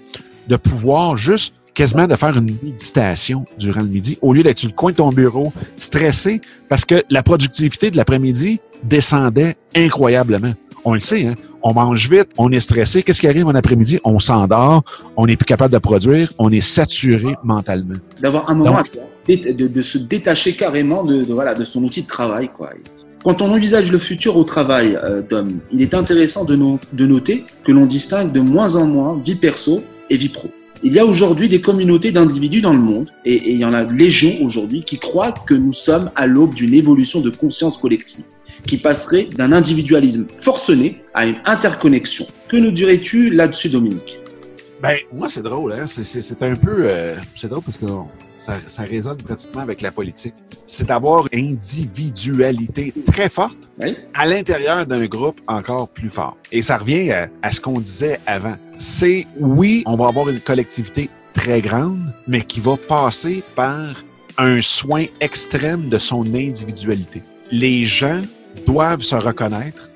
de 0.46 0.56
pouvoir 0.56 1.16
juste 1.16 1.54
quasiment 1.74 2.06
de 2.06 2.16
faire 2.16 2.36
une 2.36 2.44
méditation 2.44 3.44
durant 3.58 3.80
le 3.80 3.88
midi 3.88 4.18
au 4.20 4.32
lieu 4.32 4.42
d'être 4.42 4.58
sur 4.58 4.68
le 4.68 4.74
coin 4.74 4.90
de 4.92 4.96
ton 4.96 5.10
bureau 5.10 5.52
stressé 5.76 6.40
parce 6.68 6.84
que 6.84 7.02
la 7.10 7.22
productivité 7.22 7.90
de 7.90 7.96
l'après-midi 7.96 8.60
descendait 8.84 9.56
incroyablement. 9.74 10.54
On 10.84 10.94
le 10.94 11.00
sait, 11.00 11.26
hein? 11.26 11.34
on 11.62 11.74
mange 11.74 12.08
vite, 12.08 12.28
on 12.38 12.50
est 12.50 12.60
stressé. 12.60 13.02
Qu'est-ce 13.02 13.20
qui 13.20 13.28
arrive 13.28 13.46
en 13.46 13.54
après-midi? 13.54 13.98
On 14.04 14.18
s'endort, 14.18 14.82
on 15.16 15.26
n'est 15.26 15.36
plus 15.36 15.44
capable 15.44 15.72
de 15.72 15.78
produire, 15.78 16.32
on 16.38 16.50
est 16.50 16.60
saturé 16.60 17.34
mentalement. 17.44 17.96
D'avoir 18.22 18.48
un 18.48 18.54
moment 18.54 18.82
de, 19.28 19.82
se 19.82 19.98
détacher 19.98 20.56
carrément 20.56 21.04
de, 21.04 21.22
voilà, 21.24 21.54
de 21.54 21.64
son 21.64 21.84
outil 21.84 22.02
de 22.02 22.08
travail. 22.08 22.48
Quoi. 22.48 22.70
Quand 23.22 23.42
on 23.42 23.52
envisage 23.52 23.92
le 23.92 23.98
futur 23.98 24.36
au 24.36 24.44
travail, 24.44 24.98
euh, 25.02 25.22
d'homme, 25.22 25.60
il 25.72 25.82
est 25.82 25.94
intéressant 25.94 26.44
de, 26.44 26.58
de 26.92 27.06
noter 27.06 27.44
que 27.64 27.72
l'on 27.72 27.84
distingue 27.84 28.32
de 28.32 28.40
moins 28.40 28.76
en 28.76 28.86
moins 28.86 29.20
vie 29.22 29.34
perso 29.34 29.82
et 30.08 30.16
vie 30.16 30.30
pro. 30.30 30.50
Il 30.82 30.94
y 30.94 30.98
a 30.98 31.04
aujourd'hui 31.04 31.48
des 31.48 31.60
communautés 31.60 32.10
d'individus 32.10 32.60
dans 32.60 32.72
le 32.72 32.78
monde, 32.78 33.08
et, 33.24 33.34
et 33.34 33.52
il 33.52 33.58
y 33.58 33.64
en 33.64 33.72
a 33.72 33.84
légion 33.84 34.32
aujourd'hui, 34.42 34.82
qui 34.82 34.98
croient 34.98 35.32
que 35.32 35.54
nous 35.54 35.72
sommes 35.72 36.10
à 36.16 36.26
l'aube 36.26 36.54
d'une 36.54 36.74
évolution 36.74 37.20
de 37.20 37.30
conscience 37.30 37.76
collective 37.76 38.24
qui 38.66 38.78
passerait 38.78 39.24
d'un 39.24 39.52
individualisme 39.52 40.26
forcené 40.40 41.02
à 41.14 41.26
une 41.26 41.36
interconnexion. 41.44 42.26
Que 42.48 42.56
nous 42.56 42.70
dirais-tu 42.70 43.30
là-dessus, 43.30 43.68
Dominique? 43.68 44.18
Ben, 44.82 44.96
moi, 45.12 45.28
c'est 45.28 45.42
drôle. 45.42 45.72
Hein? 45.72 45.84
C'est 45.86 46.42
un 46.42 46.54
peu... 46.54 46.84
Euh, 46.84 47.16
c'est 47.34 47.48
drôle 47.48 47.62
parce 47.62 47.76
que 47.76 47.86
ça, 48.38 48.54
ça, 48.66 48.82
résonne 48.84 49.18
pratiquement 49.18 49.60
avec 49.60 49.82
la 49.82 49.90
politique. 49.90 50.32
C'est 50.64 50.86
d'avoir 50.86 51.26
une 51.32 51.50
individualité 51.50 52.94
très 53.04 53.28
forte 53.28 53.58
à 54.14 54.26
l'intérieur 54.26 54.86
d'un 54.86 55.04
groupe 55.04 55.38
encore 55.46 55.90
plus 55.90 56.08
fort. 56.08 56.38
Et 56.50 56.62
ça 56.62 56.78
revient 56.78 57.12
à, 57.12 57.28
à 57.42 57.52
ce 57.52 57.60
qu'on 57.60 57.78
disait 57.78 58.18
avant. 58.26 58.56
C'est, 58.82 59.26
oui, 59.38 59.82
on 59.84 59.94
va 59.94 60.08
avoir 60.08 60.30
une 60.30 60.40
collectivité 60.40 61.10
très 61.34 61.60
grande, 61.60 62.00
mais 62.26 62.40
qui 62.40 62.60
va 62.60 62.78
passer 62.78 63.42
par 63.54 64.02
un 64.38 64.62
soin 64.62 65.04
extrême 65.20 65.90
de 65.90 65.98
son 65.98 66.22
individualité. 66.34 67.22
Les 67.50 67.84
gens 67.84 68.22
doivent 68.66 69.02
se 69.02 69.16
reconnaître 69.16 69.90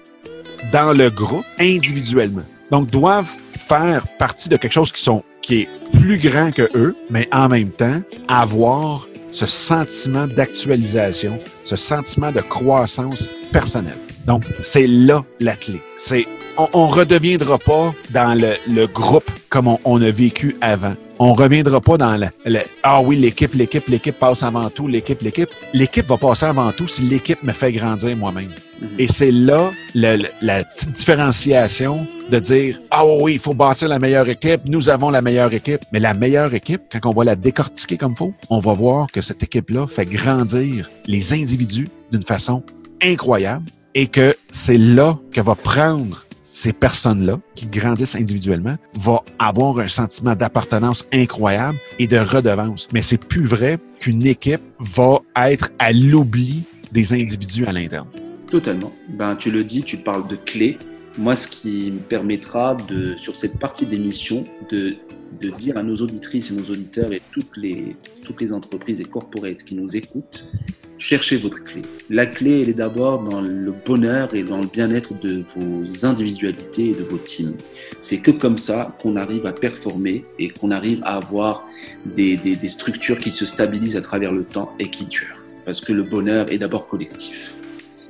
dans 0.70 0.92
le 0.92 1.08
groupe 1.08 1.46
individuellement. 1.58 2.44
Donc, 2.70 2.90
doivent 2.90 3.32
faire 3.56 4.06
partie 4.18 4.50
de 4.50 4.58
quelque 4.58 4.74
chose 4.74 4.92
qui, 4.92 5.62
est 5.62 5.68
plus 5.94 6.18
grand 6.18 6.52
que 6.52 6.68
eux, 6.74 6.94
mais 7.08 7.26
en 7.32 7.48
même 7.48 7.70
temps, 7.70 8.02
avoir 8.28 9.08
ce 9.32 9.46
sentiment 9.46 10.26
d'actualisation, 10.26 11.40
ce 11.64 11.76
sentiment 11.76 12.32
de 12.32 12.42
croissance 12.42 13.30
personnelle. 13.50 13.98
Donc, 14.26 14.44
c'est 14.62 14.86
là 14.86 15.24
la 15.40 15.56
clé. 15.56 15.80
C'est 15.96 16.26
on, 16.56 16.68
on 16.72 16.86
redeviendra 16.86 17.58
pas 17.58 17.94
dans 18.10 18.38
le, 18.38 18.54
le 18.68 18.86
groupe 18.86 19.30
comme 19.48 19.68
on, 19.68 19.78
on, 19.84 20.00
a 20.02 20.10
vécu 20.10 20.56
avant. 20.60 20.94
On 21.18 21.32
reviendra 21.32 21.80
pas 21.80 21.96
dans 21.96 22.16
le, 22.16 22.26
le 22.44 22.60
ah 22.82 23.00
oui 23.00 23.16
l'équipe 23.16 23.54
l'équipe 23.54 23.86
l'équipe 23.88 24.18
passe 24.18 24.42
avant 24.42 24.68
tout 24.70 24.88
l'équipe 24.88 25.20
l'équipe 25.22 25.50
l'équipe 25.72 26.06
va 26.06 26.16
passer 26.16 26.46
avant 26.46 26.72
tout 26.72 26.88
si 26.88 27.02
l'équipe 27.02 27.42
me 27.42 27.52
fait 27.52 27.72
grandir 27.72 28.16
moi-même. 28.16 28.48
Mm-hmm. 28.48 28.86
Et 28.98 29.08
c'est 29.08 29.30
là 29.30 29.70
le, 29.94 30.26
la 30.42 30.64
petite 30.64 30.92
différenciation 30.92 32.06
de 32.30 32.38
dire 32.38 32.80
ah 32.90 33.04
oui 33.06 33.34
il 33.34 33.38
faut 33.38 33.54
bâtir 33.54 33.88
la 33.88 33.98
meilleure 33.98 34.28
équipe 34.28 34.62
nous 34.64 34.90
avons 34.90 35.10
la 35.10 35.22
meilleure 35.22 35.52
équipe 35.52 35.82
mais 35.92 36.00
la 36.00 36.14
meilleure 36.14 36.54
équipe 36.54 36.82
quand 36.90 37.08
on 37.10 37.12
va 37.12 37.24
la 37.24 37.36
décortiquer 37.36 37.96
comme 37.96 38.16
faut 38.16 38.32
on 38.50 38.60
va 38.60 38.72
voir 38.72 39.06
que 39.12 39.20
cette 39.20 39.42
équipe 39.42 39.70
là 39.70 39.86
fait 39.86 40.06
grandir 40.06 40.90
les 41.06 41.32
individus 41.32 41.88
d'une 42.10 42.22
façon 42.22 42.62
incroyable 43.02 43.66
et 43.94 44.06
que 44.06 44.34
c'est 44.50 44.78
là 44.78 45.18
qu'elle 45.32 45.44
va 45.44 45.54
prendre 45.54 46.24
ces 46.54 46.72
personnes-là, 46.72 47.40
qui 47.56 47.66
grandissent 47.66 48.14
individuellement, 48.14 48.76
vont 48.94 49.20
avoir 49.40 49.80
un 49.80 49.88
sentiment 49.88 50.36
d'appartenance 50.36 51.04
incroyable 51.12 51.76
et 51.98 52.06
de 52.06 52.16
redevance. 52.16 52.86
Mais 52.94 53.02
c'est 53.02 53.18
plus 53.18 53.44
vrai 53.44 53.78
qu'une 53.98 54.24
équipe 54.24 54.62
va 54.78 55.20
être 55.50 55.72
à 55.80 55.92
l'oubli 55.92 56.62
des 56.92 57.12
individus 57.12 57.66
à 57.66 57.72
l'interne. 57.72 58.06
Totalement. 58.50 58.92
Ben, 59.08 59.34
tu 59.34 59.50
le 59.50 59.64
dis, 59.64 59.82
tu 59.82 59.96
parles 59.96 60.28
de 60.28 60.36
clés. 60.36 60.78
Moi, 61.18 61.34
ce 61.34 61.48
qui 61.48 61.90
me 61.90 61.98
permettra 61.98 62.76
de, 62.88 63.16
sur 63.18 63.34
cette 63.34 63.58
partie 63.58 63.84
d'émission, 63.84 64.44
de, 64.70 64.94
de 65.40 65.50
dire 65.50 65.76
à 65.76 65.82
nos 65.82 65.96
auditrices 65.96 66.52
et 66.52 66.54
nos 66.54 66.70
auditeurs 66.70 67.12
et 67.12 67.20
toutes 67.32 67.56
les, 67.56 67.96
toutes 68.24 68.40
les 68.40 68.52
entreprises 68.52 69.00
et 69.00 69.04
corporates 69.04 69.64
qui 69.64 69.74
nous 69.74 69.96
écoutent 69.96 70.44
cherchez 70.98 71.36
votre 71.36 71.62
clé. 71.62 71.82
La 72.10 72.26
clé, 72.26 72.62
elle 72.62 72.68
est 72.68 72.74
d'abord 72.74 73.22
dans 73.22 73.40
le 73.40 73.72
bonheur 73.72 74.34
et 74.34 74.42
dans 74.42 74.60
le 74.60 74.66
bien-être 74.66 75.14
de 75.14 75.44
vos 75.56 76.06
individualités 76.06 76.90
et 76.90 76.94
de 76.94 77.02
vos 77.02 77.18
teams. 77.18 77.56
C'est 78.00 78.18
que 78.18 78.30
comme 78.30 78.58
ça 78.58 78.96
qu'on 79.00 79.16
arrive 79.16 79.46
à 79.46 79.52
performer 79.52 80.24
et 80.38 80.48
qu'on 80.50 80.70
arrive 80.70 81.00
à 81.02 81.16
avoir 81.16 81.66
des, 82.04 82.36
des, 82.36 82.56
des 82.56 82.68
structures 82.68 83.18
qui 83.18 83.30
se 83.30 83.46
stabilisent 83.46 83.96
à 83.96 84.02
travers 84.02 84.32
le 84.32 84.44
temps 84.44 84.74
et 84.78 84.90
qui 84.90 85.06
durent. 85.06 85.40
Parce 85.64 85.80
que 85.80 85.92
le 85.92 86.02
bonheur 86.02 86.52
est 86.52 86.58
d'abord 86.58 86.88
collectif. 86.88 87.53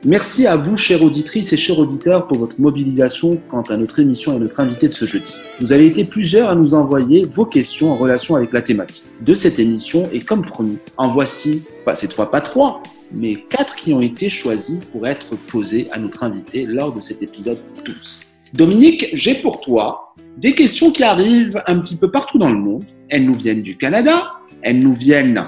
Merci 0.06 0.46
à 0.46 0.56
vous, 0.56 0.76
chères 0.76 1.02
auditrices 1.02 1.54
et 1.54 1.56
chers 1.56 1.78
auditeurs, 1.78 2.28
pour 2.28 2.36
votre 2.36 2.60
mobilisation 2.60 3.40
quant 3.48 3.62
à 3.62 3.78
notre 3.78 4.00
émission 4.00 4.36
et 4.36 4.38
notre 4.38 4.60
invité 4.60 4.86
de 4.86 4.92
ce 4.92 5.06
jeudi. 5.06 5.32
Vous 5.60 5.72
avez 5.72 5.86
été 5.86 6.04
plusieurs 6.04 6.50
à 6.50 6.54
nous 6.54 6.74
envoyer 6.74 7.24
vos 7.24 7.46
questions 7.46 7.90
en 7.90 7.96
relation 7.96 8.34
avec 8.34 8.52
la 8.52 8.60
thématique 8.60 9.04
de 9.22 9.32
cette 9.32 9.58
émission 9.58 10.06
et 10.12 10.18
comme 10.18 10.44
promis, 10.44 10.76
en 10.98 11.10
voici, 11.10 11.62
pas 11.86 11.94
cette 11.94 12.12
fois 12.12 12.30
pas 12.30 12.42
trois, 12.42 12.82
mais 13.12 13.36
quatre 13.48 13.76
qui 13.76 13.94
ont 13.94 14.02
été 14.02 14.28
choisis 14.28 14.78
pour 14.92 15.06
être 15.06 15.36
posés 15.46 15.88
à 15.90 15.98
notre 15.98 16.22
invité 16.22 16.66
lors 16.66 16.94
de 16.94 17.00
cet 17.00 17.22
épisode 17.22 17.60
12. 17.86 18.20
Dominique, 18.52 19.08
j'ai 19.14 19.36
pour 19.36 19.62
toi 19.62 20.14
des 20.36 20.54
questions 20.54 20.90
qui 20.90 21.02
arrivent 21.02 21.62
un 21.66 21.78
petit 21.78 21.96
peu 21.96 22.10
partout 22.10 22.36
dans 22.38 22.50
le 22.50 22.58
monde. 22.58 22.84
Elles 23.08 23.24
nous 23.24 23.34
viennent 23.34 23.62
du 23.62 23.78
Canada, 23.78 24.34
elles 24.60 24.80
nous 24.80 24.94
viennent 24.94 25.44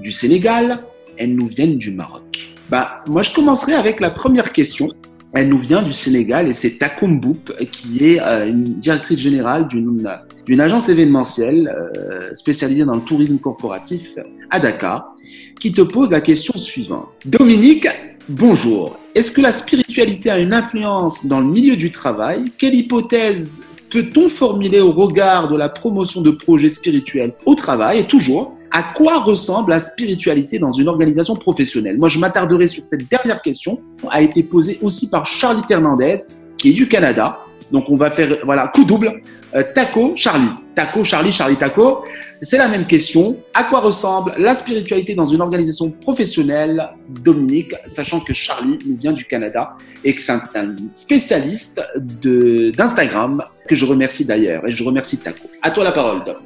du 0.00 0.12
Sénégal, 0.12 0.78
elles 1.16 1.34
nous 1.34 1.48
viennent 1.48 1.78
du 1.78 1.90
Maroc. 1.90 2.28
Bah, 2.70 3.02
moi, 3.08 3.22
je 3.22 3.32
commencerai 3.32 3.72
avec 3.74 3.98
la 4.00 4.10
première 4.10 4.52
question. 4.52 4.90
Elle 5.34 5.48
nous 5.48 5.58
vient 5.58 5.82
du 5.82 5.92
Sénégal 5.92 6.48
et 6.48 6.52
c'est 6.52 6.78
Takoum 6.78 7.20
Boop, 7.20 7.52
qui 7.70 8.04
est 8.04 8.20
euh, 8.20 8.48
une 8.48 8.64
directrice 8.64 9.18
générale 9.18 9.68
d'une 9.68 10.60
agence 10.60 10.88
événementielle 10.88 11.68
euh, 11.68 12.34
spécialisée 12.34 12.84
dans 12.84 12.94
le 12.94 13.00
tourisme 13.02 13.38
corporatif 13.38 14.14
à 14.50 14.58
Dakar, 14.58 15.12
qui 15.60 15.72
te 15.72 15.82
pose 15.82 16.10
la 16.10 16.20
question 16.20 16.58
suivante. 16.58 17.08
Dominique, 17.26 17.88
bonjour. 18.28 18.98
Est-ce 19.14 19.32
que 19.32 19.40
la 19.42 19.52
spiritualité 19.52 20.30
a 20.30 20.38
une 20.38 20.54
influence 20.54 21.26
dans 21.26 21.40
le 21.40 21.46
milieu 21.46 21.76
du 21.76 21.90
travail? 21.90 22.46
Quelle 22.56 22.74
hypothèse 22.74 23.60
peut-on 23.90 24.28
formuler 24.30 24.80
au 24.80 24.92
regard 24.92 25.48
de 25.48 25.56
la 25.56 25.68
promotion 25.68 26.20
de 26.22 26.30
projets 26.30 26.70
spirituels 26.70 27.32
au 27.44 27.54
travail? 27.54 28.00
Et 28.00 28.06
toujours, 28.06 28.57
à 28.78 28.84
quoi 28.94 29.18
ressemble 29.18 29.70
la 29.70 29.80
spiritualité 29.80 30.60
dans 30.60 30.70
une 30.70 30.86
organisation 30.86 31.34
professionnelle 31.34 31.98
Moi, 31.98 32.08
je 32.08 32.20
m'attarderai 32.20 32.68
sur 32.68 32.84
cette 32.84 33.10
dernière 33.10 33.42
question, 33.42 33.82
a 34.08 34.22
été 34.22 34.44
posée 34.44 34.78
aussi 34.82 35.10
par 35.10 35.26
Charlie 35.26 35.64
Fernandez, 35.66 36.14
qui 36.56 36.70
est 36.70 36.74
du 36.74 36.86
Canada. 36.86 37.40
Donc, 37.72 37.86
on 37.88 37.96
va 37.96 38.12
faire, 38.12 38.38
voilà, 38.44 38.68
coup 38.68 38.84
double. 38.84 39.20
Euh, 39.56 39.64
taco, 39.74 40.12
Charlie. 40.14 40.50
Taco, 40.76 41.02
Charlie, 41.02 41.32
Charlie, 41.32 41.56
Taco. 41.56 42.04
C'est 42.40 42.56
la 42.56 42.68
même 42.68 42.86
question. 42.86 43.36
À 43.52 43.64
quoi 43.64 43.80
ressemble 43.80 44.32
la 44.38 44.54
spiritualité 44.54 45.16
dans 45.16 45.26
une 45.26 45.40
organisation 45.40 45.90
professionnelle, 45.90 46.80
Dominique, 47.08 47.74
sachant 47.86 48.20
que 48.20 48.32
Charlie 48.32 48.78
vient 49.00 49.12
du 49.12 49.24
Canada 49.24 49.76
et 50.04 50.14
que 50.14 50.20
c'est 50.20 50.30
un 50.32 50.76
spécialiste 50.92 51.80
d'Instagram, 51.96 53.42
que 53.68 53.74
je 53.74 53.84
remercie 53.84 54.24
d'ailleurs. 54.24 54.64
Et 54.68 54.70
je 54.70 54.84
remercie 54.84 55.18
Taco. 55.18 55.48
À 55.62 55.72
toi 55.72 55.82
la 55.82 55.90
parole, 55.90 56.22
Dom. 56.24 56.36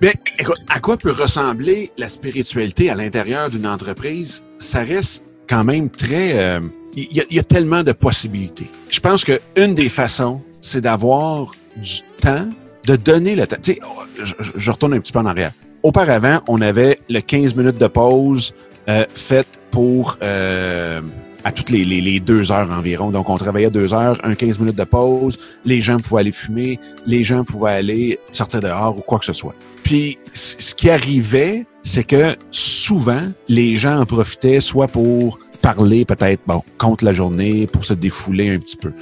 Mais 0.00 0.12
écoute, 0.38 0.58
à 0.68 0.78
quoi 0.78 0.96
peut 0.96 1.10
ressembler 1.10 1.90
la 1.98 2.08
spiritualité 2.08 2.88
à 2.88 2.94
l'intérieur 2.94 3.50
d'une 3.50 3.66
entreprise? 3.66 4.42
Ça 4.58 4.80
reste 4.80 5.24
quand 5.48 5.64
même 5.64 5.90
très... 5.90 6.38
Euh, 6.38 6.60
il 6.96 7.04
y, 7.12 7.34
y, 7.34 7.38
a 7.38 7.42
tellement 7.42 7.82
de 7.82 7.92
possibilités. 7.92 8.66
Je 8.90 9.00
pense 9.00 9.24
qu'une 9.24 9.74
des 9.74 9.88
façons, 9.88 10.40
c'est 10.60 10.80
d'avoir 10.80 11.52
du 11.76 12.00
temps, 12.20 12.48
de 12.86 12.96
donner 12.96 13.36
le 13.36 13.46
temps. 13.46 13.56
Tu 13.62 13.74
sais, 13.74 13.80
je, 14.22 14.34
je, 14.56 14.70
retourne 14.70 14.94
un 14.94 15.00
petit 15.00 15.12
peu 15.12 15.18
en 15.18 15.26
arrière. 15.26 15.52
Auparavant, 15.82 16.40
on 16.48 16.60
avait 16.60 16.98
le 17.08 17.20
15 17.20 17.54
minutes 17.54 17.78
de 17.78 17.86
pause 17.86 18.54
euh, 18.88 19.04
faite 19.14 19.60
pour... 19.70 20.16
Euh, 20.22 21.00
à 21.48 21.52
toutes 21.52 21.70
les, 21.70 21.82
les, 21.82 22.02
les, 22.02 22.20
deux 22.20 22.52
heures 22.52 22.70
environ. 22.70 23.10
Donc, 23.10 23.30
on 23.30 23.38
travaillait 23.38 23.70
deux 23.70 23.94
heures, 23.94 24.20
un 24.22 24.34
15 24.34 24.58
minutes 24.58 24.76
de 24.76 24.84
pause, 24.84 25.38
les 25.64 25.80
gens 25.80 25.96
pouvaient 25.96 26.20
aller 26.20 26.32
fumer, 26.32 26.78
les 27.06 27.24
gens 27.24 27.42
pouvaient 27.42 27.70
aller 27.70 28.18
sortir 28.32 28.60
dehors 28.60 28.98
ou 28.98 29.00
quoi 29.00 29.18
que 29.18 29.24
ce 29.24 29.32
soit. 29.32 29.54
Puis, 29.82 30.18
ce 30.34 30.74
qui 30.74 30.90
arrivait, 30.90 31.64
c'est 31.82 32.04
que 32.04 32.36
souvent, 32.50 33.22
les 33.48 33.76
gens 33.76 33.98
en 33.98 34.04
profitaient 34.04 34.60
soit 34.60 34.88
pour 34.88 35.38
parler 35.62 36.04
peut-être 36.04 36.42
bon 36.46 36.62
contre 36.76 37.06
la 37.06 37.14
journée 37.14 37.66
pour 37.66 37.86
se 37.86 37.94
défouler 37.94 38.50
un 38.50 38.58
petit 38.58 38.76
peu. 38.76 38.92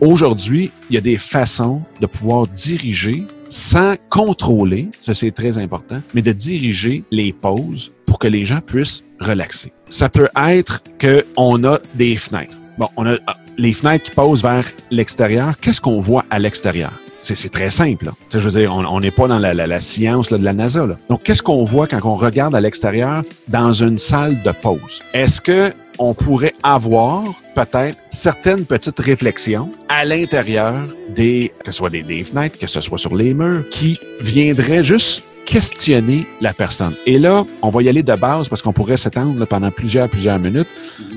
Aujourd'hui, 0.00 0.70
il 0.90 0.94
y 0.94 0.98
a 0.98 1.00
des 1.00 1.16
façons 1.16 1.82
de 2.00 2.06
pouvoir 2.06 2.46
diriger 2.46 3.24
sans 3.48 3.96
contrôler, 4.08 4.88
ça 5.00 5.14
c'est 5.14 5.32
très 5.32 5.58
important, 5.58 6.00
mais 6.14 6.22
de 6.22 6.32
diriger 6.32 7.02
les 7.10 7.32
pauses 7.32 7.90
pour 8.06 8.20
que 8.20 8.28
les 8.28 8.44
gens 8.44 8.60
puissent 8.60 9.02
relaxer. 9.18 9.72
Ça 9.90 10.08
peut 10.08 10.28
être 10.48 10.82
que 10.98 11.24
on 11.36 11.64
a 11.64 11.78
des 11.94 12.16
fenêtres. 12.16 12.56
Bon, 12.76 12.88
on 12.96 13.06
a 13.06 13.16
les 13.56 13.72
fenêtres 13.72 14.04
qui 14.04 14.10
posent 14.12 14.42
vers 14.42 14.64
l'extérieur, 14.90 15.54
qu'est-ce 15.60 15.80
qu'on 15.80 16.00
voit 16.00 16.24
à 16.30 16.38
l'extérieur? 16.38 16.92
C'est 17.20 17.50
très 17.50 17.70
simple. 17.70 18.06
Là. 18.06 18.12
Je 18.32 18.38
veux 18.38 18.60
dire, 18.60 18.74
on 18.74 19.00
n'est 19.00 19.10
pas 19.10 19.26
dans 19.26 19.38
la, 19.38 19.80
science 19.80 20.30
de 20.30 20.42
la 20.42 20.52
NASA. 20.52 20.86
Là. 20.86 20.96
Donc, 21.10 21.24
qu'est-ce 21.24 21.42
qu'on 21.42 21.64
voit 21.64 21.86
quand 21.86 21.98
on 22.04 22.16
regarde 22.16 22.54
à 22.54 22.60
l'extérieur 22.60 23.22
dans 23.48 23.72
une 23.72 23.98
salle 23.98 24.40
de 24.42 24.52
pause? 24.52 25.02
Est-ce 25.12 25.40
que 25.40 25.72
on 25.98 26.14
pourrait 26.14 26.54
avoir 26.62 27.24
peut-être 27.56 27.98
certaines 28.08 28.64
petites 28.64 29.00
réflexions 29.00 29.70
à 29.88 30.04
l'intérieur 30.04 30.86
des, 31.10 31.52
que 31.64 31.72
ce 31.72 31.78
soit 31.78 31.90
des 31.90 32.22
fenêtres, 32.22 32.58
que 32.58 32.68
ce 32.68 32.80
soit 32.80 32.98
sur 32.98 33.14
les 33.16 33.34
murs, 33.34 33.64
qui 33.70 33.98
viendraient 34.20 34.84
juste 34.84 35.24
questionner 35.48 36.26
la 36.42 36.52
personne. 36.52 36.94
Et 37.06 37.18
là, 37.18 37.42
on 37.62 37.70
va 37.70 37.82
y 37.82 37.88
aller 37.88 38.02
de 38.02 38.14
base 38.14 38.50
parce 38.50 38.60
qu'on 38.60 38.74
pourrait 38.74 38.98
s'étendre 38.98 39.46
pendant 39.46 39.70
plusieurs, 39.70 40.06
plusieurs 40.06 40.38
minutes. 40.38 40.68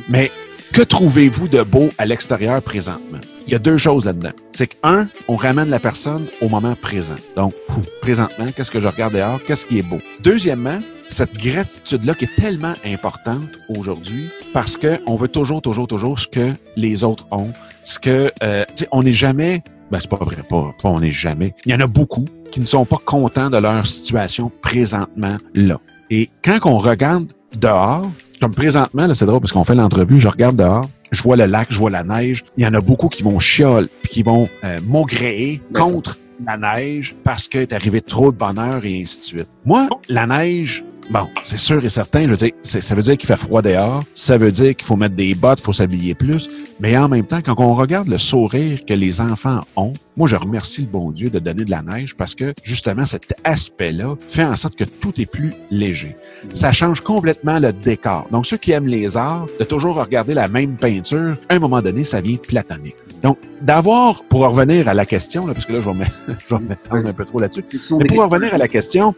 Mais 0.08 0.32
que 0.72 0.82
trouvez-vous 0.82 1.50
de 1.50 1.62
beau 1.64 1.90
à 1.98 2.06
l'extérieur 2.06 2.62
présentement? 2.62 3.20
Il 3.46 3.52
y 3.52 3.56
a 3.58 3.60
deux 3.60 3.78
choses 3.78 4.06
là-dedans. 4.06 4.32
C'est 4.54 4.68
que, 4.68 4.76
un, 4.84 5.08
on 5.28 5.36
ramène 5.36 5.70
la 5.70 5.82
personne 5.82 6.28
au 6.42 6.48
moment 6.48 6.78
présent. 6.82 7.16
Donc, 7.36 7.54
présentement, 8.02 8.46
qu'est-ce 8.56 8.72
que 8.72 8.80
je 8.80 8.88
regarde 8.88 9.14
dehors? 9.14 9.44
Qu'est-ce 9.46 9.66
qui 9.66 9.80
est 9.80 9.90
beau? 9.90 10.00
Deuxièmement, 10.24 10.80
cette 11.10 11.38
gratitude-là 11.38 12.14
qui 12.14 12.24
est 12.24 12.36
tellement 12.42 12.76
importante 12.86 13.50
aujourd'hui 13.68 14.30
parce 14.54 14.78
qu'on 14.78 15.18
veut 15.18 15.28
toujours, 15.28 15.62
toujours, 15.62 15.88
toujours 15.88 16.18
ce 16.18 16.28
que 16.28 16.54
les 16.78 17.04
autres 17.04 17.28
ont. 17.32 17.52
Ce 17.84 18.00
que, 18.00 18.32
euh, 18.44 18.64
on 18.94 19.04
n'est 19.04 19.12
jamais, 19.12 19.62
ben 19.92 20.00
c'est 20.00 20.10
pas 20.10 20.18
vrai, 20.18 20.38
pas, 20.50 20.74
pas 20.82 20.90
on 20.90 21.00
n'est 21.00 21.12
jamais. 21.12 21.54
Il 21.66 21.72
y 21.72 21.76
en 21.76 21.80
a 21.80 21.88
beaucoup 21.88 22.26
qui 22.52 22.62
ne 22.62 22.66
sont 22.66 22.86
pas 22.86 23.00
contents 23.04 23.50
de 23.50 23.58
leur 23.58 23.86
situation 23.86 24.52
présentement 24.62 25.38
là. 25.56 25.80
Et 26.10 26.30
quand 26.44 26.60
on 26.66 26.78
regarde 26.78 27.28
dehors, 27.60 28.10
comme 28.40 28.54
présentement, 28.54 29.08
là, 29.08 29.16
c'est 29.16 29.26
drôle 29.26 29.40
parce 29.40 29.52
qu'on 29.52 29.64
fait 29.64 29.76
l'entrevue, 29.76 30.18
je 30.18 30.28
regarde 30.28 30.56
dehors, 30.56 30.86
je 31.12 31.22
vois 31.22 31.36
le 31.36 31.46
lac, 31.46 31.68
je 31.70 31.78
vois 31.78 31.90
la 31.90 32.04
neige. 32.04 32.44
Il 32.58 32.64
y 32.64 32.68
en 32.68 32.74
a 32.74 32.82
beaucoup 32.82 33.08
qui 33.08 33.24
vont 33.24 33.38
chialer 33.40 33.88
puis 34.02 34.12
qui 34.12 34.24
vont 34.24 34.50
euh, 34.64 34.78
maugréer 34.86 35.62
contre 35.74 36.18
la 36.46 36.58
neige 36.58 37.16
parce 37.24 37.48
qu'il 37.48 37.62
est 37.62 37.74
arrivé 37.74 38.02
trop 38.02 38.32
de 38.32 38.38
bonheur 38.38 38.84
et 38.84 39.02
ainsi 39.02 39.20
de 39.20 39.24
suite. 39.24 39.50
Moi, 39.66 39.88
la 40.10 40.26
neige, 40.26 40.84
Bon, 41.12 41.28
c'est 41.44 41.60
sûr 41.60 41.84
et 41.84 41.90
certain, 41.90 42.22
je 42.22 42.28
veux 42.30 42.38
dire, 42.38 42.52
ça 42.64 42.96
veut 42.96 43.02
dire 43.02 43.18
qu'il 43.18 43.28
fait 43.28 43.36
froid 43.36 43.62
dehors, 43.62 44.02
ça 44.16 44.38
veut 44.38 44.54
dire 44.54 44.74
qu'il 44.74 44.86
faut 44.86 44.96
mettre 44.96 45.14
des 45.14 45.34
bottes, 45.34 45.60
il 45.60 45.64
faut 45.64 45.74
s'habiller 45.74 46.14
plus, 46.16 46.50
mais 46.80 46.98
en 46.98 47.10
même 47.10 47.26
temps, 47.26 47.42
quand 47.44 47.60
on 47.60 47.76
regarde 47.76 48.08
le 48.08 48.18
sourire 48.18 48.86
que 48.86 48.94
les 48.94 49.20
enfants 49.20 49.60
ont, 49.76 49.92
moi, 50.16 50.28
je 50.28 50.36
remercie 50.36 50.82
le 50.82 50.88
bon 50.88 51.12
Dieu 51.12 51.30
de 51.30 51.40
donner 51.40 51.66
de 51.66 51.72
la 51.72 51.82
neige 51.82 52.16
parce 52.16 52.36
que, 52.36 52.54
justement, 52.64 53.06
cet 53.06 53.34
aspect-là 53.44 54.16
fait 54.28 54.44
en 54.44 54.56
sorte 54.56 54.76
que 54.76 54.84
tout 54.84 55.20
est 55.20 55.26
plus 55.26 55.54
léger. 55.70 56.16
Ça 56.50 56.72
change 56.72 57.02
complètement 57.02 57.60
le 57.60 57.74
décor. 57.74 58.28
Donc, 58.30 58.46
ceux 58.46 58.58
qui 58.58 58.72
aiment 58.72 58.88
les 58.88 59.18
arts, 59.18 59.48
de 59.60 59.64
toujours 59.64 59.96
regarder 59.96 60.34
la 60.34 60.48
même 60.48 60.76
peinture, 60.76 61.38
à 61.50 61.56
un 61.56 61.60
moment 61.60 61.82
donné, 61.82 62.04
ça 62.04 62.22
vient 62.22 62.36
platonique. 62.36 62.96
Donc, 63.24 63.38
d'avoir, 63.62 64.24
pour 64.24 64.42
revenir 64.42 64.88
à 64.88 64.94
la 64.94 65.06
question, 65.06 65.48
là, 65.48 65.54
parce 65.54 65.66
que 65.66 65.74
là, 65.74 65.80
je 65.82 65.90
vais 65.90 65.96
me, 65.96 66.04
je 66.28 66.56
vais 66.56 66.62
me 66.62 66.68
mettre 66.70 66.94
un 66.94 67.14
peu 67.14 67.26
trop 67.26 67.40
là-dessus, 67.40 67.64
mais 67.98 68.06
pour 68.06 68.24
revenir 68.24 68.54
à 68.54 68.58
la 68.58 68.68
question, 68.68 69.16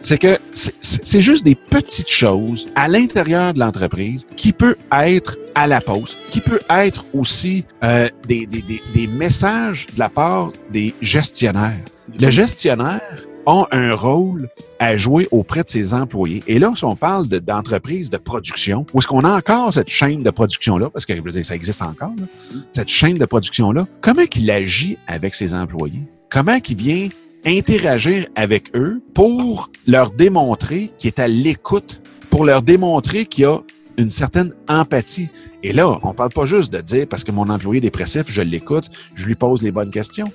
c'est 0.00 0.18
que 0.18 0.38
c'est 0.52 1.20
juste 1.20 1.35
des 1.42 1.54
petites 1.54 2.10
choses 2.10 2.68
à 2.74 2.88
l'intérieur 2.88 3.54
de 3.54 3.60
l'entreprise 3.60 4.26
qui 4.36 4.52
peut 4.52 4.76
être 4.92 5.36
à 5.54 5.66
la 5.66 5.80
pause, 5.80 6.18
qui 6.30 6.40
peut 6.40 6.60
être 6.70 7.06
aussi 7.14 7.64
euh, 7.82 8.08
des, 8.26 8.46
des, 8.46 8.62
des, 8.62 8.82
des 8.94 9.06
messages 9.06 9.86
de 9.94 9.98
la 9.98 10.08
part 10.08 10.52
des 10.70 10.94
gestionnaires. 11.00 11.80
Le 12.18 12.30
gestionnaire 12.30 13.00
a 13.46 13.66
un 13.70 13.94
rôle 13.94 14.48
à 14.78 14.96
jouer 14.96 15.28
auprès 15.30 15.62
de 15.62 15.68
ses 15.68 15.94
employés. 15.94 16.42
Et 16.46 16.58
là, 16.58 16.72
si 16.74 16.84
on 16.84 16.96
parle 16.96 17.26
d'entreprise 17.28 18.10
de, 18.10 18.18
production, 18.18 18.84
où 18.92 18.98
est-ce 18.98 19.06
qu'on 19.06 19.20
a 19.20 19.34
encore 19.34 19.72
cette 19.72 19.88
chaîne 19.88 20.22
de 20.22 20.30
production-là, 20.30 20.90
parce 20.90 21.06
que 21.06 21.42
ça 21.42 21.54
existe 21.54 21.82
encore, 21.82 22.12
là, 22.18 22.26
cette 22.72 22.88
chaîne 22.88 23.14
de 23.14 23.24
production-là, 23.24 23.86
comment 24.00 24.26
qu'il 24.26 24.50
agit 24.50 24.98
avec 25.06 25.34
ses 25.34 25.54
employés? 25.54 26.02
Comment 26.28 26.60
qu'il 26.60 26.76
vient 26.76 27.08
interagir 27.46 28.26
avec 28.34 28.74
eux 28.74 29.00
pour 29.14 29.70
leur 29.86 30.10
démontrer 30.10 30.90
qu'il 30.98 31.08
est 31.08 31.20
à 31.20 31.28
l'écoute, 31.28 32.00
pour 32.28 32.44
leur 32.44 32.62
démontrer 32.62 33.26
qu'il 33.26 33.42
y 33.42 33.46
a 33.46 33.58
une 33.98 34.10
certaine 34.10 34.52
empathie. 34.68 35.28
Et 35.62 35.72
là, 35.72 35.98
on 36.02 36.12
parle 36.12 36.30
pas 36.30 36.44
juste 36.44 36.72
de 36.72 36.80
dire 36.80 37.06
parce 37.08 37.24
que 37.24 37.32
mon 37.32 37.48
employé 37.48 37.78
est 37.78 37.82
dépressif, 37.82 38.24
je 38.28 38.42
l'écoute, 38.42 38.90
je 39.14 39.26
lui 39.26 39.36
pose 39.36 39.62
les 39.62 39.70
bonnes 39.70 39.90
questions. 39.90 40.26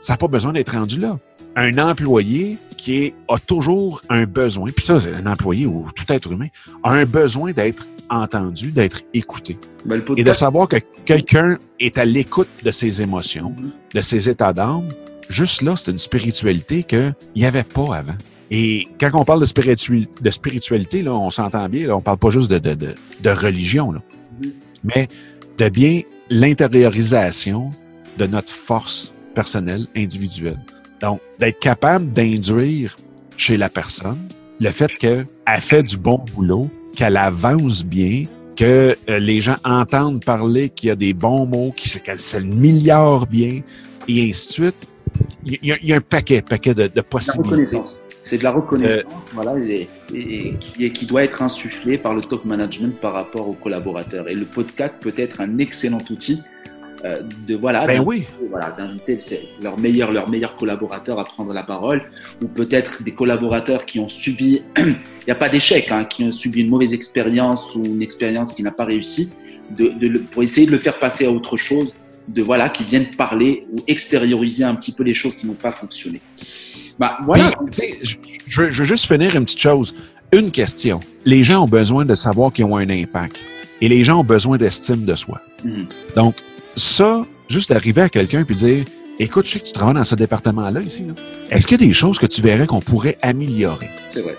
Ça 0.00 0.14
n'a 0.14 0.16
pas 0.16 0.28
besoin 0.28 0.52
d'être 0.52 0.72
rendu 0.72 0.98
là. 0.98 1.18
Un 1.56 1.78
employé 1.78 2.56
qui 2.76 3.04
est, 3.04 3.14
a 3.28 3.38
toujours 3.38 4.00
un 4.08 4.24
besoin, 4.24 4.68
puis 4.74 4.84
ça, 4.84 4.98
c'est 4.98 5.14
un 5.14 5.30
employé 5.30 5.66
ou 5.66 5.86
tout 5.94 6.10
être 6.12 6.32
humain, 6.32 6.48
a 6.82 6.92
un 6.92 7.04
besoin 7.04 7.52
d'être 7.52 7.86
entendu, 8.10 8.72
d'être 8.72 9.02
écouté. 9.14 9.58
Ben, 9.84 10.02
et 10.16 10.24
de 10.24 10.32
savoir 10.32 10.68
que 10.68 10.76
quelqu'un 11.04 11.58
est 11.78 11.98
à 11.98 12.04
l'écoute 12.04 12.48
de 12.64 12.70
ses 12.70 13.02
émotions, 13.02 13.54
de 13.94 14.00
ses 14.00 14.28
états 14.28 14.52
d'âme. 14.52 14.82
Juste 15.28 15.62
là, 15.62 15.76
c'est 15.76 15.90
une 15.90 15.98
spiritualité 15.98 16.82
qu'il 16.82 17.14
n'y 17.36 17.44
avait 17.44 17.62
pas 17.62 17.96
avant. 17.96 18.16
Et 18.50 18.86
quand 19.00 19.10
on 19.14 19.24
parle 19.24 19.40
de, 19.40 20.30
spiritualité, 20.30 21.02
là, 21.02 21.12
on 21.14 21.30
s'entend 21.30 21.68
bien, 21.68 21.86
là, 21.86 21.96
on 21.96 22.02
parle 22.02 22.18
pas 22.18 22.30
juste 22.30 22.50
de, 22.50 23.30
religion, 23.30 23.92
là, 23.92 24.02
mais 24.84 25.08
de 25.56 25.68
bien 25.68 26.02
l'intériorisation 26.28 27.70
de 28.18 28.26
notre 28.26 28.52
force 28.52 29.14
personnelle, 29.34 29.86
individuelle. 29.96 30.60
Donc, 31.00 31.20
d'être 31.38 31.60
capable 31.60 32.12
d'induire 32.12 32.94
chez 33.36 33.56
la 33.56 33.70
personne 33.70 34.18
le 34.60 34.70
fait 34.70 34.92
qu'elle 34.92 35.26
fait 35.60 35.82
du 35.82 35.96
bon 35.96 36.22
boulot, 36.34 36.70
qu'elle 36.94 37.16
avance 37.16 37.84
bien, 37.84 38.24
que 38.54 38.96
euh, 39.08 39.18
les 39.18 39.40
gens 39.40 39.56
entendent 39.64 40.24
parler 40.24 40.68
qu'il 40.68 40.88
y 40.88 40.92
a 40.92 40.96
des 40.96 41.14
bons 41.14 41.46
mots, 41.46 41.74
qu'elle 42.04 42.18
se 42.18 42.38
milliard 42.38 43.26
bien, 43.26 43.62
et 44.08 44.30
ainsi 44.30 44.48
de 44.48 44.52
suite. 44.52 44.88
Il 45.44 45.58
y, 45.62 45.72
a, 45.72 45.76
il 45.82 45.88
y 45.88 45.92
a 45.92 45.96
un 45.96 46.00
paquet, 46.00 46.42
paquet 46.42 46.74
de, 46.74 46.86
de 46.86 47.00
possibilités. 47.00 47.78
C'est 48.22 48.38
de 48.38 48.44
la 48.44 48.52
reconnaissance, 48.52 49.02
euh, 49.04 49.34
voilà, 49.34 49.58
et, 49.58 49.88
et, 50.14 50.54
qui, 50.54 50.92
qui, 50.92 51.06
doit 51.06 51.24
être 51.24 51.42
insufflée 51.42 51.98
par 51.98 52.14
le 52.14 52.20
top 52.20 52.44
management 52.44 52.96
par 53.00 53.14
rapport 53.14 53.48
aux 53.48 53.54
collaborateurs. 53.54 54.28
Et 54.28 54.34
le 54.34 54.44
podcast 54.44 54.94
peut 55.00 55.12
être 55.16 55.40
un 55.40 55.58
excellent 55.58 55.98
outil 56.08 56.40
euh, 57.04 57.20
de 57.48 57.56
voilà, 57.56 57.84
ben 57.84 58.00
oui. 58.00 58.24
voilà 58.48 58.70
d'inviter 58.70 59.18
leurs 59.60 59.76
meilleurs 59.76 60.12
leurs 60.12 60.28
meilleurs 60.28 60.54
collaborateurs 60.54 61.18
à 61.18 61.24
prendre 61.24 61.52
la 61.52 61.64
parole, 61.64 62.04
ou 62.40 62.46
peut-être 62.46 63.02
des 63.02 63.10
collaborateurs 63.10 63.86
qui 63.86 63.98
ont 63.98 64.08
subi, 64.08 64.62
il 64.78 64.94
n'y 65.26 65.32
a 65.32 65.34
pas 65.34 65.48
d'échec, 65.48 65.90
hein, 65.90 66.04
qui 66.04 66.22
ont 66.22 66.30
subi 66.30 66.60
une 66.60 66.68
mauvaise 66.68 66.92
expérience 66.92 67.74
ou 67.74 67.82
une 67.84 68.02
expérience 68.02 68.52
qui 68.52 68.62
n'a 68.62 68.70
pas 68.70 68.84
réussi, 68.84 69.34
de, 69.76 69.88
de, 69.88 70.18
pour 70.18 70.44
essayer 70.44 70.64
de 70.64 70.70
le 70.70 70.78
faire 70.78 70.96
passer 70.96 71.26
à 71.26 71.30
autre 71.32 71.56
chose, 71.56 71.96
de 72.28 72.42
voilà, 72.42 72.68
qui 72.68 72.84
viennent 72.84 73.06
parler 73.06 73.64
ou 73.72 73.80
extérioriser 73.86 74.64
un 74.64 74.74
petit 74.74 74.92
peu 74.92 75.02
les 75.02 75.14
choses 75.14 75.34
qui 75.34 75.46
n'ont 75.46 75.54
pas 75.54 75.72
fonctionné. 75.72 76.20
Bah, 76.98 77.18
voilà. 77.24 77.50
je, 77.72 78.16
je, 78.46 78.62
veux 78.62 78.84
juste 78.84 79.06
finir 79.06 79.34
une 79.34 79.44
petite 79.44 79.60
chose. 79.60 79.94
Une 80.32 80.50
question. 80.50 81.00
Les 81.24 81.44
gens 81.44 81.64
ont 81.64 81.68
besoin 81.68 82.04
de 82.04 82.14
savoir 82.14 82.52
qu'ils 82.52 82.64
ont 82.64 82.76
un 82.76 82.88
impact. 82.88 83.36
Et 83.80 83.88
les 83.88 84.04
gens 84.04 84.20
ont 84.20 84.24
besoin 84.24 84.56
d'estime 84.56 85.04
de 85.04 85.14
soi. 85.14 85.40
Mm. 85.64 85.84
Donc, 86.16 86.36
ça, 86.76 87.26
juste 87.48 87.70
d'arriver 87.70 88.02
à 88.02 88.08
quelqu'un 88.08 88.44
puis 88.44 88.54
dire 88.54 88.84
Écoute, 89.18 89.46
je 89.46 89.52
sais 89.52 89.60
que 89.60 89.66
tu 89.66 89.72
travailles 89.72 89.94
dans 89.94 90.04
ce 90.04 90.14
département-là 90.14 90.80
ici. 90.80 91.04
Là. 91.04 91.14
Est-ce 91.50 91.66
qu'il 91.66 91.80
y 91.80 91.84
a 91.84 91.86
des 91.86 91.92
choses 91.92 92.18
que 92.18 92.26
tu 92.26 92.40
verrais 92.40 92.66
qu'on 92.66 92.80
pourrait 92.80 93.18
améliorer? 93.22 93.90
C'est 94.10 94.22
vrai. 94.22 94.36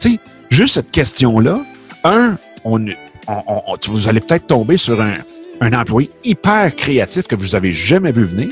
Tu 0.00 0.12
sais, 0.12 0.20
juste 0.50 0.74
cette 0.74 0.90
question-là, 0.90 1.64
un, 2.04 2.36
on, 2.64 2.84
on, 3.28 3.42
on, 3.46 3.76
vous 3.86 4.08
allez 4.08 4.20
peut-être 4.20 4.46
tomber 4.46 4.76
sur 4.76 5.00
un, 5.00 5.14
un 5.60 5.72
employé 5.72 6.10
hyper 6.24 6.74
créatif 6.74 7.26
que 7.26 7.34
vous 7.34 7.54
avez 7.54 7.72
jamais 7.72 8.12
vu 8.12 8.24
venir. 8.24 8.48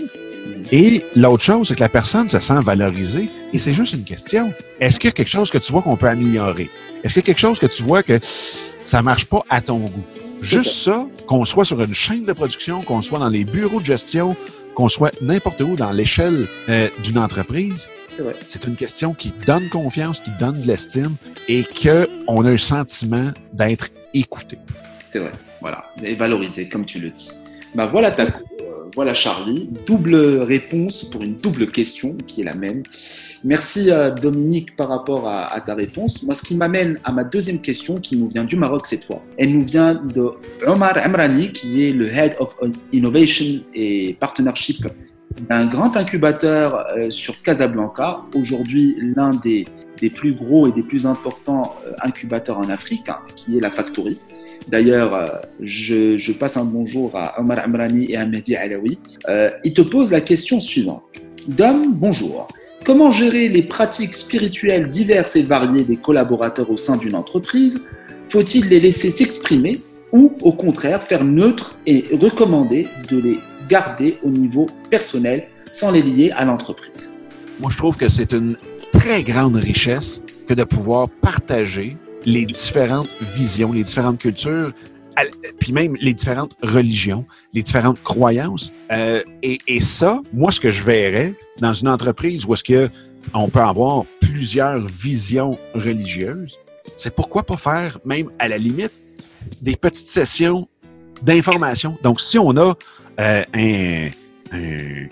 Et 0.73 1.05
l'autre 1.15 1.43
chose, 1.43 1.69
c'est 1.69 1.75
que 1.75 1.81
la 1.81 1.89
personne 1.89 2.29
se 2.29 2.41
sent 2.41 2.61
valorisée 2.63 3.29
et 3.53 3.59
c'est 3.59 3.75
juste 3.75 3.93
une 3.95 4.05
question. 4.05 4.53
Est-ce 4.81 4.99
qu'il 4.99 5.09
y 5.09 5.13
a 5.13 5.13
quelque 5.13 5.31
chose 5.31 5.51
que 5.51 5.59
tu 5.59 5.71
vois 5.73 5.83
qu'on 5.83 5.97
peut 5.97 6.09
améliorer? 6.09 6.71
Est-ce 7.03 7.15
qu'il 7.15 7.23
y 7.23 7.25
a 7.25 7.27
quelque 7.27 7.39
chose 7.39 7.59
que 7.59 7.67
tu 7.67 7.83
vois 7.83 8.03
que 8.03 8.19
ça 8.85 9.03
marche 9.03 9.27
pas 9.27 9.45
à 9.51 9.61
ton 9.61 9.79
goût? 9.79 10.05
Juste 10.41 10.75
ça, 10.75 11.07
qu'on 11.27 11.45
soit 11.45 11.65
sur 11.65 11.81
une 11.81 11.95
chaîne 11.95 12.25
de 12.25 12.33
production, 12.33 12.83
qu'on 12.83 13.03
soit 13.03 13.19
dans 13.19 13.29
les 13.29 13.45
bureaux 13.45 13.81
de 13.81 13.85
gestion, 13.85 14.37
qu'on 14.75 14.89
soit 14.89 15.15
n'importe 15.23 15.61
où 15.61 15.77
dans 15.77 15.93
l'échelle 15.93 16.47
euh, 16.69 16.89
d'une 17.03 17.19
entreprise, 17.19 17.89
c'est 18.47 18.65
une 18.65 18.77
question 18.77 19.15
qui 19.15 19.33
donne 19.47 19.69
confiance, 19.69 20.21
qui 20.21 20.31
donne 20.39 20.61
de 20.61 20.67
l'estime 20.67 21.17
et 21.49 21.65
qu'on 21.65 22.45
a 22.45 22.51
un 22.51 22.59
sentiment 22.59 23.33
d'être 23.53 23.89
écouté. 24.13 24.59
C'est 25.11 25.19
vrai, 25.19 25.33
voilà, 25.65 25.81
et 26.03 26.15
valorisé, 26.15 26.69
comme 26.69 26.85
tu 26.85 26.99
le 26.99 27.09
dis. 27.09 27.31
Ben 27.75 27.87
voilà 27.87 28.11
ta 28.11 28.27
voilà 28.95 29.15
Charlie, 29.15 29.71
double 29.87 30.15
réponse 30.43 31.05
pour 31.05 31.23
une 31.23 31.39
double 31.39 31.69
question 31.69 32.19
qui 32.27 32.43
est 32.43 32.45
la 32.45 32.55
même. 32.55 32.83
Merci 33.43 33.91
euh, 33.91 34.11
Dominique 34.11 34.77
par 34.77 34.89
rapport 34.89 35.27
à, 35.27 35.59
ta 35.63 35.75
réponse. 35.75 36.23
Moi, 36.23 36.35
ce 36.35 36.43
qui 36.43 36.55
m'amène 36.55 37.01
à 37.03 37.13
ma 37.13 37.25
deuxième 37.25 37.63
question 37.63 37.99
qui 37.99 38.19
nous 38.19 38.29
vient 38.29 38.45
du 38.45 38.57
Maroc 38.57 38.87
cette 38.87 39.07
fois. 39.07 39.23
Elle 39.39 39.53
nous 39.57 39.65
vient 39.65 39.95
de 39.95 40.33
Omar 40.67 40.99
Amrani 40.99 41.51
qui 41.51 41.83
est 41.83 41.93
le 41.93 42.07
Head 42.07 42.37
of 42.41 42.55
Innovation 42.93 43.63
et 43.73 44.17
Partnership 44.21 44.87
d'un 45.49 45.65
grand 45.65 45.97
incubateur 45.97 46.85
euh, 46.99 47.11
sur 47.11 47.41
Casablanca, 47.41 48.21
aujourd'hui 48.35 48.97
l'un 49.17 49.31
des, 49.31 49.67
des, 49.99 50.11
plus 50.11 50.35
gros 50.35 50.69
et 50.69 50.73
des 50.73 50.83
plus 50.83 51.07
importants 51.07 51.75
euh, 51.87 51.93
incubateurs 52.03 52.59
en 52.59 52.69
Afrique, 52.69 53.09
hein, 53.09 53.19
qui 53.35 53.57
est 53.57 53.61
la 53.61 53.71
Factory. 53.71 54.19
D'ailleurs, 54.69 55.15
euh, 55.15 55.27
je, 55.61 56.33
passe 56.33 56.57
un 56.57 56.65
bonjour 56.65 57.13
à 57.15 57.41
Omar 57.41 57.59
Amrani 57.59 58.11
et 58.11 58.17
à 58.17 58.27
Mehdi 58.27 58.57
Alaoui. 58.57 58.99
Euh, 59.29 59.51
il 59.63 59.75
te 59.75 59.83
pose 59.83 60.11
la 60.11 60.21
question 60.21 60.61
suivante. 60.61 61.03
Dom, 61.49 61.83
bonjour. 61.95 62.47
Comment 62.85 63.11
gérer 63.11 63.49
les 63.49 63.63
pratiques 63.63 64.15
spirituelles 64.15 64.91
diverses 64.91 65.37
et 65.37 65.43
variées 65.43 65.85
des 65.85 65.97
collaborateurs 65.97 66.71
au 66.71 66.77
sein 66.77 66.97
d'une 66.97 67.15
entreprise? 67.15 67.81
Faut-il 68.29 68.69
les 68.69 68.81
laisser 68.81 69.11
s'exprimer 69.11 69.81
ou 70.13 70.33
au 70.43 70.53
contraire 70.53 71.03
faire 71.03 71.25
neutre 71.25 71.79
et 71.87 72.05
recommander 72.13 72.87
de 73.11 73.19
les 73.19 73.39
garder 73.69 74.19
au 74.23 74.31
niveau 74.31 74.67
personnel 74.91 75.45
sans 75.73 75.91
les 75.91 76.03
lier 76.03 76.31
à 76.37 76.45
l'entreprise? 76.45 77.13
Moi, 77.61 77.71
je 77.71 77.77
trouve 77.77 77.97
que 77.97 78.09
c'est 78.09 78.33
une 78.33 78.57
très 78.93 79.23
grande 79.23 79.57
richesse 79.57 80.23
que 80.49 80.55
de 80.55 80.65
pouvoir 80.65 81.09
partager 81.09 81.97
les 82.25 82.47
différentes 82.47 83.09
visions, 83.37 83.73
les 83.73 83.85
différentes 83.85 84.19
cultures, 84.19 84.73
puis 85.59 85.73
même 85.73 85.97
les 86.01 86.15
différentes 86.15 86.57
religions, 86.63 87.25
les 87.53 87.63
différentes 87.63 88.03
croyances. 88.03 88.73
Euh, 88.93 89.23
et, 89.43 89.81
ça, 89.81 90.21
moi, 90.33 90.51
ce 90.51 90.61
que 90.61 90.71
je 90.71 90.83
verrais 90.83 91.33
dans 91.61 91.73
une 91.73 91.89
entreprise 91.89 92.45
où 92.47 92.55
est-ce 92.55 92.65
que 92.65 92.91
on 93.33 93.49
peut 93.49 93.61
avoir 93.61 94.05
plusieurs 94.21 94.85
visions 94.87 95.57
religieuses, 95.75 96.59
c'est 96.97 97.15
pourquoi 97.15 97.45
pas 97.45 97.57
faire, 97.57 97.99
même 98.05 98.31
à 98.39 98.49
la 98.49 98.59
limite, 98.59 98.93
des 99.63 99.77
petites 99.77 100.07
sessions 100.07 100.69
d'information. 101.23 101.97
Donc, 102.03 102.21
si 102.21 102.39
on 102.39 102.57
a 102.57 102.75
euh, 103.21 103.45
un, 103.55 104.11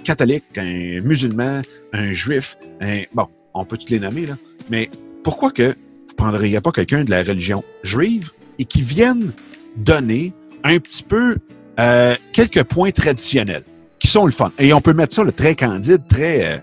catholique, 0.04 0.44
un 0.56 1.00
musulman, 1.00 1.62
un 1.92 2.12
juif, 2.12 2.58
un, 2.80 3.02
bon, 3.14 3.26
on 3.54 3.64
peut 3.64 3.78
toutes 3.78 3.90
les 3.90 4.00
nommer, 4.00 4.26
là, 4.26 4.36
mais 4.70 4.90
pourquoi 5.22 5.50
que 5.50 5.74
vous 6.12 6.24
prendriez 6.24 6.60
pas 6.60 6.72
quelqu'un 6.72 7.04
de 7.04 7.10
la 7.10 7.22
religion 7.22 7.64
juive 7.82 8.30
et 8.58 8.64
qui 8.64 8.82
vienne 8.82 9.32
donner 9.76 10.32
un 10.64 10.78
petit 10.78 11.02
peu 11.02 11.36
euh, 11.80 12.14
quelques 12.32 12.62
points 12.64 12.90
traditionnels 12.90 13.64
qui 13.98 14.08
sont 14.08 14.26
le 14.26 14.32
fun. 14.32 14.52
Et 14.58 14.72
on 14.72 14.80
peut 14.80 14.92
mettre 14.92 15.14
ça 15.14 15.24
le 15.24 15.32
très 15.32 15.54
candide, 15.54 16.02
très, 16.08 16.44
euh, 16.44 16.56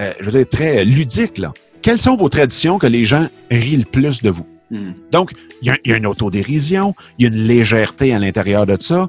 euh, 0.00 0.12
je 0.20 0.24
veux 0.26 0.38
dire, 0.38 0.48
très 0.48 0.84
ludique. 0.84 1.38
Là. 1.38 1.52
Quelles 1.82 1.98
sont 1.98 2.16
vos 2.16 2.28
traditions 2.28 2.78
que 2.78 2.86
les 2.86 3.04
gens 3.04 3.28
rient 3.50 3.78
le 3.78 3.84
plus 3.84 4.22
de 4.22 4.30
vous? 4.30 4.46
Hmm. 4.70 4.92
Donc, 5.10 5.32
il 5.62 5.76
y, 5.84 5.92
a 5.92 5.96
une 5.96 6.06
autodérision, 6.06 6.94
il 7.18 7.24
y 7.24 7.26
a 7.26 7.34
une 7.34 7.46
légèreté 7.46 8.14
à 8.14 8.18
l'intérieur 8.18 8.66
de 8.66 8.76
ça, 8.80 9.08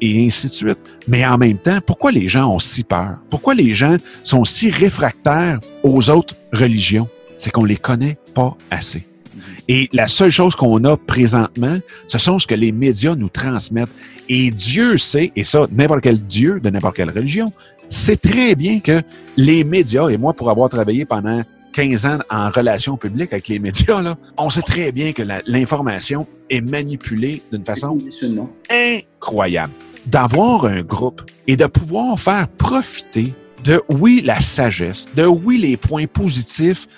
et 0.00 0.26
ainsi 0.26 0.48
de 0.48 0.52
suite. 0.52 0.78
Mais 1.06 1.26
en 1.26 1.36
même 1.36 1.58
temps, 1.58 1.78
pourquoi 1.84 2.10
les 2.10 2.28
gens 2.28 2.50
ont 2.50 2.58
si 2.58 2.84
peur? 2.84 3.16
Pourquoi 3.30 3.54
les 3.54 3.74
gens 3.74 3.96
sont 4.24 4.44
si 4.44 4.70
réfractaires 4.70 5.60
aux 5.82 6.08
autres 6.10 6.34
religions? 6.52 7.08
C'est 7.36 7.50
qu'on 7.50 7.64
les 7.64 7.76
connaît 7.76 8.16
pas 8.34 8.56
assez. 8.70 9.07
Et 9.68 9.88
la 9.92 10.08
seule 10.08 10.30
chose 10.30 10.56
qu'on 10.56 10.82
a 10.84 10.96
présentement, 10.96 11.78
ce 12.06 12.18
sont 12.18 12.38
ce 12.38 12.46
que 12.46 12.54
les 12.54 12.72
médias 12.72 13.14
nous 13.14 13.28
transmettent. 13.28 13.90
Et 14.28 14.50
Dieu 14.50 14.96
sait, 14.96 15.30
et 15.36 15.44
ça, 15.44 15.66
n'importe 15.70 16.00
quel 16.00 16.18
Dieu 16.18 16.58
de 16.58 16.70
n'importe 16.70 16.96
quelle 16.96 17.10
religion, 17.10 17.52
sait 17.90 18.16
très 18.16 18.54
bien 18.54 18.80
que 18.80 19.02
les 19.36 19.64
médias, 19.64 20.08
et 20.08 20.16
moi 20.16 20.32
pour 20.32 20.50
avoir 20.50 20.70
travaillé 20.70 21.04
pendant 21.04 21.40
15 21.74 22.06
ans 22.06 22.18
en 22.30 22.50
relation 22.50 22.96
publique 22.96 23.32
avec 23.32 23.48
les 23.48 23.58
médias, 23.58 24.00
là, 24.00 24.16
on 24.38 24.48
sait 24.48 24.62
très 24.62 24.90
bien 24.90 25.12
que 25.12 25.22
l'information 25.46 26.26
est 26.48 26.62
manipulée 26.62 27.42
d'une 27.52 27.64
façon 27.64 27.98
incroyable. 28.70 29.72
D'avoir 30.06 30.64
un 30.64 30.80
groupe 30.80 31.22
et 31.46 31.56
de 31.56 31.66
pouvoir 31.66 32.18
faire 32.18 32.48
profiter 32.48 33.34
de, 33.64 33.82
oui, 33.90 34.22
la 34.24 34.40
sagesse, 34.40 35.08
de, 35.14 35.26
oui, 35.26 35.58
les 35.58 35.76
points 35.76 36.06
positifs 36.06 36.88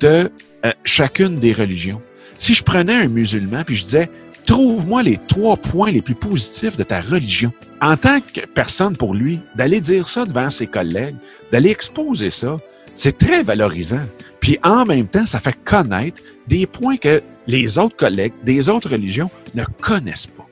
de 0.00 0.30
euh, 0.64 0.72
chacune 0.84 1.40
des 1.40 1.52
religions. 1.52 2.00
Si 2.38 2.54
je 2.54 2.62
prenais 2.62 2.94
un 2.94 3.08
musulman 3.08 3.64
puis 3.64 3.76
je 3.76 3.84
disais, 3.84 4.10
trouve-moi 4.46 5.02
les 5.02 5.16
trois 5.16 5.56
points 5.56 5.90
les 5.90 6.02
plus 6.02 6.14
positifs 6.14 6.76
de 6.76 6.82
ta 6.82 7.00
religion. 7.00 7.52
En 7.80 7.96
tant 7.96 8.20
que 8.20 8.46
personne 8.46 8.96
pour 8.96 9.14
lui, 9.14 9.40
d'aller 9.54 9.80
dire 9.80 10.08
ça 10.08 10.24
devant 10.24 10.50
ses 10.50 10.66
collègues, 10.66 11.16
d'aller 11.50 11.70
exposer 11.70 12.30
ça, 12.30 12.56
c'est 12.94 13.18
très 13.18 13.42
valorisant. 13.42 14.06
Puis 14.40 14.58
en 14.62 14.84
même 14.84 15.06
temps, 15.06 15.26
ça 15.26 15.40
fait 15.40 15.56
connaître 15.64 16.20
des 16.46 16.66
points 16.66 16.96
que 16.96 17.22
les 17.46 17.78
autres 17.78 17.96
collègues 17.96 18.32
des 18.44 18.68
autres 18.68 18.90
religions 18.90 19.30
ne 19.54 19.64
connaissent 19.80 20.26
pas. 20.26 20.46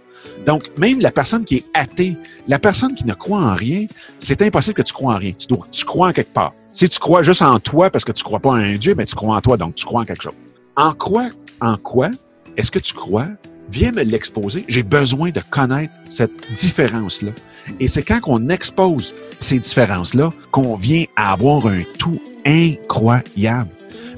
Donc, 0.47 0.65
même 0.79 1.01
la 1.01 1.11
personne 1.11 1.45
qui 1.45 1.57
est 1.57 1.65
athée, 1.75 2.17
la 2.49 2.59
personne 2.59 2.95
qui 2.95 3.07
ne 3.07 3.15
croit 3.15 3.41
en 3.41 3.55
rien, 3.55 3.87
c'est 4.19 4.43
impossible 4.43 4.75
que 4.75 4.83
tu 4.83 4.93
crois 4.93 5.15
en 5.15 5.19
rien. 5.19 5.33
Tu, 5.33 5.47
dois, 5.47 5.67
tu 5.71 5.85
crois 5.85 6.09
en 6.09 6.13
quelque 6.13 6.33
part. 6.33 6.53
Si 6.73 6.89
tu 6.89 6.99
crois 6.99 7.23
juste 7.23 7.43
en 7.43 7.59
toi 7.59 7.91
parce 7.91 8.05
que 8.05 8.13
tu 8.13 8.23
crois 8.23 8.41
pas 8.41 8.51
en 8.51 8.55
un 8.55 8.77
Dieu, 8.77 8.95
ben 8.95 9.05
tu 9.05 9.15
crois 9.15 9.37
en 9.37 9.41
toi, 9.41 9.57
donc 9.57 9.75
tu 9.75 9.85
crois 9.85 10.03
en 10.03 10.05
quelque 10.05 10.23
chose. 10.23 10.35
En 10.77 10.93
quoi, 10.93 11.29
en 11.61 11.77
quoi 11.77 12.11
est-ce 12.57 12.71
que 12.71 12.79
tu 12.79 12.95
crois? 12.95 13.29
Viens 13.71 13.93
me 13.93 14.03
l'exposer. 14.03 14.65
J'ai 14.69 14.83
besoin 14.83 15.31
de 15.31 15.41
connaître 15.51 15.93
cette 16.09 16.33
différence-là. 16.53 17.33
Et 17.79 17.89
c'est 17.89 18.03
quand 18.03 18.21
on 18.27 18.49
expose 18.49 19.15
ces 19.39 19.59
différences-là 19.59 20.31
qu'on 20.51 20.75
vient 20.75 21.05
à 21.17 21.33
avoir 21.33 21.67
un 21.67 21.83
tout 21.99 22.21
incroyable. 22.45 23.71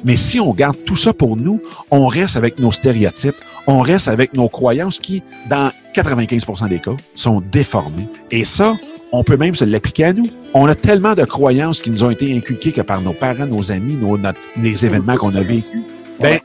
Mais 0.05 0.17
si 0.17 0.41
on 0.41 0.53
garde 0.53 0.77
tout 0.85 0.97
ça 0.97 1.13
pour 1.13 1.37
nous, 1.37 1.63
on 1.91 2.07
reste 2.07 2.37
avec 2.37 2.59
nos 2.59 2.73
stéréotypes, 2.73 3.37
on 3.67 3.81
reste 3.81 4.09
avec 4.09 4.35
nos 4.35 4.49
croyances 4.49 4.99
qui, 4.99 5.23
dans 5.49 5.71
95% 5.95 6.69
des 6.69 6.81
cas, 6.81 6.97
sont 7.15 7.41
déformées. 7.53 8.09
Et 8.31 8.45
ça, 8.45 8.77
on 9.13 9.23
peut 9.23 9.37
même 9.37 9.55
se 9.55 9.65
l'appliquer 9.65 10.05
à 10.05 10.13
nous. 10.13 10.27
On 10.55 10.67
a 10.67 10.75
tellement 10.75 11.15
de 11.15 11.25
croyances 11.25 11.83
qui 11.83 11.91
nous 11.91 12.03
ont 12.03 12.11
été 12.11 12.35
inculquées 12.37 12.73
que 12.73 12.81
par 12.81 13.01
nos 13.03 13.13
parents, 13.13 13.47
nos 13.47 13.71
amis, 13.71 13.95
nos, 13.95 14.19
les 14.57 14.87
événements 14.87 15.17
qu'on 15.17 15.35
a 15.37 15.43
vécus. 15.43 15.83
Ben, 16.23 16.39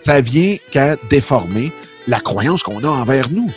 ça, 0.00 0.20
vient 0.22 0.56
qu'à 0.70 0.96
déformer 1.10 1.72
la 2.08 2.20
croyance 2.20 2.62
qu'on 2.62 2.82
a 2.84 2.88
envers 2.88 3.30
nous. 3.30 3.50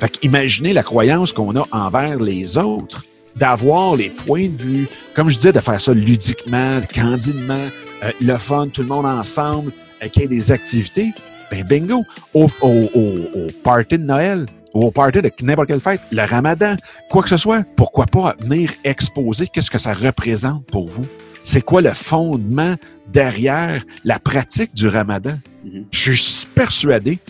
Fait 0.00 0.18
imaginez 0.22 0.72
la 0.72 0.82
croyance 0.82 1.32
qu'on 1.32 1.54
a 1.56 1.64
envers 1.70 2.18
les 2.18 2.58
autres, 2.58 3.04
d'avoir 3.36 3.94
les 3.94 4.10
points 4.10 4.48
de 4.48 4.60
vue, 4.60 4.88
comme 5.14 5.28
je 5.28 5.36
disais, 5.36 5.52
de 5.52 5.60
faire 5.60 5.80
ça 5.80 5.92
ludiquement, 5.92 6.80
candidement, 6.92 7.68
euh, 8.02 8.10
le 8.20 8.36
fun, 8.36 8.68
tout 8.68 8.82
le 8.82 8.88
monde 8.88 9.06
ensemble, 9.06 9.70
euh, 10.02 10.08
qu'il 10.08 10.22
y 10.22 10.24
ait 10.24 10.28
des 10.28 10.50
activités. 10.50 11.12
Ben 11.52 11.62
bingo, 11.62 12.02
au, 12.34 12.50
au, 12.60 12.68
au, 12.68 13.46
party 13.62 13.98
de 13.98 14.02
Noël, 14.02 14.46
ou 14.74 14.86
au 14.86 14.90
party 14.90 15.22
de 15.22 15.30
n'importe 15.42 15.68
quelle 15.68 15.80
fête, 15.80 16.00
le 16.10 16.24
ramadan, 16.24 16.74
quoi 17.10 17.22
que 17.22 17.28
ce 17.28 17.36
soit, 17.36 17.64
pourquoi 17.76 18.06
pas 18.06 18.34
venir 18.40 18.72
exposer 18.82 19.46
qu'est-ce 19.46 19.70
que 19.70 19.78
ça 19.78 19.94
représente 19.94 20.66
pour 20.66 20.88
vous? 20.88 21.06
C'est 21.48 21.62
quoi 21.62 21.80
le 21.80 21.92
fondement 21.92 22.74
derrière 23.06 23.84
la 24.02 24.18
pratique 24.18 24.74
du 24.74 24.88
ramadan? 24.88 25.38
Mm-hmm. 25.64 25.84
Je 25.92 26.12
suis 26.12 26.46
persuadé 26.56 27.20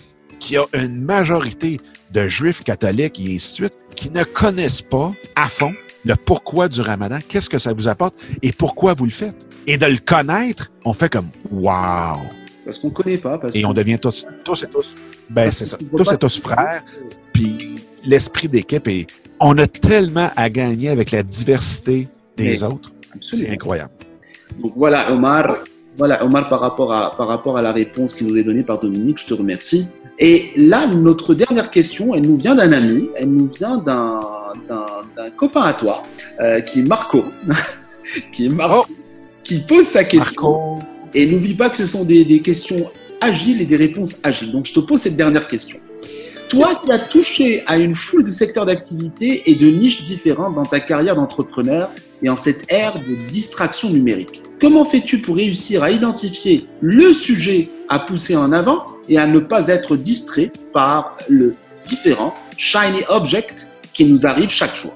qu'il 0.40 0.54
y 0.54 0.58
a 0.58 0.64
une 0.72 1.02
majorité 1.02 1.78
de 2.14 2.26
juifs 2.26 2.64
catholiques 2.64 3.20
et 3.20 3.34
ainsi 3.34 3.50
de 3.50 3.54
suite 3.66 3.74
qui 3.94 4.08
ne 4.08 4.24
connaissent 4.24 4.80
pas 4.80 5.12
à 5.34 5.50
fond 5.50 5.74
le 6.06 6.16
pourquoi 6.16 6.66
du 6.68 6.80
ramadan, 6.80 7.18
qu'est-ce 7.28 7.50
que 7.50 7.58
ça 7.58 7.74
vous 7.74 7.88
apporte 7.88 8.14
et 8.40 8.52
pourquoi 8.52 8.94
vous 8.94 9.04
le 9.04 9.10
faites? 9.10 9.36
Et 9.66 9.76
de 9.76 9.84
le 9.84 9.98
connaître, 9.98 10.72
on 10.86 10.94
fait 10.94 11.12
comme 11.12 11.28
Wow! 11.50 12.20
Parce 12.64 12.78
qu'on 12.78 12.88
ne 12.88 12.94
connaît 12.94 13.18
pas. 13.18 13.38
et 13.52 13.66
on 13.66 13.74
devient 13.74 13.98
tous, 13.98 14.24
tous 14.44 14.62
et 14.62 14.68
tous, 14.68 14.96
ben 15.28 15.50
c'est 15.50 15.66
ça, 15.66 15.76
tous 15.94 16.10
et 16.10 16.16
tous 16.16 16.40
frères. 16.40 16.82
Puis 17.34 17.74
l'esprit 18.02 18.48
d'équipe 18.48 18.88
et 18.88 19.06
on 19.40 19.58
a 19.58 19.66
tellement 19.66 20.30
à 20.36 20.48
gagner 20.48 20.88
avec 20.88 21.10
la 21.10 21.22
diversité 21.22 22.08
des 22.38 22.62
autres. 22.64 22.92
C'est 23.20 23.50
incroyable. 23.50 23.90
Donc 24.58 24.72
voilà, 24.76 25.12
Omar. 25.12 25.58
Voilà, 25.96 26.22
Omar, 26.24 26.48
par 26.50 26.60
rapport, 26.60 26.92
à, 26.92 27.16
par 27.16 27.26
rapport 27.26 27.56
à 27.56 27.62
la 27.62 27.72
réponse 27.72 28.12
qui 28.12 28.24
nous 28.24 28.36
est 28.36 28.42
donnée 28.42 28.62
par 28.62 28.78
Dominique, 28.78 29.18
je 29.18 29.26
te 29.26 29.34
remercie. 29.34 29.88
Et 30.18 30.50
là, 30.56 30.86
notre 30.86 31.34
dernière 31.34 31.70
question, 31.70 32.14
elle 32.14 32.26
nous 32.26 32.36
vient 32.36 32.54
d'un 32.54 32.72
ami, 32.72 33.08
elle 33.14 33.30
nous 33.30 33.48
vient 33.48 33.78
d'un 33.78 34.20
copain 35.36 35.62
à 35.62 35.72
toi, 35.72 36.02
euh, 36.40 36.60
qui 36.60 36.80
est 36.80 36.82
Marco, 36.82 37.24
qui 38.32 38.46
est 38.46 38.50
Marco, 38.50 38.86
oh. 38.88 38.94
qui 39.42 39.60
pose 39.60 39.86
sa 39.86 40.04
question. 40.04 40.78
Et 41.14 41.26
n'oublie 41.26 41.54
pas 41.54 41.70
que 41.70 41.78
ce 41.78 41.86
sont 41.86 42.04
des, 42.04 42.26
des, 42.26 42.40
questions 42.40 42.90
agiles 43.22 43.62
et 43.62 43.66
des 43.66 43.76
réponses 43.76 44.16
agiles. 44.22 44.52
Donc, 44.52 44.66
je 44.66 44.74
te 44.74 44.80
pose 44.80 45.00
cette 45.00 45.16
dernière 45.16 45.48
question. 45.48 45.78
Toi 46.48 46.80
qui 46.84 46.92
as 46.92 47.00
touché 47.00 47.64
à 47.66 47.76
une 47.76 47.96
foule 47.96 48.22
de 48.22 48.30
secteurs 48.30 48.66
d'activité 48.66 49.50
et 49.50 49.56
de 49.56 49.66
niches 49.66 50.04
différentes 50.04 50.54
dans 50.54 50.64
ta 50.64 50.78
carrière 50.78 51.16
d'entrepreneur 51.16 51.90
et 52.22 52.30
en 52.30 52.36
cette 52.36 52.70
ère 52.70 52.94
de 52.94 53.26
distraction 53.26 53.90
numérique, 53.90 54.42
comment 54.60 54.84
fais-tu 54.84 55.20
pour 55.20 55.36
réussir 55.36 55.82
à 55.82 55.90
identifier 55.90 56.66
le 56.80 57.12
sujet 57.12 57.68
à 57.88 57.98
pousser 57.98 58.36
en 58.36 58.52
avant 58.52 58.86
et 59.08 59.18
à 59.18 59.26
ne 59.26 59.40
pas 59.40 59.66
être 59.68 59.96
distrait 59.96 60.52
par 60.72 61.18
le 61.28 61.54
différent 61.84 62.32
shiny 62.56 63.02
object 63.08 63.76
qui 63.92 64.04
nous 64.04 64.24
arrive 64.24 64.50
chaque 64.50 64.76
jour? 64.76 64.94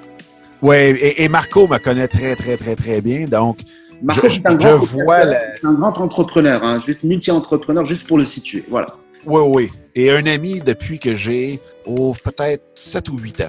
Oui, 0.62 0.76
et, 0.76 1.28
Marco 1.28 1.66
me 1.66 1.78
connaît 1.78 2.08
très, 2.08 2.36
très, 2.36 2.56
très, 2.56 2.76
très 2.76 3.00
bien. 3.00 3.26
Donc, 3.26 3.60
Marco, 4.02 4.28
je, 4.28 4.38
un, 4.44 4.54
grand 4.54 4.76
vois 4.76 5.24
un 5.64 5.74
grand 5.74 5.98
entrepreneur, 5.98 6.62
hein, 6.62 6.78
juste 6.78 7.02
multi-entrepreneur, 7.02 7.84
juste 7.84 8.06
pour 8.06 8.18
le 8.18 8.24
situer. 8.24 8.64
Voilà. 8.68 8.86
Oui, 9.26 9.42
oui. 9.46 9.70
Et 9.94 10.10
un 10.10 10.26
ami 10.26 10.60
depuis 10.60 10.98
que 10.98 11.14
j'ai 11.14 11.60
oh, 11.86 12.14
peut-être 12.22 12.62
7 12.74 13.08
ou 13.08 13.18
8 13.18 13.40
ans. 13.42 13.48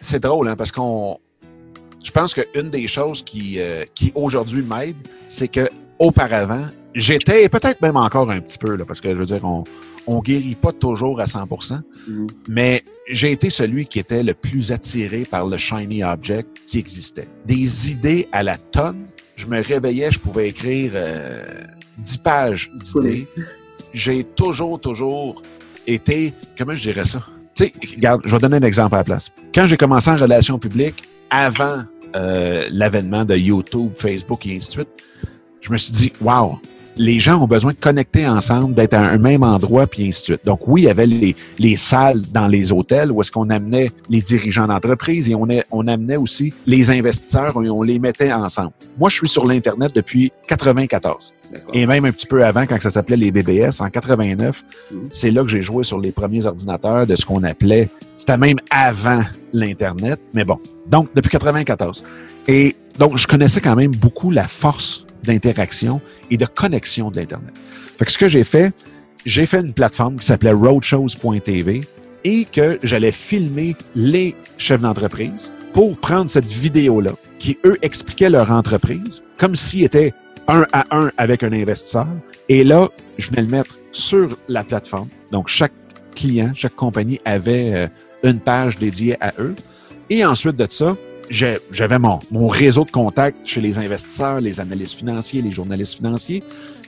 C'est 0.00 0.22
drôle, 0.22 0.48
hein, 0.48 0.56
parce 0.56 0.72
qu'on. 0.72 1.18
Je 2.02 2.10
pense 2.10 2.34
qu'une 2.34 2.70
des 2.70 2.86
choses 2.86 3.22
qui, 3.22 3.58
euh, 3.58 3.84
qui 3.94 4.12
aujourd'hui 4.14 4.62
m'aide, 4.62 4.96
c'est 5.28 5.48
que 5.48 5.68
auparavant, 5.98 6.66
j'étais, 6.94 7.48
peut-être 7.48 7.80
même 7.80 7.96
encore 7.96 8.30
un 8.30 8.40
petit 8.40 8.58
peu, 8.58 8.76
là, 8.76 8.84
parce 8.84 9.00
que 9.00 9.08
je 9.08 9.14
veux 9.14 9.24
dire, 9.24 9.42
on, 9.44 9.64
on 10.06 10.20
guérit 10.20 10.54
pas 10.54 10.72
toujours 10.72 11.20
à 11.20 11.26
100 11.26 11.46
Mhm. 12.06 12.26
mais 12.48 12.84
j'ai 13.10 13.32
été 13.32 13.50
celui 13.50 13.86
qui 13.86 13.98
était 13.98 14.22
le 14.22 14.34
plus 14.34 14.72
attiré 14.72 15.24
par 15.30 15.46
le 15.46 15.56
shiny 15.56 16.04
object 16.04 16.48
qui 16.66 16.78
existait. 16.78 17.28
Des 17.46 17.90
idées 17.90 18.28
à 18.32 18.42
la 18.42 18.56
tonne. 18.56 19.06
Je 19.36 19.46
me 19.46 19.60
réveillais, 19.62 20.10
je 20.10 20.18
pouvais 20.18 20.48
écrire 20.48 20.92
euh, 20.94 21.44
10 21.98 22.18
pages 22.18 22.70
d'idées. 22.74 23.26
J'ai 23.92 24.24
toujours, 24.24 24.80
toujours 24.80 25.42
été, 25.86 26.32
comment 26.56 26.74
je 26.74 26.82
dirais 26.82 27.04
ça? 27.04 27.22
Tu 27.54 27.66
sais, 27.66 27.72
regarde, 27.96 28.22
je 28.24 28.30
vais 28.30 28.38
donner 28.38 28.56
un 28.56 28.62
exemple 28.62 28.94
à 28.94 28.98
la 28.98 29.04
place. 29.04 29.30
Quand 29.54 29.66
j'ai 29.66 29.76
commencé 29.76 30.10
en 30.10 30.16
relations 30.16 30.58
publiques, 30.58 31.04
avant 31.30 31.84
euh, 32.16 32.68
l'avènement 32.70 33.24
de 33.24 33.36
YouTube, 33.36 33.92
Facebook 33.96 34.46
et 34.46 34.56
ainsi 34.56 34.68
de 34.68 34.72
suite, 34.72 34.88
je 35.60 35.72
me 35.72 35.76
suis 35.76 35.92
dit, 35.92 36.12
wow, 36.20 36.58
les 36.96 37.18
gens 37.18 37.42
ont 37.42 37.46
besoin 37.46 37.72
de 37.72 37.78
connecter 37.78 38.26
ensemble, 38.26 38.74
d'être 38.74 38.94
à 38.94 39.00
un 39.00 39.18
même 39.18 39.42
endroit, 39.42 39.86
puis 39.86 40.02
ainsi 40.08 40.20
de 40.20 40.24
suite. 40.24 40.40
Donc 40.44 40.68
oui, 40.68 40.82
il 40.82 40.84
y 40.84 40.88
avait 40.90 41.06
les, 41.06 41.34
les 41.58 41.76
salles 41.76 42.22
dans 42.32 42.46
les 42.46 42.70
hôtels 42.72 43.10
où 43.10 43.20
est-ce 43.20 43.32
qu'on 43.32 43.50
amenait 43.50 43.90
les 44.08 44.20
dirigeants 44.20 44.66
d'entreprise 44.68 45.28
et 45.28 45.34
on, 45.34 45.48
est- 45.48 45.64
on 45.72 45.86
amenait 45.88 46.16
aussi 46.16 46.54
les 46.66 46.90
investisseurs 46.90 47.52
et 47.64 47.68
on 47.70 47.82
les 47.82 47.98
mettait 47.98 48.32
ensemble. 48.32 48.70
Moi, 48.98 49.08
je 49.10 49.16
suis 49.16 49.28
sur 49.28 49.44
l'Internet 49.46 49.92
depuis 49.94 50.30
94 50.46 51.34
D'accord. 51.52 51.70
et 51.74 51.86
même 51.86 52.04
un 52.04 52.10
petit 52.12 52.26
peu 52.26 52.44
avant 52.44 52.64
quand 52.66 52.80
ça 52.80 52.90
s'appelait 52.90 53.16
les 53.16 53.30
BBS 53.32 53.80
en 53.80 53.90
89. 53.90 54.64
Mhm. 54.92 55.00
C'est 55.10 55.30
là 55.30 55.42
que 55.42 55.48
j'ai 55.48 55.62
joué 55.62 55.84
sur 55.84 55.98
les 56.00 56.12
premiers 56.12 56.46
ordinateurs 56.46 57.06
de 57.06 57.16
ce 57.16 57.24
qu'on 57.26 57.42
appelait, 57.42 57.88
c'était 58.16 58.36
même 58.36 58.58
avant 58.70 59.22
l'Internet, 59.52 60.20
mais 60.32 60.44
bon. 60.44 60.58
Donc, 60.86 61.08
depuis 61.14 61.30
94. 61.30 62.04
Et 62.46 62.76
donc, 62.98 63.16
je 63.18 63.26
connaissais 63.26 63.60
quand 63.60 63.74
même 63.76 63.90
beaucoup 63.90 64.30
la 64.30 64.46
force 64.46 65.06
d'interaction 65.24 66.00
et 66.30 66.36
de 66.36 66.46
connexion 66.46 67.10
de 67.10 67.20
l'Internet. 67.20 67.54
Fait 67.98 68.04
que 68.04 68.12
ce 68.12 68.18
que 68.18 68.28
j'ai 68.28 68.44
fait, 68.44 68.72
j'ai 69.24 69.46
fait 69.46 69.60
une 69.60 69.72
plateforme 69.72 70.16
qui 70.16 70.26
s'appelait 70.26 70.52
roadshows.tv 70.52 71.80
et 72.24 72.44
que 72.44 72.78
j'allais 72.82 73.12
filmer 73.12 73.76
les 73.94 74.34
chefs 74.58 74.80
d'entreprise 74.80 75.52
pour 75.72 75.96
prendre 75.96 76.30
cette 76.30 76.50
vidéo-là 76.50 77.12
qui, 77.38 77.58
eux, 77.64 77.78
expliquaient 77.82 78.30
leur 78.30 78.50
entreprise 78.50 79.22
comme 79.38 79.56
s'ils 79.56 79.84
étaient 79.84 80.12
un 80.48 80.66
à 80.72 80.84
un 80.96 81.10
avec 81.16 81.42
un 81.42 81.52
investisseur. 81.52 82.06
Et 82.48 82.64
là, 82.64 82.88
je 83.18 83.30
venais 83.30 83.42
le 83.42 83.48
mettre 83.48 83.78
sur 83.92 84.36
la 84.48 84.64
plateforme. 84.64 85.08
Donc, 85.30 85.48
chaque 85.48 85.72
client, 86.14 86.52
chaque 86.54 86.74
compagnie 86.74 87.20
avait 87.24 87.74
euh, 87.74 87.88
une 88.22 88.40
page 88.40 88.78
dédiée 88.78 89.16
à 89.22 89.32
eux. 89.38 89.54
Et 90.10 90.24
ensuite 90.24 90.56
de 90.56 90.66
ça, 90.68 90.96
j'avais 91.30 91.98
mon, 91.98 92.18
mon 92.30 92.48
réseau 92.48 92.84
de 92.84 92.90
contacts 92.90 93.38
chez 93.44 93.60
les 93.60 93.78
investisseurs, 93.78 94.40
les 94.40 94.60
analystes 94.60 94.98
financiers, 94.98 95.42
les 95.42 95.50
journalistes 95.50 95.96
financiers 95.96 96.42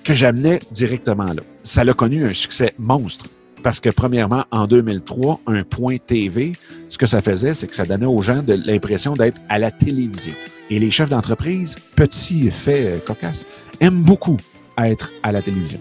que 0.04 0.14
j'amenais 0.14 0.60
directement 0.70 1.24
là. 1.24 1.42
Ça 1.62 1.80
a 1.80 1.92
connu 1.92 2.26
un 2.26 2.32
succès 2.32 2.72
monstre 2.78 3.26
parce 3.66 3.80
que 3.80 3.90
premièrement, 3.90 4.44
en 4.52 4.68
2003, 4.68 5.40
un 5.48 5.64
point 5.64 5.96
TV, 5.96 6.52
ce 6.88 6.96
que 6.96 7.06
ça 7.06 7.20
faisait, 7.20 7.52
c'est 7.52 7.66
que 7.66 7.74
ça 7.74 7.84
donnait 7.84 8.06
aux 8.06 8.22
gens 8.22 8.44
l'impression 8.46 9.14
d'être 9.14 9.40
à 9.48 9.58
la 9.58 9.72
télévision. 9.72 10.34
Et 10.70 10.78
les 10.78 10.92
chefs 10.92 11.10
d'entreprise, 11.10 11.74
petit 11.96 12.48
fait 12.52 12.86
euh, 12.86 12.98
cocasse, 12.98 13.44
aiment 13.80 14.02
beaucoup 14.02 14.36
être 14.78 15.12
à 15.24 15.32
la 15.32 15.42
télévision. 15.42 15.80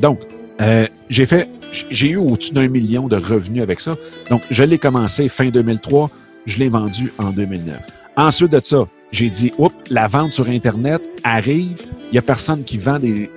Donc, 0.00 0.20
euh, 0.62 0.86
j'ai 1.10 1.26
fait, 1.26 1.50
j'ai 1.90 2.10
eu 2.10 2.16
au-dessus 2.16 2.54
d'un 2.54 2.68
million 2.68 3.08
de 3.08 3.16
revenus 3.16 3.62
avec 3.62 3.80
ça. 3.80 3.96
Donc, 4.30 4.40
je 4.50 4.64
l'ai 4.64 4.78
commencé 4.78 5.28
fin 5.28 5.50
2003, 5.50 6.10
je 6.46 6.58
l'ai 6.58 6.68
vendu 6.68 7.12
en 7.18 7.30
2009. 7.30 7.76
Ensuite 8.16 8.52
de 8.52 8.60
ça, 8.62 8.84
j'ai 9.12 9.30
dit, 9.30 9.52
oups, 9.58 9.74
la 9.90 10.08
vente 10.08 10.32
sur 10.32 10.48
Internet 10.48 11.02
arrive. 11.24 11.80
Il 12.10 12.14
y 12.14 12.18
a 12.18 12.22
personne 12.22 12.64
qui 12.64 12.78
vend 12.78 12.98
des, 12.98 13.30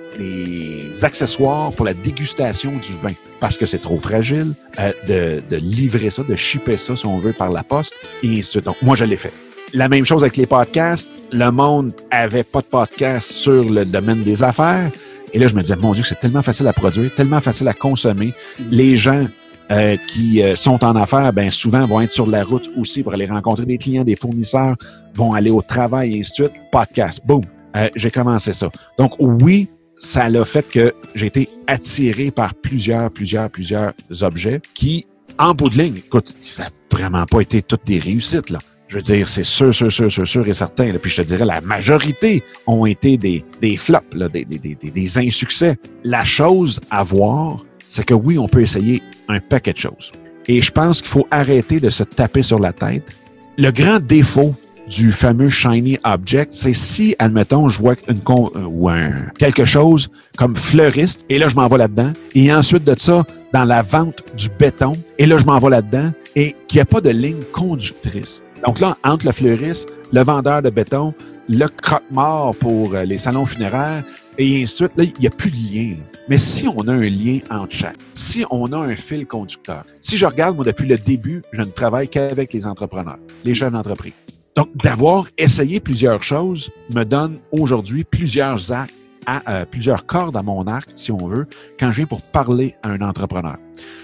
accessoires 1.02 1.72
pour 1.72 1.86
la 1.86 1.94
dégustation 1.94 2.72
du 2.72 2.92
vin 2.92 3.14
parce 3.40 3.56
que 3.56 3.64
c'est 3.64 3.80
trop 3.80 3.98
fragile 3.98 4.52
euh, 4.78 4.92
de, 5.08 5.42
de 5.48 5.56
livrer 5.56 6.10
ça, 6.10 6.22
de 6.22 6.36
shipper 6.36 6.76
ça, 6.76 6.94
si 6.94 7.06
on 7.06 7.18
veut, 7.18 7.32
par 7.32 7.50
la 7.50 7.64
poste. 7.64 7.94
Et 8.22 8.42
suite. 8.42 8.64
Donc, 8.64 8.76
moi, 8.82 8.94
je 8.94 9.04
l'ai 9.04 9.16
fait. 9.16 9.32
La 9.72 9.88
même 9.88 10.04
chose 10.04 10.22
avec 10.22 10.36
les 10.36 10.46
podcasts. 10.46 11.10
Le 11.32 11.50
monde 11.50 11.92
avait 12.10 12.44
pas 12.44 12.60
de 12.60 12.66
podcast 12.66 13.32
sur 13.32 13.70
le 13.70 13.84
domaine 13.86 14.22
des 14.22 14.42
affaires. 14.42 14.90
Et 15.32 15.38
là, 15.38 15.48
je 15.48 15.54
me 15.54 15.62
disais, 15.62 15.76
mon 15.76 15.94
Dieu, 15.94 16.04
c'est 16.06 16.20
tellement 16.20 16.42
facile 16.42 16.68
à 16.68 16.74
produire, 16.74 17.12
tellement 17.14 17.40
facile 17.40 17.66
à 17.68 17.72
consommer. 17.72 18.34
Les 18.70 18.98
gens 18.98 19.26
euh, 19.70 19.96
qui 20.08 20.42
euh, 20.42 20.54
sont 20.56 20.84
en 20.84 20.96
affaires, 20.96 21.32
ben 21.32 21.50
souvent 21.50 21.86
vont 21.86 22.00
être 22.00 22.12
sur 22.12 22.26
la 22.26 22.44
route 22.44 22.68
aussi 22.76 23.02
pour 23.02 23.12
aller 23.12 23.26
rencontrer 23.26 23.64
des 23.66 23.78
clients, 23.78 24.04
des 24.04 24.16
fournisseurs, 24.16 24.76
vont 25.14 25.32
aller 25.34 25.50
au 25.50 25.62
travail 25.62 26.16
et 26.16 26.20
ainsi 26.20 26.30
de 26.42 26.46
suite. 26.48 26.52
Podcast, 26.70 27.20
boum, 27.24 27.42
Euh, 27.76 27.88
j'ai 27.96 28.10
commencé 28.10 28.52
ça. 28.52 28.68
Donc 28.98 29.12
oui, 29.18 29.68
ça 29.94 30.28
l'a 30.28 30.44
fait 30.44 30.68
que 30.68 30.92
j'ai 31.14 31.26
été 31.26 31.48
attiré 31.66 32.30
par 32.30 32.54
plusieurs, 32.54 33.10
plusieurs, 33.10 33.48
plusieurs 33.48 33.92
objets 34.20 34.60
qui, 34.74 35.06
en 35.38 35.54
bout 35.54 35.70
de 35.70 35.78
ligne, 35.78 35.94
écoute, 35.96 36.34
ça 36.42 36.64
n'a 36.64 36.70
vraiment 36.92 37.24
pas 37.24 37.40
été 37.40 37.62
toutes 37.62 37.86
des 37.86 37.98
réussites 37.98 38.50
là. 38.50 38.58
Je 38.88 38.96
veux 38.98 39.02
dire, 39.02 39.26
c'est 39.26 39.42
sûr, 39.44 39.72
sûr, 39.72 39.90
sûr, 39.90 40.10
sûr, 40.10 40.28
sûr 40.28 40.46
et 40.46 40.52
certain. 40.52 40.92
là. 40.92 40.98
Puis 40.98 41.10
je 41.10 41.22
te 41.22 41.26
dirais, 41.26 41.46
la 41.46 41.62
majorité 41.62 42.42
ont 42.66 42.84
été 42.84 43.16
des, 43.16 43.42
des 43.62 43.78
flops, 43.78 44.14
là, 44.14 44.28
des, 44.28 44.44
des, 44.44 44.58
des, 44.58 44.74
des- 44.74 45.18
insuccès. 45.18 45.78
La 46.04 46.24
chose 46.24 46.78
à 46.90 47.02
voir, 47.02 47.64
c'est 47.88 48.04
que 48.04 48.12
oui, 48.12 48.36
on 48.38 48.48
peut 48.48 48.60
essayer 48.60 49.02
un 49.28 49.40
paquet 49.40 49.72
de 49.72 49.78
choses. 49.78 50.12
Et 50.48 50.60
je 50.60 50.70
pense 50.70 51.00
qu'il 51.00 51.10
faut 51.10 51.26
arrêter 51.30 51.80
de 51.80 51.90
se 51.90 52.02
taper 52.02 52.42
sur 52.42 52.58
la 52.58 52.72
tête. 52.72 53.16
Le 53.58 53.70
grand 53.70 54.00
défaut 54.00 54.54
du 54.88 55.12
fameux 55.12 55.48
shiny 55.48 55.98
object, 56.04 56.52
c'est 56.52 56.72
si, 56.72 57.14
admettons, 57.18 57.68
je 57.68 57.78
vois 57.78 57.94
une 58.08 58.20
euh, 58.28 58.66
ou 58.68 58.88
un, 58.88 59.12
quelque 59.38 59.64
chose 59.64 60.10
comme 60.36 60.56
fleuriste, 60.56 61.24
et 61.28 61.38
là, 61.38 61.48
je 61.48 61.54
m'en 61.54 61.68
vais 61.68 61.78
là-dedans, 61.78 62.12
et 62.34 62.52
ensuite 62.52 62.84
de 62.84 62.94
ça, 62.98 63.24
dans 63.52 63.64
la 63.64 63.82
vente 63.82 64.22
du 64.36 64.48
béton, 64.48 64.92
et 65.18 65.26
là, 65.26 65.38
je 65.38 65.44
m'en 65.44 65.58
vais 65.58 65.70
là-dedans, 65.70 66.10
et 66.34 66.56
qu'il 66.66 66.78
n'y 66.78 66.82
a 66.82 66.86
pas 66.86 67.00
de 67.00 67.10
ligne 67.10 67.42
conductrice. 67.52 68.42
Donc 68.66 68.80
là, 68.80 68.96
entre 69.04 69.26
le 69.26 69.32
fleuriste, 69.32 69.88
le 70.12 70.22
vendeur 70.22 70.62
de 70.62 70.70
béton, 70.70 71.14
le 71.48 71.66
croque-mort 71.68 72.54
pour 72.56 72.94
euh, 72.94 73.04
les 73.04 73.18
salons 73.18 73.46
funéraires, 73.46 74.04
et 74.38 74.64
ensuite, 74.64 74.92
là, 74.96 75.04
il 75.04 75.12
n'y 75.20 75.26
a 75.26 75.30
plus 75.30 75.50
de 75.50 75.56
lien. 75.56 75.96
Mais 76.28 76.38
si 76.38 76.68
on 76.68 76.86
a 76.86 76.92
un 76.92 77.08
lien 77.08 77.40
entre 77.50 77.72
chaque, 77.72 77.96
si 78.14 78.44
on 78.50 78.72
a 78.72 78.76
un 78.76 78.94
fil 78.94 79.26
conducteur, 79.26 79.84
si 80.00 80.16
je 80.16 80.24
regarde, 80.24 80.54
moi, 80.54 80.64
depuis 80.64 80.86
le 80.86 80.96
début, 80.96 81.42
je 81.52 81.60
ne 81.60 81.66
travaille 81.66 82.08
qu'avec 82.08 82.52
les 82.52 82.64
entrepreneurs, 82.64 83.18
les 83.44 83.54
chefs 83.54 83.72
d'entreprise. 83.72 84.12
Donc, 84.54 84.68
d'avoir 84.76 85.26
essayé 85.36 85.80
plusieurs 85.80 86.22
choses 86.22 86.70
me 86.94 87.04
donne 87.04 87.38
aujourd'hui 87.50 88.04
plusieurs 88.04 88.70
actes, 88.70 88.94
à, 89.26 89.42
euh, 89.50 89.64
plusieurs 89.64 90.06
cordes 90.06 90.36
à 90.36 90.42
mon 90.42 90.66
arc, 90.66 90.90
si 90.94 91.12
on 91.12 91.26
veut, 91.26 91.46
quand 91.78 91.90
je 91.90 91.98
viens 91.98 92.06
pour 92.06 92.22
parler 92.22 92.74
à 92.82 92.90
un 92.90 93.00
entrepreneur. 93.00 93.56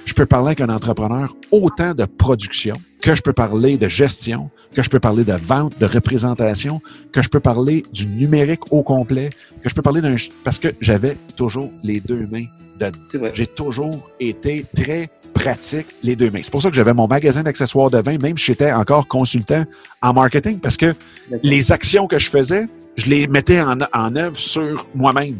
Je 0.05 0.14
peux 0.14 0.27
parler 0.27 0.49
avec 0.49 0.61
un 0.61 0.69
entrepreneur 0.69 1.35
autant 1.51 1.95
de 1.95 2.05
production 2.05 2.75
que 3.01 3.14
je 3.14 3.23
peux 3.23 3.33
parler 3.33 3.77
de 3.77 3.89
gestion, 3.89 4.51
que 4.75 4.83
je 4.83 4.91
peux 4.91 5.01
parler 5.01 5.25
de 5.25 5.35
vente, 5.35 5.79
de 5.79 5.87
représentation, 5.87 6.81
que 7.12 7.23
je 7.23 7.29
peux 7.29 7.41
parler 7.41 7.85
du 7.93 8.07
numérique 8.07 8.73
au 8.73 8.83
complet, 8.83 9.31
que 9.62 9.69
je 9.69 9.75
peux 9.75 9.83
parler 9.83 10.01
d'un... 10.01 10.16
Parce 10.45 10.59
que 10.59 10.69
j'avais 10.81 11.16
toujours 11.37 11.71
les 11.83 12.01
deux 12.01 12.27
mains 12.31 12.47
dedans. 12.79 13.31
J'ai 13.35 13.47
toujours 13.47 14.11
été 14.19 14.64
très 14.75 15.11
pratique 15.35 15.87
les 16.03 16.16
deux 16.16 16.31
mains. 16.31 16.41
C'est 16.43 16.51
pour 16.51 16.62
ça 16.62 16.71
que 16.71 16.77
j'avais 16.77 16.95
mon 16.95 17.07
magasin 17.07 17.43
d'accessoires 17.43 17.91
de 17.91 17.99
vin, 17.99 18.19
même 18.19 18.37
si 18.37 18.47
j'étais 18.47 18.73
encore 18.73 19.07
consultant 19.07 19.64
en 20.03 20.12
marketing, 20.12 20.59
parce 20.59 20.77
que 20.77 20.95
les 21.43 21.73
actions 21.73 22.07
que 22.07 22.19
je 22.19 22.31
faisais, 22.31 22.66
je 22.99 23.09
les 23.09 23.26
mettais 23.26 23.62
en, 23.62 23.78
en 23.94 24.16
œuvre 24.16 24.36
sur 24.36 24.86
moi-même. 24.94 25.38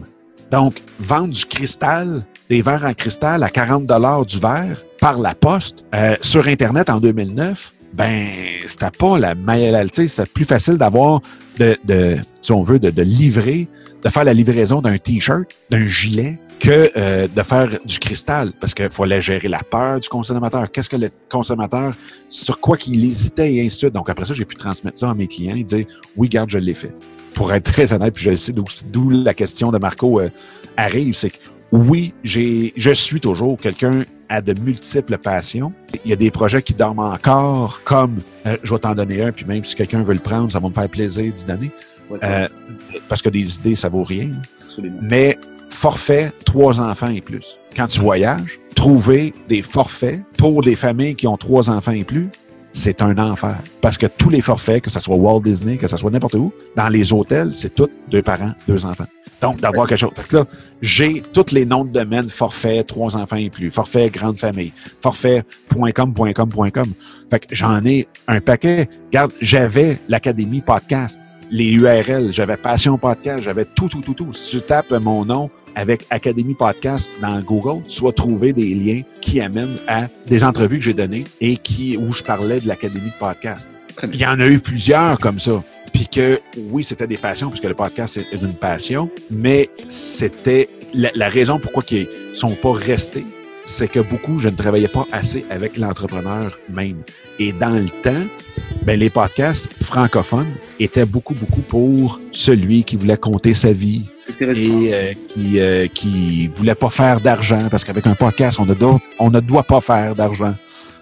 Donc, 0.51 0.81
vendre 1.01 1.35
du 1.35 1.45
cristal, 1.45 2.25
des 2.49 2.63
verres 2.63 2.85
en 2.85 2.95
cristal 2.95 3.43
à 3.43 3.51
40 3.51 3.85
dollars 3.85 4.25
du 4.25 4.39
verre 4.39 4.83
par 5.01 5.19
la 5.19 5.35
poste 5.35 5.85
euh, 5.95 6.17
sur 6.23 6.47
Internet 6.49 6.89
en 6.89 6.99
2009, 6.99 7.75
ben, 7.95 8.29
c'était 8.67 8.91
pas 8.91 9.19
la 9.19 9.35
meilleure, 9.35 9.85
c'était 9.93 10.25
plus 10.27 10.45
facile 10.45 10.77
d'avoir, 10.77 11.21
de, 11.59 11.77
de, 11.85 12.17
si 12.41 12.53
on 12.53 12.63
veut, 12.63 12.79
de, 12.79 12.91
de 12.91 13.03
livrer, 13.03 13.69
de 14.03 14.09
faire 14.09 14.25
la 14.25 14.35
livraison 14.35 14.81
d'un 14.81 14.99
T-shirt, 14.99 15.49
d'un 15.71 15.87
gilet, 15.87 16.39
que 16.61 16.91
euh, 16.97 17.29
de 17.29 17.43
faire 17.43 17.69
du 17.85 17.99
cristal, 17.99 18.53
parce 18.61 18.75
qu'il 18.75 18.91
fallait 18.91 19.21
gérer 19.21 19.49
la 19.49 19.59
peur 19.59 20.01
du 20.01 20.09
consommateur. 20.09 20.71
Qu'est-ce 20.71 20.91
que 20.91 20.97
le 20.97 21.11
consommateur, 21.29 21.95
sur 22.29 22.61
quoi 22.61 22.77
qu'il 22.77 23.05
hésitait 23.05 23.55
et 23.55 23.61
ainsi 23.61 23.77
de 23.77 23.79
suite. 23.79 23.93
Donc, 23.95 24.11
après 24.11 24.25
ça, 24.25 24.35
j'ai 24.35 24.45
pu 24.45 24.57
transmettre 24.57 24.99
ça 24.99 25.11
à 25.11 25.15
mes 25.15 25.27
clients 25.27 25.57
et 25.57 25.65
dire, 25.65 25.87
oui, 26.17 26.29
garde, 26.29 26.51
je 26.51 26.59
l'ai 26.59 26.75
fait. 26.75 26.93
Pour 27.35 27.53
être 27.53 27.65
très 27.73 27.93
honnête, 27.93 28.15
puis 28.15 28.25
je 28.25 28.35
sais 28.35 28.53
d'où 28.53 28.65
d'où 28.87 29.11
la 29.11 29.35
question 29.35 29.71
de 29.71 29.79
Marco 29.79 30.21
euh, 30.21 30.29
arrive, 30.77 31.15
c'est 31.15 31.31
que 31.31 31.39
oui, 31.73 32.15
j'ai, 32.25 32.73
je 32.77 32.91
suis 32.91 33.21
toujours 33.21 33.59
quelqu'un 33.61 34.05
à 34.29 34.41
de 34.41 34.59
multiples 34.61 35.19
passions. 35.19 35.73
Il 36.05 36.11
y 36.11 36.13
a 36.13 36.17
des 36.17 36.31
projets 36.31 36.63
qui 36.63 36.75
dorment 36.75 36.99
encore, 37.01 37.81
comme, 37.85 38.19
euh, 38.47 38.57
je 38.63 38.73
vais 38.75 38.79
t'en 38.81 38.95
donner 38.95 39.23
un, 39.23 39.33
puis 39.33 39.45
même 39.47 39.65
si 39.65 39.75
quelqu'un 39.75 40.03
veut 40.03 40.15
le 40.15 40.21
prendre, 40.21 40.51
ça 40.53 40.59
va 40.61 40.69
me 40.69 40.75
faire 40.75 40.89
plaisir 40.89 41.33
d'y 41.33 41.45
donner. 41.45 41.71
Ouais, 42.11 42.19
Euh, 42.23 42.49
parce 43.09 43.21
que 43.23 43.29
des 43.29 43.57
idées, 43.57 43.75
ça 43.75 43.89
vaut 43.89 44.05
rien. 44.05 44.29
absolument. 44.65 44.99
Mais 45.03 45.39
forfait, 45.71 46.33
trois 46.45 46.81
enfants 46.81 47.09
et 47.09 47.21
plus. 47.21 47.57
Quand 47.77 47.87
tu 47.87 48.01
voyages, 48.01 48.59
trouver 48.75 49.35
des 49.49 49.63
forfaits 49.63 50.21
pour 50.37 50.63
des 50.63 50.77
familles 50.77 51.15
qui 51.15 51.27
ont 51.27 51.37
trois 51.37 51.69
enfants 51.71 51.93
et 51.93 52.05
plus, 52.05 52.29
c'est 52.73 53.03
un 53.03 53.17
enfer. 53.19 53.57
Parce 53.81 53.99
que 53.99 54.07
tous 54.07 54.31
les 54.31 54.41
forfaits, 54.41 54.83
que 54.83 54.91
ce 54.91 55.01
soit 55.01 55.17
Walt 55.17 55.41
Disney, 55.41 55.77
que 55.77 55.87
ce 55.87 55.97
soit 55.97 56.11
n'importe 56.11 56.35
où, 56.35 56.53
dans 56.77 56.89
les 56.89 57.13
hôtels, 57.13 57.51
c'est 57.55 57.75
tout 57.75 57.89
deux 58.11 58.23
parents, 58.23 58.53
deux 58.67 58.85
enfants. 58.87 59.07
Donc, 59.41 59.61
d'avoir 59.61 59.87
quelque 59.87 60.01
chose. 60.01 60.11
Fait 60.15 60.27
que 60.27 60.37
là, 60.37 60.47
j'ai 60.83 61.23
tous 61.33 61.53
les 61.53 61.65
noms 61.65 61.85
de 61.85 61.93
domaine, 61.93 62.29
forfait, 62.29 62.83
trois 62.83 63.17
enfants 63.17 63.37
et 63.37 63.51
plus, 63.51 63.71
forfait, 63.71 64.11
grande 64.11 64.39
famille, 64.39 64.73
forfait.com, 65.01 66.15
.com, 66.35 66.71
.com. 66.73 66.93
Fait 67.31 67.47
que 67.47 67.55
j'en 67.55 67.85
ai 67.85 68.09
un 68.27 68.41
paquet. 68.41 68.89
Regarde, 69.07 69.33
j'avais 69.41 69.99
l'Académie 70.09 70.61
Podcast, 70.61 71.21
les 71.51 71.67
URL, 71.67 72.33
j'avais 72.33 72.57
Passion 72.57 72.99
Podcast, 72.99 73.45
j'avais 73.45 73.65
tout, 73.65 73.89
tout, 73.89 74.01
tout, 74.01 74.15
tout. 74.15 74.33
Si 74.35 74.59
tu 74.59 74.63
tapes 74.63 74.91
mon 74.91 75.25
nom, 75.25 75.51
avec 75.79 76.07
Académie 76.11 76.55
Podcast 76.55 77.09
dans 77.23 77.41
Google, 77.41 77.87
tu 77.87 78.03
vas 78.03 78.11
trouver 78.11 78.53
des 78.53 78.75
liens 78.75 79.03
qui 79.21 79.41
amènent 79.41 79.79
à 79.87 80.09
des 80.27 80.43
entrevues 80.43 80.79
que 80.79 80.85
j'ai 80.85 80.93
données 80.93 81.23
et 81.41 81.57
qui, 81.57 81.97
où 81.97 82.11
je 82.11 82.25
parlais 82.25 82.59
de 82.59 82.67
l'Académie 82.67 83.11
de 83.11 83.19
Podcast. 83.21 83.71
Il 84.13 84.17
y 84.17 84.27
en 84.27 84.41
a 84.41 84.49
eu 84.49 84.59
plusieurs 84.59 85.21
comme 85.21 85.39
ça. 85.39 85.63
Puis 85.93 86.09
que, 86.09 86.41
oui, 86.73 86.83
c'était 86.83 87.07
des 87.07 87.17
passions, 87.17 87.49
puisque 87.49 87.65
le 87.65 87.75
podcast 87.75 88.17
est 88.17 88.37
une 88.37 88.55
passion, 88.55 89.09
mais 89.31 89.71
c'était 89.87 90.69
la, 90.95 91.29
raison 91.29 91.61
pourquoi 91.61 91.85
ils 91.93 92.09
sont 92.35 92.57
pas 92.57 92.73
restés, 92.73 93.25
c'est 93.69 93.87
que 93.87 94.01
beaucoup, 94.01 94.39
je 94.39 94.49
ne 94.49 94.57
travaillais 94.57 94.89
pas 94.89 95.07
assez 95.13 95.45
avec 95.51 95.77
l'entrepreneur 95.77 96.59
même. 96.75 96.97
Et 97.39 97.53
dans 97.53 97.79
le 97.79 97.89
temps, 98.03 98.25
ben, 98.83 98.99
les 98.99 99.11
podcasts 99.11 99.69
francophones 99.85 100.51
étaient 100.81 101.05
beaucoup, 101.05 101.35
beaucoup 101.35 101.61
pour 101.61 102.19
celui 102.33 102.83
qui 102.83 102.97
voulait 102.97 103.19
compter 103.19 103.53
sa 103.53 103.73
vie, 103.73 104.07
et 104.41 104.95
euh, 104.95 105.13
qui, 105.29 105.61
euh, 105.61 105.87
qui 105.87 106.47
voulait 106.49 106.75
pas 106.75 106.91
faire 106.91 107.21
d'argent 107.21 107.69
parce 107.71 107.85
qu'avec 107.85 108.07
un 108.07 108.15
podcast, 108.15 108.59
on 108.59 108.65
ne 108.65 108.75
doit, 108.75 109.01
on 109.19 109.31
ne 109.31 109.41
doit 109.41 109.63
pas 109.63 109.83
faire 109.83 110.15
d'argent. 110.15 110.55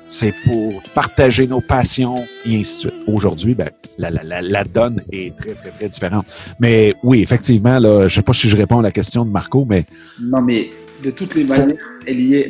C'est 0.09 0.35
pour 0.45 0.83
partager 0.95 1.47
nos 1.47 1.61
passions 1.61 2.25
et 2.45 2.61
ainsi 2.61 2.77
de 2.77 2.91
suite. 2.91 3.05
Aujourd'hui, 3.07 3.55
ben, 3.55 3.71
la, 3.99 4.11
la, 4.11 4.43
la, 4.43 4.65
donne 4.65 5.03
est 5.13 5.37
très, 5.37 5.53
très, 5.53 5.71
très 5.71 5.89
différente. 5.89 6.27
Mais 6.61 6.95
oui, 7.03 7.23
effectivement, 7.23 7.79
là, 7.79 8.09
je 8.09 8.15
sais 8.15 8.23
pas 8.23 8.33
si 8.33 8.49
je 8.49 8.57
réponds 8.57 8.79
à 8.81 8.83
la 8.83 8.93
question 8.93 9.25
de 9.25 9.31
Marco, 9.31 9.65
mais... 9.69 9.85
Non, 10.21 10.43
mais 10.43 10.71
de 11.07 11.13
toutes 11.13 11.37
les 11.37 11.45
manières, 11.45 11.77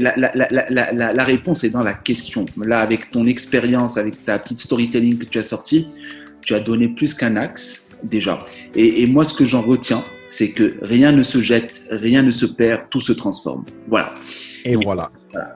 la, 0.01 0.17
la, 0.17 1.13
la, 1.13 1.25
réponse 1.25 1.63
est 1.63 1.71
dans 1.71 1.83
la 1.83 1.93
question. 1.93 2.47
Là, 2.65 2.81
avec 2.81 3.11
ton 3.11 3.27
expérience, 3.27 3.99
avec 3.99 4.25
ta 4.25 4.39
petite 4.39 4.61
storytelling 4.61 5.19
que 5.19 5.27
tu 5.27 5.39
as 5.39 5.43
sorti, 5.43 5.89
tu 6.41 6.55
as 6.55 6.61
donné 6.61 6.89
plus 6.89 7.13
qu'un 7.13 7.37
axe 7.37 7.89
déjà. 8.03 8.39
Et, 8.75 9.03
et 9.03 9.07
moi, 9.07 9.27
ce 9.27 9.35
que 9.35 9.45
j'en 9.45 9.61
retiens, 9.61 10.03
c'est 10.31 10.51
que 10.51 10.77
rien 10.81 11.13
ne 11.13 11.23
se 11.23 11.41
jette, 11.41 11.83
rien 11.91 12.23
ne 12.23 12.31
se 12.31 12.47
perd, 12.47 12.89
tout 12.89 13.01
se 13.01 13.13
transforme. 13.13 13.65
Voilà. 13.89 14.15
Et 14.65 14.75
voilà. 14.77 15.11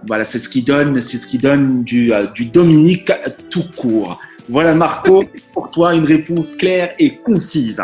Voilà, 0.07 0.25
c'est 0.25 0.39
ce 0.39 0.51
qui 0.51 0.63
donne, 0.63 1.01
c'est 1.01 1.17
ce 1.17 1.27
qui 1.27 1.39
donne 1.39 1.83
du, 1.85 2.13
euh, 2.13 2.27
du 2.27 2.45
Dominique 2.45 3.11
tout 3.51 3.65
court. 3.77 4.21
Voilà 4.51 4.75
Marco, 4.75 5.25
pour 5.55 5.71
toi 5.71 5.95
une 5.95 6.05
réponse 6.05 6.51
claire 6.51 6.95
et 6.99 7.17
concise. 7.17 7.81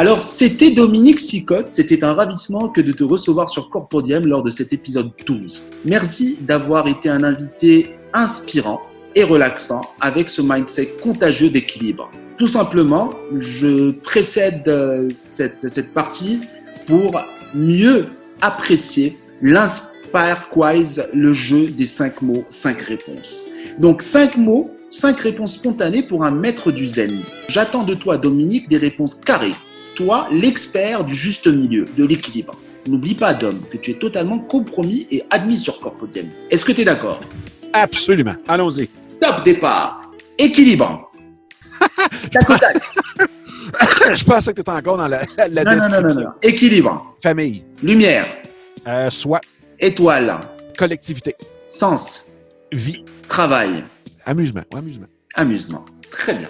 Alors, 0.00 0.18
c'était 0.18 0.70
Dominique 0.70 1.20
Sicotte. 1.20 1.70
C'était 1.72 2.02
un 2.04 2.14
ravissement 2.14 2.70
que 2.70 2.80
de 2.80 2.90
te 2.90 3.04
recevoir 3.04 3.50
sur 3.50 3.68
Corpodium 3.68 4.26
lors 4.26 4.42
de 4.42 4.48
cet 4.48 4.72
épisode 4.72 5.10
12. 5.26 5.62
Merci 5.84 6.38
d'avoir 6.40 6.88
été 6.88 7.10
un 7.10 7.22
invité 7.22 7.96
inspirant 8.14 8.80
et 9.14 9.24
relaxant 9.24 9.82
avec 10.00 10.30
ce 10.30 10.40
mindset 10.40 10.94
contagieux 11.02 11.50
d'équilibre. 11.50 12.10
Tout 12.38 12.46
simplement, 12.46 13.10
je 13.36 13.90
précède 13.90 14.62
euh, 14.68 15.06
cette, 15.14 15.68
cette 15.68 15.92
partie 15.92 16.40
pour 16.86 17.20
mieux 17.54 18.06
apprécier 18.40 19.18
l'Inspire 19.42 20.48
Quiz, 20.48 21.02
le 21.12 21.34
jeu 21.34 21.66
des 21.66 21.84
cinq 21.84 22.22
mots, 22.22 22.46
cinq 22.48 22.80
réponses. 22.80 23.44
Donc, 23.78 24.00
cinq 24.00 24.38
mots, 24.38 24.70
cinq 24.88 25.20
réponses 25.20 25.56
spontanées 25.56 26.02
pour 26.02 26.24
un 26.24 26.30
maître 26.30 26.72
du 26.72 26.86
zen. 26.86 27.20
J'attends 27.50 27.84
de 27.84 27.92
toi, 27.92 28.16
Dominique, 28.16 28.66
des 28.70 28.78
réponses 28.78 29.14
carrées. 29.14 29.52
Toi, 30.00 30.26
l'expert 30.32 31.04
du 31.04 31.14
juste 31.14 31.46
milieu, 31.46 31.84
de 31.94 32.06
l'équilibre. 32.06 32.54
N'oublie 32.88 33.14
pas, 33.14 33.34
Dom, 33.34 33.52
que 33.70 33.76
tu 33.76 33.90
es 33.90 33.94
totalement 33.94 34.38
compromis 34.38 35.06
et 35.10 35.22
admis 35.28 35.58
sur 35.58 35.78
Corpodium. 35.78 36.24
Est-ce 36.50 36.64
que 36.64 36.72
tu 36.72 36.80
es 36.80 36.84
d'accord? 36.86 37.20
Absolument. 37.74 38.34
Allons-y. 38.48 38.88
Top 39.20 39.44
départ. 39.44 40.10
Équilibre. 40.38 41.12
Je 44.14 44.24
pensais 44.24 44.52
que 44.52 44.56
tu 44.56 44.60
étais 44.62 44.70
encore 44.70 44.96
dans 44.96 45.06
la, 45.06 45.20
la 45.50 45.64
non, 45.64 45.76
non, 45.76 46.00
non, 46.00 46.14
non, 46.14 46.30
Équilibre. 46.40 47.14
Famille. 47.22 47.62
Lumière. 47.82 48.24
Euh, 48.88 49.10
soi. 49.10 49.38
Étoile. 49.78 50.34
Collectivité. 50.78 51.34
Sens. 51.66 52.28
Vie. 52.72 53.04
Travail. 53.28 53.84
Amusement. 54.24 54.62
amusement. 54.74 55.06
Amusement. 55.34 55.84
Très 56.10 56.32
bien. 56.36 56.48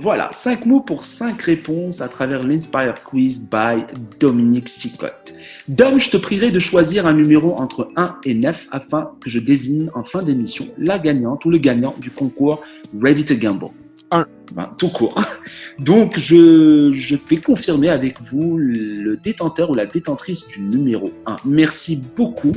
Voilà, 0.00 0.30
cinq 0.32 0.64
mots 0.64 0.80
pour 0.80 1.02
cinq 1.02 1.42
réponses 1.42 2.00
à 2.00 2.06
travers 2.06 2.44
l'Inspire 2.44 2.94
Quiz 3.04 3.40
by 3.40 3.82
Dominique 4.20 4.68
Sicotte. 4.68 5.34
Dom, 5.66 5.98
je 5.98 6.08
te 6.08 6.16
prierai 6.16 6.52
de 6.52 6.60
choisir 6.60 7.04
un 7.04 7.14
numéro 7.14 7.56
entre 7.56 7.88
1 7.96 8.18
et 8.24 8.34
9 8.34 8.68
afin 8.70 9.10
que 9.20 9.28
je 9.28 9.40
désigne 9.40 9.90
en 9.96 10.04
fin 10.04 10.22
d'émission 10.22 10.68
la 10.78 11.00
gagnante 11.00 11.44
ou 11.46 11.50
le 11.50 11.58
gagnant 11.58 11.96
du 11.98 12.12
concours 12.12 12.62
Ready 13.02 13.24
to 13.24 13.34
Gamble. 13.34 13.70
1. 14.12 14.24
Ben, 14.52 14.70
tout 14.78 14.88
court. 14.88 15.20
Donc, 15.80 16.16
je, 16.16 16.92
je 16.92 17.16
fais 17.16 17.38
confirmer 17.38 17.88
avec 17.88 18.18
vous 18.30 18.56
le 18.56 19.16
détenteur 19.16 19.70
ou 19.70 19.74
la 19.74 19.86
détentrice 19.86 20.46
du 20.46 20.60
numéro 20.60 21.10
1. 21.26 21.36
Merci 21.44 22.00
beaucoup 22.16 22.52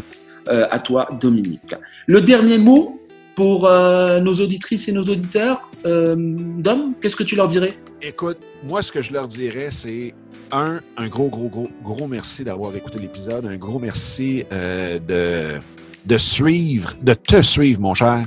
euh, 0.47 0.67
à 0.69 0.79
toi, 0.79 1.07
Dominique. 1.19 1.73
Le 2.05 2.21
dernier 2.21 2.59
mot 2.59 3.00
pour 3.35 3.67
euh, 3.67 4.19
nos 4.19 4.33
auditrices 4.35 4.87
et 4.87 4.91
nos 4.91 5.03
auditeurs, 5.03 5.69
euh, 5.85 6.15
Dom, 6.17 6.93
qu'est-ce 7.01 7.15
que 7.15 7.23
tu 7.23 7.35
leur 7.35 7.47
dirais? 7.47 7.73
Écoute, 8.01 8.37
moi, 8.67 8.81
ce 8.81 8.91
que 8.91 9.01
je 9.01 9.13
leur 9.13 9.27
dirais, 9.27 9.69
c'est 9.71 10.13
un, 10.51 10.79
un 10.97 11.07
gros, 11.07 11.29
gros, 11.29 11.47
gros, 11.47 11.69
gros 11.83 12.07
merci 12.07 12.43
d'avoir 12.43 12.75
écouté 12.75 12.99
l'épisode. 12.99 13.45
Un 13.45 13.57
gros 13.57 13.79
merci 13.79 14.43
de, 14.51 15.59
de 16.05 16.17
suivre, 16.17 16.93
de 17.01 17.13
te 17.13 17.41
suivre, 17.41 17.81
mon 17.81 17.93
cher 17.93 18.25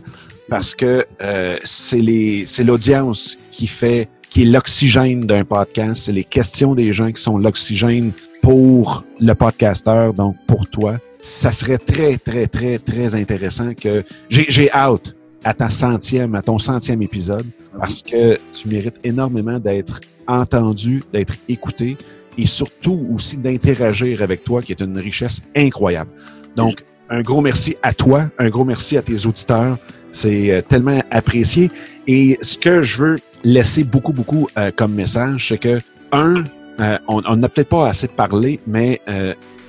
parce 0.49 0.75
que 0.75 1.07
euh, 1.23 1.57
c'est 1.65 2.65
l'audience 2.65 3.39
qui 3.51 3.67
fait 3.67 4.09
qui 4.31 4.43
est 4.43 4.47
l'oxygène 4.47 5.21
d'un 5.21 5.45
podcast, 5.45 6.05
c'est 6.07 6.13
les 6.13 6.25
questions 6.25 6.75
des 6.75 6.93
gens 6.93 7.13
qui 7.13 7.23
sont 7.23 7.39
l'oxygène 7.39 8.11
pour 8.43 9.05
le 9.21 9.33
podcasteur, 9.35 10.13
donc 10.13 10.37
pour 10.49 10.67
toi. 10.67 10.97
Ça 11.27 11.53
serait 11.53 11.79
très, 11.79 12.19
très, 12.19 12.47
très, 12.47 12.79
très 12.79 13.15
intéressant 13.15 13.73
que 13.73 14.05
j'ai 14.29 14.71
hâte 14.71 15.17
à 15.43 15.55
ta 15.55 15.71
centième, 15.71 16.35
à 16.35 16.43
ton 16.43 16.59
centième 16.59 17.01
épisode, 17.01 17.47
parce 17.79 18.03
que 18.03 18.39
tu 18.53 18.69
mérites 18.69 19.01
énormément 19.05 19.59
d'être 19.59 20.01
entendu, 20.29 21.03
d'être 21.15 21.33
écouté 21.49 21.97
et 22.37 22.45
surtout 22.45 23.09
aussi 23.11 23.39
d'interagir 23.39 24.21
avec 24.21 24.45
toi, 24.45 24.61
qui 24.61 24.73
est 24.73 24.83
une 24.83 24.99
richesse 24.99 25.41
incroyable. 25.57 26.11
Donc, 26.57 26.85
un 27.09 27.23
gros 27.23 27.41
merci 27.41 27.75
à 27.83 27.95
toi, 27.95 28.29
un 28.39 28.51
gros 28.51 28.67
merci 28.67 28.99
à 28.99 29.03
tes 29.03 29.25
auditeurs. 29.25 29.79
C'est 30.13 30.53
euh, 30.53 30.61
tellement 30.61 31.01
apprécié. 31.11 31.71
Et 32.07 32.37
ce 32.43 32.59
que 32.59 32.83
je 32.83 33.03
veux 33.03 33.17
laisser 33.45 33.83
beaucoup, 33.83 34.13
beaucoup 34.13 34.47
euh, 34.59 34.71
comme 34.77 34.93
message, 34.93 35.49
c'est 35.49 35.59
que, 35.59 35.79
un, 36.13 36.45
euh, 36.81 36.99
on 37.09 37.37
n'a 37.37 37.49
peut-être 37.49 37.71
pas 37.71 37.89
assez 37.89 38.09
parlé, 38.09 38.61
mais 38.67 39.01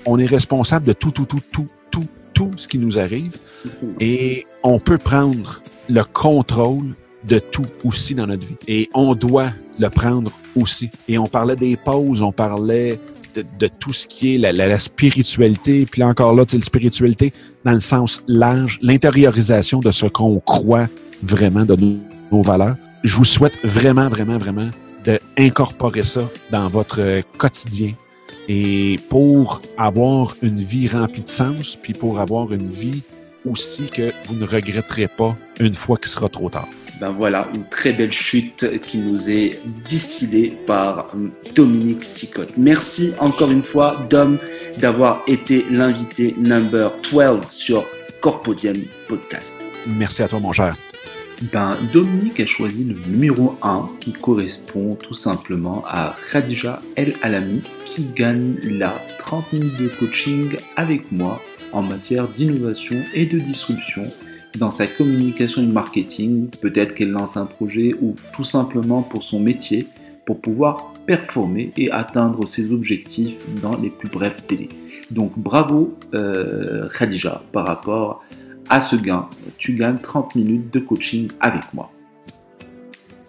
on 0.05 0.19
est 0.19 0.25
responsable 0.25 0.85
de 0.85 0.93
tout, 0.93 1.11
tout, 1.11 1.25
tout, 1.25 1.41
tout, 1.51 1.67
tout, 1.91 2.07
tout 2.33 2.51
ce 2.57 2.67
qui 2.67 2.79
nous 2.79 2.99
arrive. 2.99 3.37
Et 3.99 4.45
on 4.63 4.79
peut 4.79 4.97
prendre 4.97 5.61
le 5.89 6.03
contrôle 6.03 6.95
de 7.27 7.39
tout 7.39 7.65
aussi 7.83 8.15
dans 8.15 8.27
notre 8.27 8.45
vie. 8.45 8.55
Et 8.67 8.89
on 8.93 9.15
doit 9.15 9.51
le 9.79 9.89
prendre 9.89 10.31
aussi. 10.55 10.89
Et 11.07 11.17
on 11.17 11.27
parlait 11.27 11.55
des 11.55 11.75
pauses, 11.75 12.21
on 12.21 12.31
parlait 12.31 12.99
de, 13.35 13.67
tout 13.67 13.93
ce 13.93 14.07
qui 14.07 14.35
est 14.35 14.37
la, 14.37 14.79
spiritualité. 14.79 15.85
Puis 15.89 16.03
encore 16.03 16.35
là, 16.35 16.43
la 16.51 16.61
spiritualité 16.61 17.33
dans 17.63 17.73
le 17.73 17.79
sens 17.79 18.23
large, 18.27 18.79
l'intériorisation 18.81 19.79
de 19.79 19.91
ce 19.91 20.05
qu'on 20.05 20.39
croit 20.39 20.87
vraiment 21.23 21.65
de 21.65 21.75
nos, 22.31 22.41
valeurs. 22.41 22.75
Je 23.03 23.15
vous 23.15 23.25
souhaite 23.25 23.57
vraiment, 23.63 24.09
vraiment, 24.09 24.37
vraiment 24.37 24.69
d'incorporer 25.03 26.03
ça 26.03 26.27
dans 26.51 26.67
votre 26.67 27.21
quotidien. 27.37 27.93
Et 28.47 28.97
pour 29.09 29.61
avoir 29.77 30.35
une 30.41 30.59
vie 30.59 30.87
remplie 30.87 31.23
de 31.23 31.27
sens, 31.27 31.77
puis 31.81 31.93
pour 31.93 32.19
avoir 32.19 32.53
une 32.53 32.69
vie 32.69 33.01
aussi 33.45 33.85
que 33.87 34.11
vous 34.27 34.35
ne 34.35 34.45
regretterez 34.45 35.07
pas 35.07 35.35
une 35.59 35.75
fois 35.75 35.97
qu'il 35.97 36.09
sera 36.09 36.29
trop 36.29 36.49
tard 36.49 36.67
ben 36.99 37.09
voilà, 37.09 37.47
une 37.53 37.67
très 37.67 37.93
belle 37.93 38.11
chute 38.11 38.79
qui 38.81 38.97
nous 38.97 39.29
est 39.29 39.59
distillée 39.87 40.57
par 40.65 41.07
Dominique 41.55 42.03
Sicotte. 42.03 42.53
Merci 42.57 43.13
encore 43.19 43.51
une 43.51 43.63
fois, 43.63 44.05
Dom, 44.09 44.37
d'avoir 44.77 45.21
été 45.27 45.65
l'invité 45.69 46.35
number 46.37 46.93
12 47.11 47.49
sur 47.49 47.85
Corpodium 48.21 48.75
Podcast. 49.07 49.55
Merci 49.87 50.23
à 50.23 50.27
toi, 50.27 50.39
mon 50.39 50.51
cher. 50.51 50.75
Ben, 51.51 51.77
Dominique 51.93 52.39
a 52.39 52.45
choisi 52.45 52.85
le 52.85 52.95
numéro 53.11 53.57
1 53.61 53.89
qui 53.99 54.13
correspond 54.13 54.95
tout 54.95 55.13
simplement 55.13 55.83
à 55.85 56.15
Khadija 56.31 56.81
El 56.95 57.13
Alami 57.21 57.61
gagne 58.01 58.55
la 58.63 58.93
30 59.19 59.53
minutes 59.53 59.81
de 59.81 59.87
coaching 59.87 60.55
avec 60.75 61.11
moi 61.11 61.41
en 61.71 61.81
matière 61.81 62.27
d'innovation 62.27 62.97
et 63.13 63.25
de 63.25 63.39
disruption 63.39 64.11
dans 64.57 64.71
sa 64.71 64.87
communication 64.87 65.61
et 65.63 65.67
marketing, 65.67 66.49
peut-être 66.61 66.95
qu'elle 66.95 67.11
lance 67.11 67.37
un 67.37 67.45
projet 67.45 67.93
ou 68.01 68.15
tout 68.33 68.43
simplement 68.43 69.01
pour 69.01 69.23
son 69.23 69.39
métier, 69.39 69.87
pour 70.25 70.39
pouvoir 70.39 70.93
performer 71.05 71.71
et 71.77 71.91
atteindre 71.91 72.47
ses 72.47 72.71
objectifs 72.71 73.35
dans 73.61 73.77
les 73.77 73.89
plus 73.89 74.09
brefs 74.09 74.47
délais. 74.47 74.69
Donc 75.11 75.37
bravo 75.37 75.97
euh, 76.13 76.87
Khadija 76.89 77.43
par 77.51 77.67
rapport 77.67 78.23
à 78.69 78.81
ce 78.81 78.95
gain. 78.95 79.27
Tu 79.57 79.73
gagnes 79.73 79.99
30 79.99 80.35
minutes 80.35 80.73
de 80.73 80.79
coaching 80.79 81.29
avec 81.39 81.73
moi. 81.73 81.91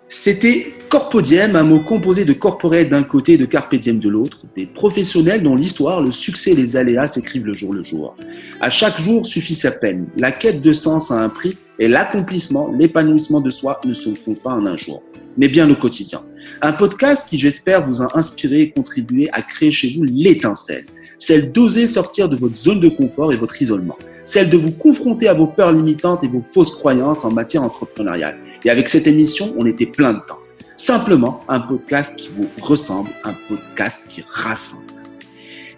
C'était 0.09 0.73
Corpodium, 0.97 1.57
un 1.57 1.63
mot 1.63 1.81
composé 1.81 2.25
de 2.25 2.33
corporate 2.33 2.89
d'un 2.89 3.03
côté 3.03 3.35
et 3.35 3.37
de 3.37 3.45
carpe 3.45 3.75
de 3.75 4.09
l'autre, 4.09 4.41
des 4.57 4.65
professionnels 4.65 5.43
dont 5.43 5.55
l'histoire, 5.55 6.01
le 6.01 6.11
succès 6.11 6.53
et 6.53 6.55
les 6.55 6.75
aléas 6.75 7.07
s'écrivent 7.07 7.45
le 7.45 7.53
jour 7.53 7.75
le 7.75 7.85
jour. 7.85 8.17
À 8.63 8.71
chaque 8.71 8.99
jour 8.99 9.27
suffit 9.27 9.55
sa 9.55 9.73
peine. 9.73 10.07
La 10.17 10.33
quête 10.33 10.63
de 10.63 10.73
sens 10.73 11.11
a 11.11 11.17
un 11.17 11.29
prix 11.29 11.55
et 11.79 11.87
l'accomplissement, 11.87 12.73
l'épanouissement 12.73 13.43
de 13.43 13.51
soi 13.51 13.79
ne 13.85 13.93
se 13.93 14.15
font 14.15 14.33
pas 14.33 14.53
en 14.53 14.65
un 14.65 14.79
jour, 14.79 15.03
mais 15.37 15.49
bien 15.49 15.69
au 15.69 15.75
quotidien. 15.75 16.23
Un 16.63 16.73
podcast 16.73 17.29
qui, 17.29 17.37
j'espère, 17.37 17.87
vous 17.87 18.01
a 18.01 18.17
inspiré 18.17 18.63
et 18.63 18.71
contribué 18.71 19.29
à 19.35 19.43
créer 19.43 19.73
chez 19.73 19.93
vous 19.95 20.05
l'étincelle, 20.05 20.87
celle 21.19 21.53
d'oser 21.53 21.89
sortir 21.89 22.31
de 22.31 22.37
votre 22.37 22.57
zone 22.57 22.81
de 22.81 22.89
confort 22.89 23.35
et 23.35 23.37
votre 23.37 23.61
isolement 23.61 23.99
celle 24.25 24.51
de 24.51 24.57
vous 24.57 24.73
confronter 24.73 25.29
à 25.29 25.35
vos 25.35 25.47
peurs 25.47 25.71
limitantes 25.71 26.25
et 26.25 26.27
vos 26.27 26.43
fausses 26.43 26.75
croyances 26.75 27.25
en 27.25 27.31
matière 27.31 27.63
entrepreneuriale. 27.63 28.39
Et 28.65 28.71
avec 28.71 28.89
cette 28.89 29.07
émission, 29.07 29.55
on 29.57 29.67
était 29.67 29.87
plein 29.87 30.15
de 30.15 30.19
temps. 30.27 30.41
Simplement 30.77 31.43
un 31.49 31.61
podcast 31.61 32.17
qui 32.17 32.29
vous 32.29 32.51
ressemble, 32.61 33.09
un 33.25 33.35
podcast 33.49 33.99
qui 34.09 34.23
rassemble. 34.29 34.85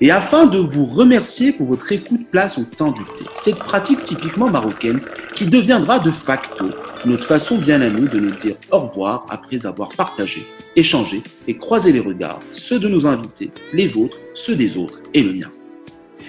Et 0.00 0.10
afin 0.10 0.46
de 0.46 0.58
vous 0.58 0.86
remercier 0.86 1.52
pour 1.52 1.66
votre 1.66 1.90
écoute, 1.92 2.28
place 2.30 2.58
au 2.58 2.64
temps 2.64 2.90
du 2.90 3.02
thé. 3.02 3.24
Cette 3.32 3.58
pratique 3.58 4.02
typiquement 4.02 4.48
marocaine 4.48 5.00
qui 5.34 5.46
deviendra 5.46 6.00
de 6.00 6.10
facto 6.10 6.66
notre 7.04 7.24
façon 7.24 7.58
bien 7.58 7.80
à 7.80 7.88
nous 7.88 8.08
de 8.08 8.18
nous 8.18 8.30
dire 8.32 8.56
au 8.72 8.80
revoir 8.80 9.24
après 9.28 9.66
avoir 9.66 9.90
partagé, 9.90 10.46
échangé 10.74 11.22
et 11.46 11.56
croisé 11.56 11.92
les 11.92 12.00
regards, 12.00 12.40
ceux 12.52 12.80
de 12.80 12.88
nos 12.88 13.06
invités, 13.06 13.52
les 13.72 13.86
vôtres, 13.86 14.18
ceux 14.34 14.56
des 14.56 14.76
autres 14.76 15.00
et 15.14 15.22
le 15.22 15.32
mien. 15.32 15.50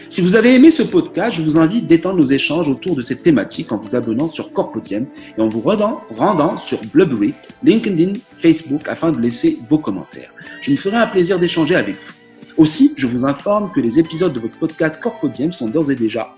Si 0.10 0.22
vous 0.22 0.36
avez 0.36 0.55
aimé 0.55 0.72
ce 0.72 0.82
podcast, 0.82 1.38
je 1.38 1.43
vous 1.43 1.57
invite 1.57 1.86
d'étendre 1.86 2.18
nos 2.18 2.26
échanges 2.26 2.68
autour 2.68 2.95
de 2.95 3.03
cette 3.03 3.22
thématique 3.22 3.72
en 3.72 3.78
vous 3.78 3.95
abonnant 3.95 4.28
sur 4.28 4.51
Corpodium 4.51 5.05
et 5.38 5.39
en 5.39 5.49
vous 5.49 5.62
rendant, 5.62 6.57
sur 6.57 6.80
Blueberry, 6.91 7.36
LinkedIn, 7.64 8.14
Facebook 8.39 8.82
afin 8.88 9.12
de 9.12 9.20
laisser 9.20 9.60
vos 9.70 9.78
commentaires. 9.78 10.34
Je 10.64 10.72
me 10.72 10.78
ferai 10.78 10.97
un 10.97 11.05
plaisir 11.05 11.38
d'échanger 11.38 11.76
avec 11.76 11.95
vous. 12.01 12.14
Aussi, 12.57 12.95
je 12.97 13.05
vous 13.05 13.24
informe 13.24 13.72
que 13.72 13.80
les 13.80 13.99
épisodes 13.99 14.34
de 14.34 14.39
votre 14.39 14.57
podcast 14.57 14.99
Corpodium 14.99 15.51
sont 15.51 15.68
d'ores 15.68 15.91
et 15.91 15.95
déjà 15.95 16.34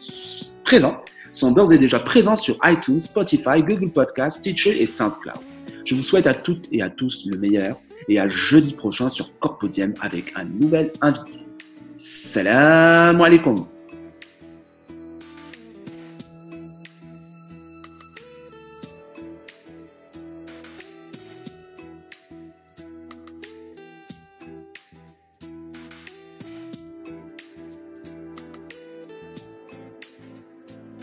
présents, 0.66 0.98
sont 1.32 1.52
d'ores 1.52 1.72
et 1.72 1.78
déjà 1.78 2.00
présents 2.00 2.36
sur 2.36 2.58
iTunes, 2.66 3.00
Spotify, 3.00 3.64
Google 3.66 3.90
Podcasts, 3.90 4.40
Stitcher 4.40 4.84
et 4.84 4.86
SoundCloud. 4.86 5.40
Je 5.86 5.96
vous 5.96 6.04
souhaite 6.04 6.28
à 6.28 6.34
toutes 6.34 6.68
et 6.74 6.82
à 6.82 6.90
tous 6.90 7.26
le 7.26 7.38
meilleur 7.38 7.78
et 8.10 8.20
à 8.20 8.28
jeudi 8.28 8.74
prochain 8.74 9.08
sur 9.08 9.40
Corpodium 9.40 9.94
avec 10.02 10.34
un 10.36 10.44
nouvel 10.44 10.92
invité. 11.00 11.40
السلام 12.02 13.22
عليكم. 13.22 13.56